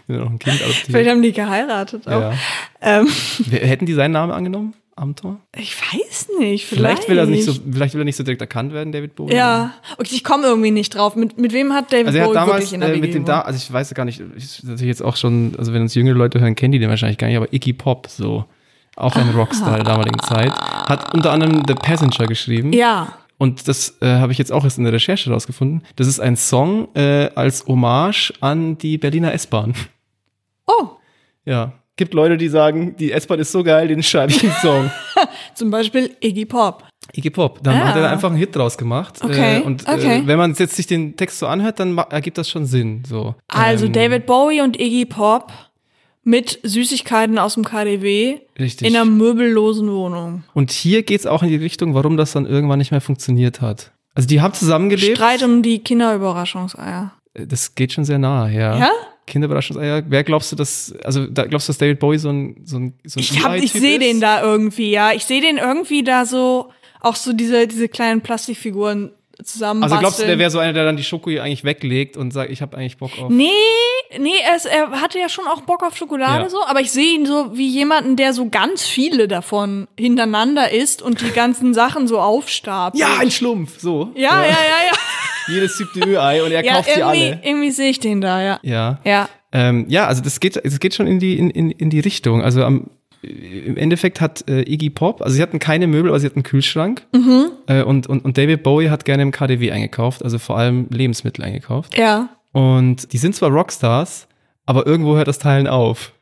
Wir 0.07 0.17
haben 0.17 0.25
noch 0.25 0.31
ein 0.33 0.39
Kind 0.39 0.61
Vielleicht 0.61 1.09
haben 1.09 1.23
die 1.23 1.33
geheiratet 1.33 2.07
auch. 2.07 2.21
Ja. 2.21 2.35
Ähm, 2.83 3.09
Hätten 3.51 3.87
die 3.87 3.95
seinen 3.95 4.13
Namen 4.13 4.33
angenommen? 4.33 4.75
Amthor? 4.97 5.41
ich 5.57 5.75
weiß 5.77 6.29
nicht. 6.39 6.67
Vielleicht 6.67 7.05
Vielleicht, 7.05 7.09
will 7.09 7.19
er 7.19 7.27
nicht 7.27 7.45
so, 7.45 7.53
vielleicht 7.53 7.95
will 7.95 8.03
er 8.03 8.05
nicht 8.05 8.17
so 8.17 8.23
direkt 8.23 8.41
erkannt 8.41 8.73
werden, 8.73 8.93
David 8.93 9.15
Bowie. 9.17 9.35
Ja, 9.35 9.75
okay, 9.99 10.15
ich 10.15 10.25
komme 10.25 10.47
irgendwie 10.47 10.71
nicht 10.71 10.95
drauf. 10.95 11.17
Mit, 11.17 11.39
mit 11.39 11.53
wem 11.53 11.73
hat 11.73 11.93
David 11.93 12.09
Also 12.09 12.21
Bowie 12.21 12.35
damals 12.35 12.57
wirklich 12.59 12.73
in 12.75 12.81
der 12.81 12.95
äh, 12.95 12.99
mit 12.99 13.15
dem 13.15 13.25
da, 13.25 13.41
also 13.41 13.57
ich 13.57 13.73
weiß 13.73 13.93
gar 13.95 14.05
nicht, 14.05 14.21
natürlich 14.21 14.83
jetzt 14.83 15.03
auch 15.03 15.17
schon, 15.17 15.55
also 15.59 15.73
wenn 15.73 15.83
uns 15.83 15.95
jüngere 15.95 16.15
Leute 16.15 16.41
hören, 16.41 16.55
kennen 16.55 16.73
die 16.73 16.79
den 16.79 16.91
wahrscheinlich 16.91 17.19
gar 17.19 17.27
nicht, 17.27 17.37
aber 17.37 17.53
Iggy 17.53 17.73
Pop, 17.73 18.07
so, 18.09 18.45
auch 18.97 19.17
ein 19.17 19.31
Rockstar 19.31 19.77
der 19.77 19.85
damaligen 19.85 20.21
Zeit, 20.21 20.53
hat 20.53 21.13
unter 21.15 21.33
anderem 21.33 21.63
The 21.67 21.75
Passenger 21.75 22.27
geschrieben. 22.27 22.73
Ja. 22.73 23.19
Und 23.37 23.67
das 23.67 23.97
äh, 24.01 24.07
habe 24.07 24.31
ich 24.33 24.39
jetzt 24.39 24.53
auch 24.53 24.63
erst 24.65 24.79
in 24.79 24.85
der 24.85 24.93
Recherche 24.93 25.31
rausgefunden. 25.31 25.83
Das 25.97 26.07
ist 26.07 26.21
ein 26.21 26.37
Song 26.37 26.89
äh, 26.95 27.31
als 27.35 27.67
Hommage 27.67 28.33
an 28.41 28.79
die 28.79 28.97
Berliner 28.97 29.33
S-Bahn. 29.35 29.75
Oh, 30.67 30.91
Ja. 31.45 31.73
Gibt 31.97 32.13
Leute, 32.15 32.37
die 32.37 32.49
sagen, 32.49 32.97
die 32.97 33.13
S-Bahn 33.13 33.39
ist 33.39 33.53
so 33.53 33.63
geil, 33.63 33.87
den 33.89 34.03
schreibe 34.03 34.33
ich 34.33 34.43
einen 34.43 34.53
Song. 34.61 34.91
zum 35.55 35.71
Beispiel 35.71 36.11
Iggy 36.21 36.45
Pop. 36.45 36.83
Iggy 37.13 37.31
Pop. 37.31 37.63
Dann 37.63 37.77
Ah. 37.77 37.87
hat 37.89 37.97
er 37.97 38.03
da 38.03 38.11
einfach 38.11 38.29
einen 38.31 38.39
Hit 38.39 38.57
draus 38.57 38.77
gemacht. 38.77 39.21
Okay, 39.23 39.59
Äh, 39.59 39.61
und 39.61 39.87
okay. 39.89 40.19
Äh, 40.19 40.27
wenn 40.27 40.37
man 40.39 40.55
jetzt 40.55 40.75
sich 40.75 40.87
den 40.89 41.17
Text 41.17 41.39
so 41.39 41.47
anhört, 41.47 41.79
dann 41.79 41.97
ergibt 41.97 42.37
das 42.39 42.49
schon 42.51 42.67
Sinn. 42.67 43.05
So. 43.07 43.37
Also 43.49 43.87
Ähm, 43.87 43.93
David 43.93 44.27
Bowie 44.27 44.61
und 44.63 44.81
Iggy 44.81 45.05
Pop 45.07 45.53
mit 46.25 46.59
Süßigkeiten 46.65 47.39
aus 47.39 47.55
dem 47.55 47.65
KDW 47.65 48.39
Richtig. 48.59 48.89
in 48.89 48.97
einer 48.97 49.05
möbellosen 49.05 49.89
Wohnung. 49.93 50.43
Und 50.55 50.73
hier 50.73 51.03
geht's 51.05 51.27
auch 51.27 51.43
in 51.45 51.51
die 51.51 51.57
Richtung, 51.57 51.95
warum 51.95 52.17
das 52.17 52.33
dann 52.33 52.47
irgendwann 52.47 52.79
nicht 52.79 52.91
mehr 52.91 53.03
funktioniert 53.03 53.61
hat. 53.61 53.93
Also 54.15 54.27
die 54.27 54.41
haben 54.41 54.55
zusammengelebt. 54.55 55.17
Streit 55.17 55.43
um 55.43 55.63
die 55.63 55.79
Kinderüberraschungseier. 55.81 57.13
Das 57.35 57.75
geht 57.75 57.93
schon 57.93 58.05
sehr 58.05 58.19
nah, 58.19 58.49
ja. 58.49 58.79
Ja? 58.79 58.91
Kinderüberraschungseier. 59.27 60.03
Wer 60.09 60.25
glaubst 60.25 60.53
du, 60.53 60.57
dass, 60.57 60.95
also 61.05 61.27
da 61.27 61.45
glaubst 61.47 61.69
du, 61.69 61.71
dass 61.71 61.79
David 61.79 61.99
Bowie 61.99 62.19
so 62.19 62.31
ein, 62.31 62.57
so 62.65 62.79
ein, 62.79 62.95
so 63.05 63.19
ein 63.19 63.23
Ich, 63.23 63.43
hab- 63.45 63.57
ich 63.57 63.73
sehe 63.73 63.99
den 63.99 64.21
da 64.21 64.43
irgendwie, 64.43 64.91
ja. 64.91 65.13
Ich 65.13 65.25
sehe 65.25 65.41
den 65.41 65.57
irgendwie 65.59 66.03
da 66.03 66.25
so, 66.27 66.71
auch 67.01 67.17
so 67.17 67.33
diese, 67.33 67.67
diese 67.67 67.89
kleinen 67.89 68.21
Plastikfiguren 68.21 69.13
zusammen. 69.43 69.83
Also 69.83 69.97
glaubst 69.99 70.21
du, 70.21 70.27
der 70.27 70.39
wäre 70.39 70.51
so 70.51 70.59
einer, 70.61 70.73
der 70.73 70.85
dann 70.85 70.97
die 70.97 71.03
Schoko 71.05 71.29
eigentlich 71.31 71.65
weglegt 71.65 72.17
und 72.17 72.31
sagt, 72.33 72.51
ich 72.53 72.63
habe 72.63 72.77
eigentlich 72.77 72.99
Bock 72.99 73.11
auf. 73.21 73.31
Nee, 73.31 73.49
nee, 74.17 74.31
es, 74.55 74.65
er 74.65 75.01
hatte 75.01 75.19
ja 75.19 75.29
schon 75.29 75.47
auch 75.49 75.63
Bock 75.63 75.83
auf 75.83 75.97
Schokolade 75.97 76.45
Ja. 76.45 76.49
so, 76.49 76.65
aber 76.65 76.81
ich 76.81 76.93
sehe 76.93 77.15
ihn 77.17 77.27
so 77.27 77.51
wie 77.57 77.67
jemanden, 77.67 78.15
der 78.17 78.33
so 78.33 78.49
ganz 78.49 78.85
viele 78.87 79.27
davon 79.27 79.89
hintereinander 79.99 80.71
isst 80.71 81.03
und 81.03 81.21
die 81.21 81.31
ganzen 81.33 81.75
Sachen 81.75 82.07
so 82.07 82.21
aufstapelt. 82.21 83.01
Ja, 83.01 83.17
ein 83.19 83.31
Schlumpf, 83.33 83.81
so. 83.81 84.13
ja, 84.15 84.41
ja, 84.43 84.49
ja, 84.51 84.87
ja. 84.87 84.93
Jedes 85.49 85.77
siebte 85.79 86.01
Ü-Ei 86.01 86.43
und 86.43 86.53
er 86.53 86.65
Ja, 86.65 86.75
kauft 86.75 86.91
sie 86.95 87.03
alle. 87.03 87.41
irgendwie 87.43 87.71
sehe 87.71 87.91
ich 87.91 88.01
den 88.01 88.21
da, 88.21 88.43
ja. 88.43 88.61
Ja. 88.63 88.99
Ja. 89.05 89.29
Ähm, 89.53 89.87
ja, 89.89 90.07
also 90.07 90.23
das 90.23 90.41
geht, 90.41 90.57
es 90.57 90.81
geht 90.81 90.95
schon 90.95 91.07
in 91.07 91.19
die, 91.19 91.39
in, 91.39 91.51
in, 91.51 91.71
in 91.71 91.91
die 91.91 92.01
Richtung. 92.01 92.43
Also 92.43 92.65
am, 92.65 92.91
im 93.23 93.77
Endeffekt 93.77 94.21
hat 94.21 94.49
äh, 94.49 94.63
Iggy 94.63 94.91
Pop, 94.91 95.23
also 95.23 95.37
sie 95.37 95.43
hatten 95.43 95.59
keine 95.59 95.87
Möbel, 95.87 96.11
aber 96.11 96.19
sie 96.21 96.27
hatten 96.27 96.37
einen 96.41 96.43
Kühlschrank. 96.45 97.03
Mhm. 97.13 97.47
Äh, 97.67 97.83
und, 97.83 98.07
und, 98.07 98.25
und 98.25 98.37
David 98.37 98.63
Bowie 98.63 98.91
hat 98.91 99.05
gerne 99.05 99.23
im 99.23 99.31
KDW 99.31 99.71
eingekauft, 99.71 100.23
also 100.25 100.39
vor 100.39 100.59
allem 100.59 100.87
Lebensmittel 100.91 101.45
eingekauft. 101.45 101.97
Ja. 101.97 102.29
Und 102.53 103.13
die 103.13 103.19
sind 103.19 103.35
zwar 103.35 103.51
Rockstars, 103.51 104.27
aber 104.67 104.87
irgendwo 104.87 105.17
hört 105.17 105.29
das 105.29 105.39
Teilen 105.39 105.67
auf. 105.67 106.13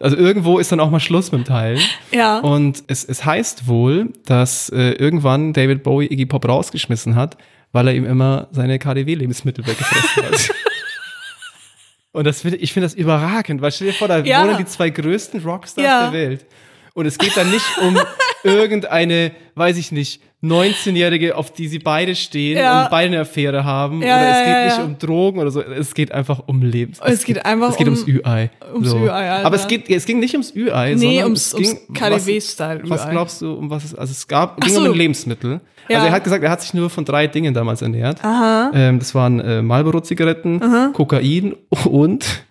Also 0.00 0.16
irgendwo 0.16 0.58
ist 0.58 0.72
dann 0.72 0.80
auch 0.80 0.90
mal 0.90 0.98
Schluss 1.00 1.30
mit 1.30 1.42
dem 1.42 1.44
Teilen. 1.44 1.80
Ja. 2.10 2.40
Und 2.40 2.82
es, 2.88 3.04
es 3.04 3.24
heißt 3.24 3.68
wohl, 3.68 4.12
dass 4.26 4.68
äh, 4.70 4.92
irgendwann 4.92 5.52
David 5.52 5.82
Bowie 5.84 6.06
Iggy 6.06 6.26
Pop 6.26 6.46
rausgeschmissen 6.48 7.14
hat, 7.14 7.36
weil 7.72 7.88
er 7.88 7.94
ihm 7.94 8.04
immer 8.04 8.48
seine 8.52 8.78
KDW-Lebensmittel 8.78 9.66
weggefressen 9.66 10.24
hat. 10.24 10.54
Und 12.12 12.24
das 12.26 12.42
find, 12.42 12.54
ich 12.60 12.72
finde 12.74 12.86
das 12.86 12.94
überragend, 12.94 13.62
weil 13.62 13.72
stell 13.72 13.88
dir 13.88 13.94
vor, 13.94 14.06
da 14.08 14.18
Ja. 14.18 14.42
wohnen 14.46 14.58
die 14.58 14.66
zwei 14.66 14.90
größten 14.90 15.42
Rockstars 15.42 15.84
Ja. 15.84 16.10
der 16.10 16.12
Welt. 16.12 16.46
Und 16.94 17.06
es 17.06 17.16
geht 17.16 17.34
dann 17.36 17.50
nicht 17.50 17.64
um 17.80 17.98
irgendeine, 18.44 19.32
weiß 19.54 19.76
ich 19.78 19.92
nicht, 19.92 20.20
19-Jährige, 20.42 21.36
auf 21.36 21.52
die 21.52 21.68
sie 21.68 21.78
beide 21.78 22.16
stehen 22.16 22.58
Ja. 22.58 22.82
und 22.84 22.90
beide 22.90 23.12
eine 23.12 23.20
Affäre 23.20 23.64
haben. 23.64 24.02
Ja, 24.02 24.16
oder 24.16 24.30
es 24.30 24.38
geht 24.38 24.46
ja, 24.48 24.64
nicht 24.64 24.86
um 24.86 24.98
Drogen 24.98 25.38
oder 25.38 25.50
so. 25.52 25.60
Es 25.62 25.94
geht 25.94 26.10
einfach 26.10 26.42
um 26.48 26.62
Leben. 26.62 26.94
Es 27.04 27.24
geht 27.24 27.44
einfach 27.46 27.70
es 27.70 27.76
geht 27.76 27.86
um- 27.86 27.94
ums 27.94 28.08
Ü-Ei. 28.08 28.50
ums 28.74 28.92
Ü-Ei, 28.92 29.30
Alter. 29.30 29.46
Aber 29.46 29.54
es, 29.54 29.68
geht, 29.68 29.88
es 29.88 30.04
ging 30.04 30.18
nicht 30.18 30.34
ums 30.34 30.52
Ü-Ei, 30.54 30.94
Nee, 30.94 30.98
sondern 31.00 31.24
ums, 31.26 31.52
es 31.52 31.58
ging, 31.60 31.78
ums 31.88 31.98
KDW-Style. 32.00 32.80
Was, 32.84 32.90
was 33.04 33.10
glaubst 33.10 33.40
du, 33.42 33.52
um 33.54 33.70
was 33.70 33.84
es, 33.84 33.94
also 33.94 34.10
es 34.10 34.26
gab, 34.26 34.60
ging 34.60 34.74
so. 34.74 34.80
um 34.80 34.86
ein 34.86 34.94
Lebensmittel. 34.94 35.60
Also 35.88 36.06
er 36.06 36.12
hat 36.12 36.24
gesagt, 36.24 36.42
er 36.42 36.50
hat 36.50 36.60
sich 36.62 36.74
nur 36.74 36.90
von 36.90 37.04
drei 37.04 37.26
Dingen 37.28 37.54
damals 37.54 37.80
ernährt. 37.82 38.18
Ähm, 38.24 38.98
das 38.98 39.14
waren 39.14 39.38
äh, 39.40 39.62
Marlboro-Zigaretten, 39.62 40.92
Kokain 40.92 41.54
und, 41.84 42.44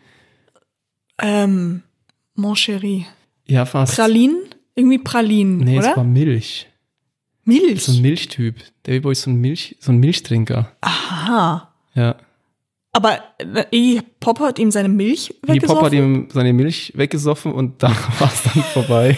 Ähm, 1.21 1.81
Mon 2.35 2.55
Chéri. 2.55 3.05
ja 3.47 3.65
fast. 3.65 3.95
Pralinen? 3.95 4.37
Irgendwie 4.75 4.97
Pralinen, 4.99 5.57
Nee, 5.57 5.79
oder? 5.79 5.91
es 5.91 5.97
war 5.97 6.03
Milch. 6.03 6.67
Milch. 7.43 7.83
So 7.83 7.91
ein 7.93 8.01
Milchtyp. 8.01 8.55
David 8.83 9.03
Boy 9.03 9.11
ist 9.13 9.23
so 9.23 9.31
ein 9.31 9.35
Milch, 9.35 9.75
so 9.79 9.91
ein 9.91 9.97
Milchtrinker. 9.99 10.71
Aha. 10.81 11.73
Ja. 11.95 12.15
Aber 12.93 13.19
Iggy 13.71 14.01
Pop 14.19 14.39
hat 14.39 14.59
ihm 14.59 14.69
seine 14.71 14.89
Milch 14.89 15.33
Die 15.47 15.59
Pop 15.59 15.81
hat 15.81 15.91
weggesoffen? 15.91 15.93
ihm 15.97 16.27
seine 16.31 16.53
Milch 16.53 16.91
weggesoffen 16.95 17.51
und 17.53 17.81
da 17.83 17.89
war 18.19 18.31
es 18.31 18.43
dann 18.43 18.63
vorbei. 18.63 19.17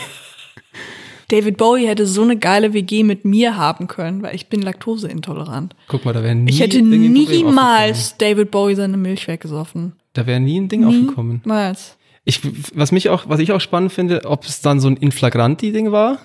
David 1.29 1.57
Bowie 1.57 1.87
hätte 1.87 2.05
so 2.05 2.21
eine 2.21 2.37
geile 2.37 2.73
WG 2.73 3.03
mit 3.03 3.25
mir 3.25 3.57
haben 3.57 3.87
können, 3.87 4.21
weil 4.21 4.35
ich 4.35 4.47
bin 4.49 4.61
laktoseintolerant. 4.61 5.75
Guck 5.87 6.05
mal, 6.05 6.13
da 6.13 6.21
wäre 6.21 6.35
nie 6.35 6.51
Ich 6.51 6.59
hätte 6.59 6.81
niemals 6.81 8.17
David 8.17 8.51
Bowie 8.51 8.75
seine 8.75 8.97
Milch 8.97 9.27
weggesoffen. 9.27 9.93
Da 10.13 10.27
wäre 10.27 10.39
nie 10.39 10.59
ein 10.59 10.67
Ding 10.69 10.83
aufgekommen. 10.85 11.41
Niemals. 11.43 11.97
Ich, 12.25 12.39
was 12.73 12.91
mich 12.91 13.09
auch, 13.09 13.23
was 13.27 13.39
ich 13.39 13.51
auch 13.51 13.59
spannend 13.61 13.91
finde, 13.91 14.25
ob 14.25 14.45
es 14.45 14.61
dann 14.61 14.79
so 14.79 14.87
ein 14.87 14.97
Inflagranti-Ding 14.97 15.91
war. 15.91 16.19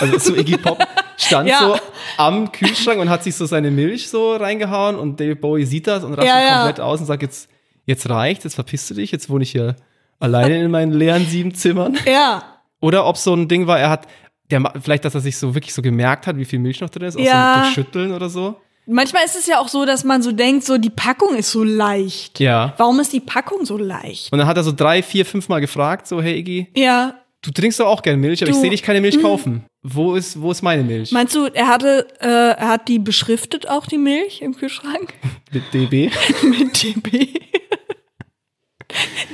Also 0.00 0.18
so 0.18 0.36
Iggy 0.36 0.56
Pop 0.58 0.78
stand 1.16 1.48
Ja. 1.48 1.58
so 1.60 1.76
am 2.18 2.52
Kühlschrank 2.52 3.00
und 3.00 3.10
hat 3.10 3.22
sich 3.24 3.34
so 3.34 3.46
seine 3.46 3.70
Milch 3.70 4.08
so 4.08 4.36
reingehauen 4.36 4.96
und 4.96 5.18
David 5.20 5.40
Bowie 5.40 5.64
sieht 5.64 5.86
das 5.86 6.04
und 6.04 6.12
rastet 6.14 6.28
Ja, 6.34 6.40
ja. 6.40 6.56
komplett 6.58 6.80
aus 6.80 7.00
und 7.00 7.06
sagt 7.06 7.22
jetzt, 7.22 7.48
jetzt 7.84 8.08
reicht, 8.08 8.44
jetzt 8.44 8.54
verpisst 8.54 8.90
du 8.90 8.94
dich, 8.94 9.12
jetzt 9.12 9.28
wohne 9.30 9.42
ich 9.42 9.50
hier 9.50 9.76
alleine 10.18 10.62
in 10.62 10.70
meinen 10.70 10.92
leeren 10.92 11.26
sieben 11.26 11.54
Zimmern. 11.54 11.96
Ja. 12.06 12.42
Oder 12.80 13.06
ob 13.06 13.16
so 13.16 13.34
ein 13.34 13.48
Ding 13.48 13.66
war, 13.66 13.78
er 13.78 13.90
hat, 13.90 14.06
der, 14.50 14.62
vielleicht, 14.80 15.04
dass 15.04 15.14
er 15.14 15.20
sich 15.20 15.36
so 15.36 15.54
wirklich 15.54 15.74
so 15.74 15.82
gemerkt 15.82 16.26
hat, 16.26 16.36
wie 16.36 16.44
viel 16.44 16.58
Milch 16.58 16.80
noch 16.80 16.90
drin 16.90 17.02
ist, 17.08 17.16
auch 17.16 17.20
Ja. 17.20 17.54
so 17.56 17.60
durch 17.62 17.74
Schütteln 17.74 18.12
oder 18.12 18.28
so. 18.28 18.60
Manchmal 18.88 19.24
ist 19.24 19.34
es 19.36 19.46
ja 19.46 19.58
auch 19.58 19.68
so, 19.68 19.84
dass 19.84 20.04
man 20.04 20.22
so 20.22 20.30
denkt, 20.32 20.64
so 20.64 20.78
die 20.78 20.90
Packung 20.90 21.34
ist 21.34 21.50
so 21.50 21.64
leicht. 21.64 22.38
Ja. 22.40 22.74
Warum 22.76 23.00
ist 23.00 23.12
die 23.12 23.20
Packung 23.20 23.64
so 23.66 23.76
leicht? 23.76 24.32
Und 24.32 24.38
dann 24.38 24.46
hat 24.46 24.56
er 24.56 24.62
so 24.62 24.72
drei, 24.72 25.02
vier, 25.02 25.26
fünf 25.26 25.48
Mal 25.48 25.60
gefragt, 25.60 26.06
so, 26.06 26.22
hey 26.22 26.38
Iggy, 26.38 26.68
Ja. 26.76 27.14
du 27.42 27.50
trinkst 27.50 27.80
doch 27.80 27.86
auch 27.86 28.02
gerne 28.02 28.18
Milch, 28.18 28.42
aber 28.42 28.50
Du- 28.52 28.56
ich 28.56 28.60
sehe 28.60 28.70
dich 28.70 28.82
keine 28.84 29.00
Milch 29.00 29.20
kaufen. 29.20 29.64
Wo 29.82 30.14
ist, 30.14 30.40
wo 30.40 30.50
ist 30.52 30.62
meine 30.62 30.82
Milch? 30.84 31.10
Meinst 31.12 31.34
du, 31.34 31.46
er 31.46 31.66
hatte, 31.68 32.06
äh, 32.20 32.26
er 32.58 32.68
hat 32.68 32.88
die 32.88 32.98
beschriftet 32.98 33.68
auch 33.68 33.86
die 33.86 33.98
Milch 33.98 34.40
im 34.42 34.56
Kühlschrank 34.56 35.14
Mit 35.52 35.62
DB. 35.74 36.10
mit 36.42 36.82
DB? 36.82 37.28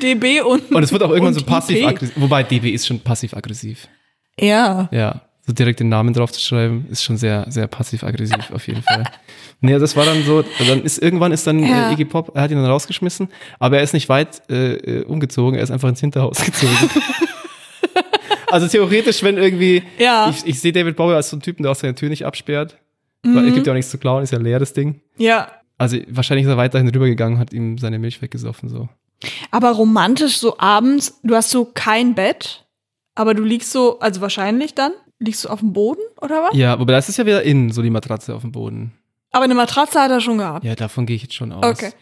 DB 0.03 0.41
und 0.41 0.73
Und 0.75 0.83
es 0.83 0.93
wird 0.93 1.03
auch 1.03 1.11
irgendwann 1.11 1.35
so 1.35 1.45
passiv 1.45 1.79
IP. 1.79 1.87
aggressiv. 1.87 2.15
Wobei 2.17 2.43
DB 2.43 2.71
ist 2.71 2.87
schon 2.87 3.01
passiv-aggressiv. 3.01 3.89
Ja. 4.39 4.89
Ja. 4.93 5.23
So 5.45 5.53
direkt 5.53 5.81
den 5.81 5.89
Namen 5.89 6.15
drauf 6.15 6.31
zu 6.31 6.41
schreiben, 6.41 6.87
ist 6.91 7.03
schon 7.03 7.17
sehr, 7.17 7.47
sehr 7.49 7.67
passiv-aggressiv 7.67 8.51
auf 8.53 8.67
jeden 8.67 8.83
Fall. 8.83 9.05
Nee, 9.65 9.79
das 9.79 9.95
war 9.95 10.05
dann 10.05 10.25
so, 10.25 10.43
dann 10.67 10.83
ist 10.83 11.01
irgendwann 11.01 11.31
ist 11.31 11.47
dann 11.47 11.61
Ja. 11.61 11.91
äh, 11.91 11.93
Iggy 11.93 12.05
Pop, 12.05 12.33
er 12.35 12.43
hat 12.43 12.51
ihn 12.51 12.57
dann 12.57 12.67
rausgeschmissen, 12.67 13.29
aber 13.61 13.77
er 13.77 13.85
ist 13.85 13.93
nicht 13.95 14.09
weit 14.09 14.43
äh, 14.51 14.75
äh, 14.75 15.05
umgezogen, 15.05 15.57
er 15.57 15.63
ist 15.63 15.71
einfach 15.71 15.89
ins 15.89 16.01
Hinterhaus 16.01 16.39
gezogen. 16.45 16.91
also 18.51 18.67
theoretisch, 18.69 19.23
wenn 19.23 19.39
irgendwie, 19.39 19.83
Ja. 19.99 20.29
ich, 20.31 20.45
ich 20.47 20.61
sehe 20.61 20.73
David 20.73 20.97
Bowie 20.97 21.15
als 21.15 21.31
so 21.31 21.37
einen 21.37 21.43
Typen, 21.43 21.63
der 21.63 21.71
auch 21.73 21.77
seine 21.77 21.95
Tür 21.95 22.09
nicht 22.09 22.27
absperrt, 22.27 22.77
weil 23.23 23.47
es 23.47 23.55
gibt 23.55 23.67
ja 23.69 23.73
auch 23.73 23.77
nichts 23.77 23.91
zu 23.93 23.99
klauen, 23.99 24.25
ist 24.25 24.33
ja 24.33 24.39
leer 24.39 24.59
das 24.59 24.73
Ding. 24.73 25.01
Ja. 25.17 25.49
Also 25.79 25.97
wahrscheinlich 26.09 26.45
ist 26.45 26.51
er 26.51 26.57
weiterhin 26.57 26.89
rübergegangen, 26.89 27.39
hat 27.39 27.53
ihm 27.53 27.79
seine 27.79 28.01
Milch 28.01 28.21
weggesoffen, 28.21 28.69
so. 28.69 28.89
Aber 29.53 29.71
romantisch 29.71 30.39
so 30.39 30.59
abends, 30.59 31.21
du 31.23 31.37
hast 31.37 31.51
so 31.51 31.67
kein 31.73 32.17
Bett, 32.17 32.65
aber 33.15 33.35
du 33.35 33.45
liegst 33.45 33.71
so, 33.71 34.01
also 34.01 34.21
wahrscheinlich 34.21 34.75
dann, 34.75 34.91
liegst 35.23 35.45
du 35.45 35.49
auf 35.49 35.61
dem 35.61 35.73
Boden 35.73 36.01
oder 36.21 36.43
was? 36.43 36.57
Ja, 36.57 36.73
aber 36.73 36.93
das 36.93 37.09
ist 37.09 37.17
ja 37.17 37.27
wieder 37.27 37.43
innen, 37.43 37.71
so 37.73 37.83
die 37.83 37.91
Matratze 37.91 38.35
auf 38.35 38.43
dem 38.43 38.53
Boden. 38.53 38.93
Aber 39.31 39.45
eine 39.45 39.55
Matratze 39.55 40.01
hat 40.01 40.11
er 40.11 40.21
schon 40.21 40.39
gehabt. 40.39 40.65
Ja, 40.65 40.75
davon 40.75 41.07
gehe 41.07 41.17
ich 41.17 41.23
jetzt 41.23 41.35
schon 41.35 41.53
aus. 41.53 41.65
Okay. 41.65 41.93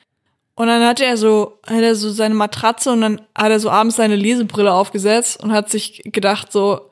Und 0.57 0.67
dann 0.67 0.85
hatte 0.85 1.05
er 1.05 1.17
so, 1.17 1.59
hat 1.67 1.81
er 1.81 1.95
so 1.95 2.11
seine 2.11 2.35
Matratze 2.35 2.93
und 2.93 3.01
dann 3.01 3.21
hat 3.35 3.51
er 3.51 3.61
so 3.61 3.71
abends 3.71 3.97
seine 3.97 4.17
Lesebrille 4.17 4.73
aufgesetzt 4.73 5.43
und 5.43 5.53
hat 5.53 5.71
sich 5.71 6.03
gedacht 6.05 6.53
so, 6.53 6.91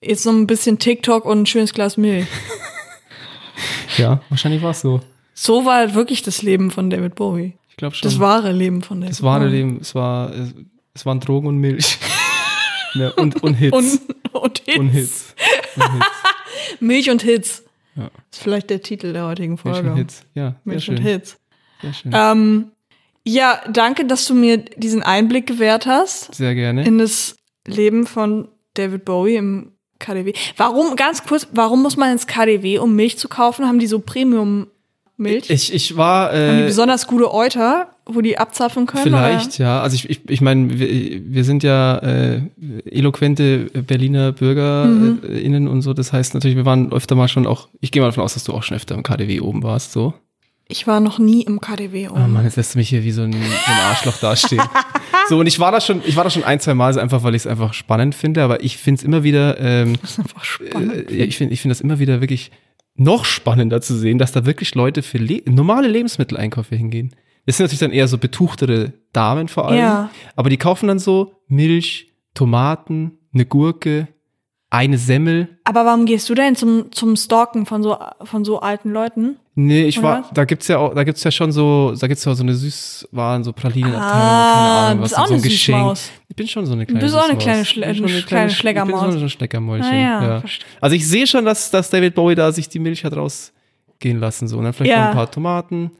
jetzt 0.00 0.26
noch 0.26 0.32
ein 0.32 0.46
bisschen 0.46 0.78
TikTok 0.78 1.24
und 1.24 1.42
ein 1.42 1.46
schönes 1.46 1.72
Glas 1.72 1.96
Milch. 1.96 2.26
Ja, 3.98 4.20
wahrscheinlich 4.28 4.62
war 4.62 4.72
es 4.72 4.80
so. 4.80 5.00
So 5.34 5.64
war 5.64 5.76
halt 5.76 5.94
wirklich 5.94 6.22
das 6.22 6.42
Leben 6.42 6.70
von 6.70 6.90
David 6.90 7.14
Bowie. 7.14 7.54
Ich 7.68 7.76
glaube 7.76 7.94
schon. 7.94 8.08
Das 8.08 8.18
wahre 8.18 8.52
Leben 8.52 8.82
von 8.82 9.00
David 9.00 9.12
das 9.12 9.22
wahre 9.22 9.44
Bowie. 9.44 9.56
Leben, 9.56 9.78
es 9.80 9.94
war, 9.94 10.32
es, 10.32 10.54
es 10.94 11.06
waren 11.06 11.20
Drogen 11.20 11.46
und 11.46 11.58
Milch. 11.58 11.98
ja, 12.94 13.10
und, 13.10 13.42
und 13.42 13.54
Hits. 13.54 13.76
Und, 13.76 14.00
und 14.32 14.62
Hits. 14.64 14.78
Und 14.78 14.88
Hits. 14.88 15.34
Und 15.76 15.92
Hits. 15.92 16.06
Milch 16.80 17.10
und 17.10 17.22
Hits. 17.22 17.64
Ja. 17.96 18.10
ist 18.32 18.42
vielleicht 18.42 18.70
der 18.70 18.82
Titel 18.82 19.12
der 19.12 19.26
heutigen 19.26 19.52
Milch 19.52 19.60
Folge. 19.62 19.90
und 19.90 19.96
Hits. 19.96 20.22
Ja, 20.34 20.56
Milch 20.64 20.88
und 20.88 20.96
Hits. 20.98 21.38
Sehr 21.80 21.92
schön. 21.92 22.12
Ähm, 22.14 22.70
ja, 23.26 23.60
danke, 23.70 24.04
dass 24.04 24.26
du 24.26 24.34
mir 24.34 24.58
diesen 24.58 25.02
Einblick 25.02 25.46
gewährt 25.46 25.86
hast 25.86 26.34
Sehr 26.34 26.54
gerne. 26.54 26.84
in 26.84 26.98
das 26.98 27.36
Leben 27.66 28.06
von 28.06 28.48
David 28.74 29.04
Bowie 29.04 29.36
im 29.36 29.72
KDW. 29.98 30.34
Warum, 30.56 30.96
ganz 30.96 31.24
kurz, 31.24 31.46
warum 31.52 31.82
muss 31.82 31.96
man 31.96 32.12
ins 32.12 32.26
KDW, 32.26 32.78
um 32.78 32.94
Milch 32.94 33.18
zu 33.18 33.28
kaufen? 33.28 33.66
Haben 33.66 33.78
die 33.78 33.86
so 33.86 34.00
Premium-Milch? 34.00 35.48
Ich, 35.48 35.72
ich 35.72 35.96
war, 35.96 36.28
Haben 36.32 36.56
die 36.56 36.62
äh, 36.64 36.66
besonders 36.66 37.06
gute 37.06 37.32
Euter, 37.32 37.93
wo 38.06 38.20
die 38.20 38.38
abzapfen 38.38 38.86
können? 38.86 39.02
vielleicht, 39.02 39.58
ja. 39.58 39.80
Also 39.80 39.94
ich, 39.94 40.10
ich, 40.10 40.28
ich 40.28 40.40
meine, 40.40 40.78
wir, 40.78 41.22
wir 41.24 41.44
sind 41.44 41.62
ja 41.62 41.98
äh, 41.98 42.42
eloquente 42.90 43.70
Berliner 43.86 44.32
BürgerInnen 44.32 45.68
und 45.68 45.82
so. 45.82 45.94
Das 45.94 46.12
heißt 46.12 46.34
natürlich, 46.34 46.56
wir 46.56 46.66
waren 46.66 46.92
öfter 46.92 47.14
mal 47.14 47.28
schon 47.28 47.46
auch, 47.46 47.68
ich 47.80 47.92
gehe 47.92 48.02
mal 48.02 48.08
davon 48.08 48.24
aus, 48.24 48.34
dass 48.34 48.44
du 48.44 48.52
auch 48.52 48.62
schon 48.62 48.76
öfter 48.76 48.94
im 48.94 49.02
KDW 49.02 49.40
oben 49.40 49.62
warst, 49.62 49.92
so. 49.92 50.06
Oder? 50.06 50.14
Ich 50.66 50.86
war 50.86 51.00
noch 51.00 51.18
nie 51.18 51.42
im 51.42 51.60
KDW. 51.60 52.08
Oh 52.08 52.12
oben. 52.12 52.32
Mann, 52.32 52.44
jetzt 52.44 52.56
lässt 52.56 52.74
du 52.74 52.78
mich 52.78 52.88
hier 52.88 53.04
wie 53.04 53.10
so 53.10 53.22
ein, 53.22 53.32
so 53.32 53.38
ein 53.38 53.80
Arschloch 53.90 54.16
dastehen. 54.16 54.62
so, 55.28 55.38
und 55.38 55.46
ich 55.46 55.60
war 55.60 55.70
da 55.72 55.80
schon, 55.80 56.00
ich 56.06 56.16
war 56.16 56.24
da 56.24 56.30
schon 56.30 56.44
ein, 56.44 56.58
zwei 56.58 56.74
Mal, 56.74 56.94
so 56.94 57.00
einfach 57.00 57.22
weil 57.22 57.34
ich 57.34 57.42
es 57.42 57.46
einfach 57.46 57.74
spannend 57.74 58.14
finde, 58.14 58.42
aber 58.42 58.62
ich 58.64 58.78
finde 58.78 59.00
es 59.00 59.04
immer 59.04 59.22
wieder, 59.22 59.60
ähm, 59.60 59.96
das 60.00 60.12
ist 60.12 60.18
einfach 60.20 60.44
spannend. 60.44 61.10
äh, 61.10 61.24
ich 61.24 61.36
finde 61.36 61.52
ich 61.52 61.60
finde 61.60 61.74
das 61.74 61.82
immer 61.82 61.98
wieder 61.98 62.20
wirklich 62.22 62.50
noch 62.96 63.26
spannender 63.26 63.80
zu 63.82 63.94
sehen, 63.96 64.18
dass 64.18 64.32
da 64.32 64.46
wirklich 64.46 64.74
Leute 64.74 65.02
für 65.02 65.18
le 65.18 65.42
normale 65.46 65.88
Lebensmitteleinkäufe 65.88 66.76
hingehen. 66.76 67.14
Das 67.46 67.56
sind 67.56 67.64
natürlich 67.64 67.80
dann 67.80 67.92
eher 67.92 68.08
so 68.08 68.18
betuchtere 68.18 68.92
Damen 69.12 69.48
vor 69.48 69.68
allem, 69.68 69.78
Ja. 69.78 70.10
aber 70.36 70.50
die 70.50 70.56
kaufen 70.56 70.88
dann 70.88 70.98
so 70.98 71.32
Milch, 71.48 72.12
Tomaten, 72.34 73.18
eine 73.32 73.44
Gurke, 73.46 74.08
eine 74.70 74.98
Semmel. 74.98 75.48
Aber 75.64 75.84
warum 75.84 76.04
gehst 76.04 76.28
du 76.28 76.34
denn 76.34 76.56
zum, 76.56 76.90
zum 76.90 77.14
Stalken 77.16 77.64
von 77.66 77.82
so, 77.82 77.96
von 78.24 78.44
so 78.44 78.60
alten 78.60 78.90
Leuten? 78.90 79.36
Nee, 79.54 79.84
ich 79.84 79.98
Oder 80.00 80.08
war, 80.08 80.20
was? 80.22 80.30
da 80.34 80.44
gibt's 80.46 80.66
ja 80.66 80.78
auch, 80.78 80.94
da 80.94 81.04
gibt's 81.04 81.22
ja 81.22 81.30
schon 81.30 81.52
so, 81.52 81.94
da 81.96 82.08
gibt's 82.08 82.24
ja 82.24 82.34
so 82.34 82.42
eine 82.42 82.54
Süßwaren, 82.54 83.44
so 83.44 83.52
Pralinenabteilung, 83.52 84.10
Ah, 84.12 84.54
keine 84.54 84.70
Ahnung, 84.88 84.96
du 84.98 85.02
was 85.04 85.10
bist 85.10 85.18
auch 85.20 85.26
so 85.28 85.34
ein 85.34 85.38
eine 85.40 85.42
Geschenk. 85.48 85.78
Süßmaus. 85.78 86.10
Ich 86.28 86.34
bin 86.36 86.48
schon 86.48 86.66
so 86.66 86.72
eine 86.72 86.86
kleine 86.86 87.00
bist 87.00 87.14
auch 87.14 87.28
eine 87.28 87.38
kleine 87.38 87.62
Ich 87.62 87.74
bin 87.74 87.84
Schle- 87.84 87.94
schon 87.94 88.04
eine 88.06 88.22
kleine 88.22 88.50
Ich 88.50 88.56
Schlägermaus. 88.56 89.02
bin 89.02 89.12
so 89.12 89.18
ein 89.26 89.28
Schleckermäulchen. 89.30 89.86
Ah 89.92 89.94
ja, 89.94 90.22
ja. 90.38 90.42
Also 90.80 90.96
ich 90.96 91.06
sehe 91.06 91.26
schon, 91.28 91.44
dass, 91.44 91.70
dass 91.70 91.88
David 91.90 92.16
Bowie 92.16 92.34
da 92.34 92.50
sich 92.50 92.68
die 92.68 92.80
Milch 92.80 93.04
hat 93.04 93.14
rausgehen 93.16 94.18
lassen, 94.18 94.48
so. 94.48 94.58
Und 94.58 94.64
dann 94.64 94.72
vielleicht 94.72 94.90
Ja. 94.96 95.02
noch 95.04 95.10
ein 95.10 95.16
paar 95.16 95.30
Tomaten, 95.30 95.92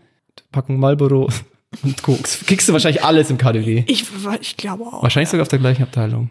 Packung 0.53 0.79
Marlboro 0.79 1.29
und 1.83 2.03
Koks. 2.03 2.45
Kriegst 2.47 2.69
du 2.69 2.73
wahrscheinlich 2.73 3.03
alles 3.05 3.31
im 3.31 3.39
KDW. 3.39 3.85
Ich, 3.87 4.05
ich 4.41 4.57
glaube 4.57 4.85
auch. 4.85 5.03
Wahrscheinlich 5.03 5.29
sogar 5.31 5.43
auf 5.43 5.49
der 5.49 5.59
gleichen 5.59 5.83
Abteilung. 5.83 6.31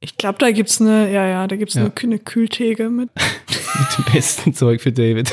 Ich 0.00 0.16
glaube, 0.18 0.38
da 0.38 0.50
gibt's 0.50 0.80
eine, 0.80 1.10
ja, 1.12 1.26
ja, 1.26 1.46
da 1.46 1.56
gibt's 1.56 1.74
Ja. 1.74 1.82
eine, 1.82 1.92
eine 2.02 2.18
Kühltheke 2.18 2.90
mit. 2.90 3.10
Mit 3.76 3.98
dem 4.06 4.12
besten 4.12 4.54
Zeug 4.54 4.80
für 4.80 4.92
David. 4.92 5.32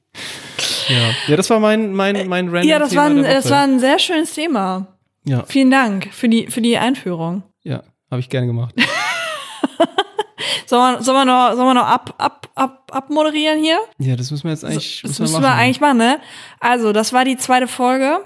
ja. 0.88 1.10
ja, 1.28 1.36
das 1.36 1.48
war 1.48 1.58
mein, 1.58 1.94
mein, 1.94 2.28
mein 2.28 2.48
random 2.48 2.68
Ja, 2.68 2.78
das 2.78 2.90
Thema 2.90 3.02
war, 3.02 3.10
ein, 3.10 3.22
das 3.22 3.48
war 3.50 3.62
ein 3.62 3.80
sehr 3.80 3.98
schönes 3.98 4.34
Thema. 4.34 4.88
Ja, 5.24 5.44
Vielen 5.46 5.70
Dank 5.70 6.08
für 6.12 6.28
die, 6.28 6.48
für 6.48 6.60
die 6.60 6.76
Einführung. 6.76 7.42
ja, 7.64 7.82
habe 8.10 8.20
ich 8.20 8.28
gerne 8.28 8.46
gemacht. 8.46 8.74
Sollen 10.66 10.96
wir, 10.98 11.02
sollen 11.02 11.16
wir 11.18 11.24
noch, 11.24 11.54
sollen 11.54 11.68
wir 11.68 11.74
noch 11.74 11.86
ab, 11.86 12.14
ab, 12.18 12.48
ab, 12.54 12.90
abmoderieren 12.92 13.58
hier? 13.60 13.78
Ja, 13.98 14.16
das 14.16 14.30
müssen 14.30 14.44
wir 14.44 14.50
jetzt 14.52 14.64
eigentlich 14.64 15.02
Das 15.02 15.18
müssen 15.18 15.34
wir 15.34 15.40
wir 15.42 15.48
machen. 15.48 15.58
eigentlich 15.60 15.80
machen, 15.80 15.98
ne? 15.98 16.20
Also, 16.60 16.92
das 16.92 17.12
war 17.12 17.24
die 17.24 17.36
zweite 17.36 17.66
Folge 17.68 18.20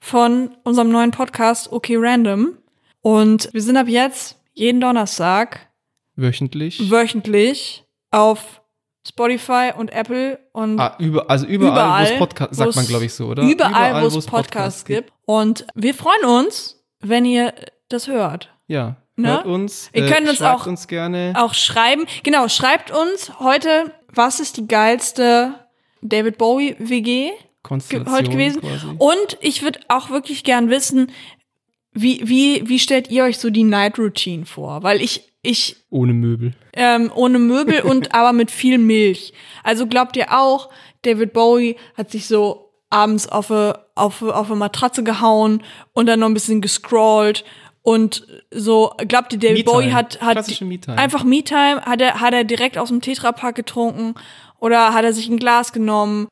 von 0.00 0.56
unserem 0.64 0.88
neuen 0.90 1.10
Podcast 1.10 1.70
Okay 1.72 1.96
Random. 1.98 2.56
Und 3.02 3.48
wir 3.52 3.62
sind 3.62 3.76
ab 3.76 3.88
jetzt 3.88 4.38
jeden 4.54 4.80
Donnerstag 4.80 5.68
Wöchentlich. 6.16 6.90
wöchentlich 6.90 7.84
auf 8.10 8.60
Spotify 9.08 9.72
und 9.76 9.90
Apple 9.92 10.38
und 10.52 10.78
Ah, 10.78 10.96
über, 10.98 11.30
also 11.30 11.46
überall, 11.46 11.72
Überall, 11.72 12.04
wo 12.08 12.12
es 12.12 12.18
Podcast, 12.18 12.54
sagt 12.54 12.76
man, 12.76 12.86
glaube 12.86 13.04
ich, 13.06 13.14
so, 13.14 13.26
oder? 13.28 13.42
überall, 13.42 14.02
wo 14.02 14.06
es 14.18 14.26
Podcasts 14.26 14.84
gibt. 14.84 15.10
Und 15.24 15.66
wir 15.74 15.94
freuen 15.94 16.24
uns, 16.26 16.82
wenn 17.00 17.24
ihr 17.24 17.54
das 17.88 18.08
hört. 18.08 18.50
Ja. 18.66 18.96
Ne? 19.20 19.28
hört 19.28 19.46
uns. 19.46 19.90
Ihr 19.92 20.06
äh, 20.06 20.10
könnt 20.10 20.28
uns 20.28 20.42
auch- 20.42 20.66
uns 20.66 20.86
gerne. 20.88 21.32
Auch 21.36 21.54
schreiben. 21.54 22.06
Genau, 22.22 22.48
schreibt 22.48 22.90
uns 22.90 23.38
heute, 23.40 23.92
was 24.12 24.40
ist 24.40 24.56
die 24.56 24.66
geilste 24.66 25.54
David 26.02 26.38
Bowie 26.38 26.76
WG 26.78 27.30
heute 27.68 28.30
gewesen? 28.30 28.60
quasi. 28.60 28.86
Und 28.98 29.38
ich 29.40 29.62
würde 29.62 29.80
auch 29.88 30.10
wirklich 30.10 30.44
gern 30.44 30.70
wissen, 30.70 31.10
wie, 31.92 32.20
wie, 32.28 32.68
wie 32.68 32.78
stellt 32.78 33.10
ihr 33.10 33.24
euch 33.24 33.38
so 33.38 33.50
die 33.50 33.64
Night 33.64 33.98
Routine 33.98 34.46
vor? 34.46 34.82
Weil 34.82 35.00
ich, 35.02 35.32
ich 35.42 35.76
Ohne 35.90 36.12
Möbel. 36.14 36.54
ähm, 36.72 37.10
ohne 37.14 37.38
Möbel 37.38 37.80
und 37.84 38.14
aber 38.14 38.32
mit 38.32 38.50
viel 38.50 38.78
Milch. 38.78 39.32
Also 39.64 39.86
glaubt 39.86 40.16
ihr 40.16 40.36
auch, 40.38 40.70
David 41.02 41.32
Bowie 41.32 41.76
hat 41.96 42.10
sich 42.10 42.26
so 42.26 42.72
abends 42.90 43.28
auf 43.28 43.50
eine, 43.50 43.78
auf, 43.94 44.22
auf 44.22 44.46
eine 44.46 44.56
Matratze 44.56 45.02
gehauen 45.04 45.62
und 45.92 46.06
dann 46.06 46.20
noch 46.20 46.28
ein 46.28 46.34
bisschen 46.34 46.60
gescrollt 46.60 47.44
und 47.82 48.26
so, 48.50 48.92
glaubt 49.08 49.32
ihr, 49.32 49.38
David. 49.38 49.64
Bowie 49.64 49.92
hat, 49.92 50.20
hat 50.20 50.36
Me-Time. 50.60 50.98
einfach 50.98 51.24
Me-Time, 51.24 51.80
hat 51.82 52.00
er, 52.00 52.20
hat 52.20 52.34
er 52.34 52.44
direkt 52.44 52.76
aus 52.76 52.88
dem 52.88 53.00
Tetrapack 53.00 53.54
getrunken 53.54 54.14
oder 54.58 54.92
hat 54.92 55.04
er 55.04 55.14
sich 55.14 55.28
ein 55.28 55.38
Glas 55.38 55.72
genommen? 55.72 56.28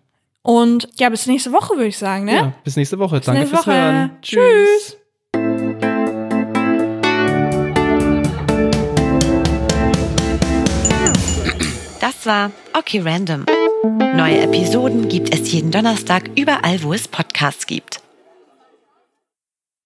Und 0.49 0.87
ja, 0.97 1.09
bis 1.09 1.27
nächste 1.27 1.51
Woche, 1.51 1.75
würde 1.75 1.85
ich 1.85 1.97
sagen, 1.99 2.25
ne? 2.25 2.33
Ja, 2.33 2.53
bis 2.63 2.75
nächste 2.75 2.97
Woche. 2.97 3.19
Danke 3.19 3.41
nächste 3.41 3.55
fürs 3.55 3.67
Woche. 3.67 3.75
Hören. 3.75 4.11
Tschüss. 4.23 4.97
Das 12.01 12.25
war 12.25 12.49
Okay 12.73 13.01
Random. 13.01 13.45
Neue 14.15 14.39
Episoden 14.39 15.07
gibt 15.07 15.31
es 15.31 15.51
jeden 15.51 15.69
Donnerstag 15.69 16.31
überall, 16.35 16.81
wo 16.81 16.93
es 16.93 17.07
Podcasts 17.07 17.67
gibt. 17.67 18.01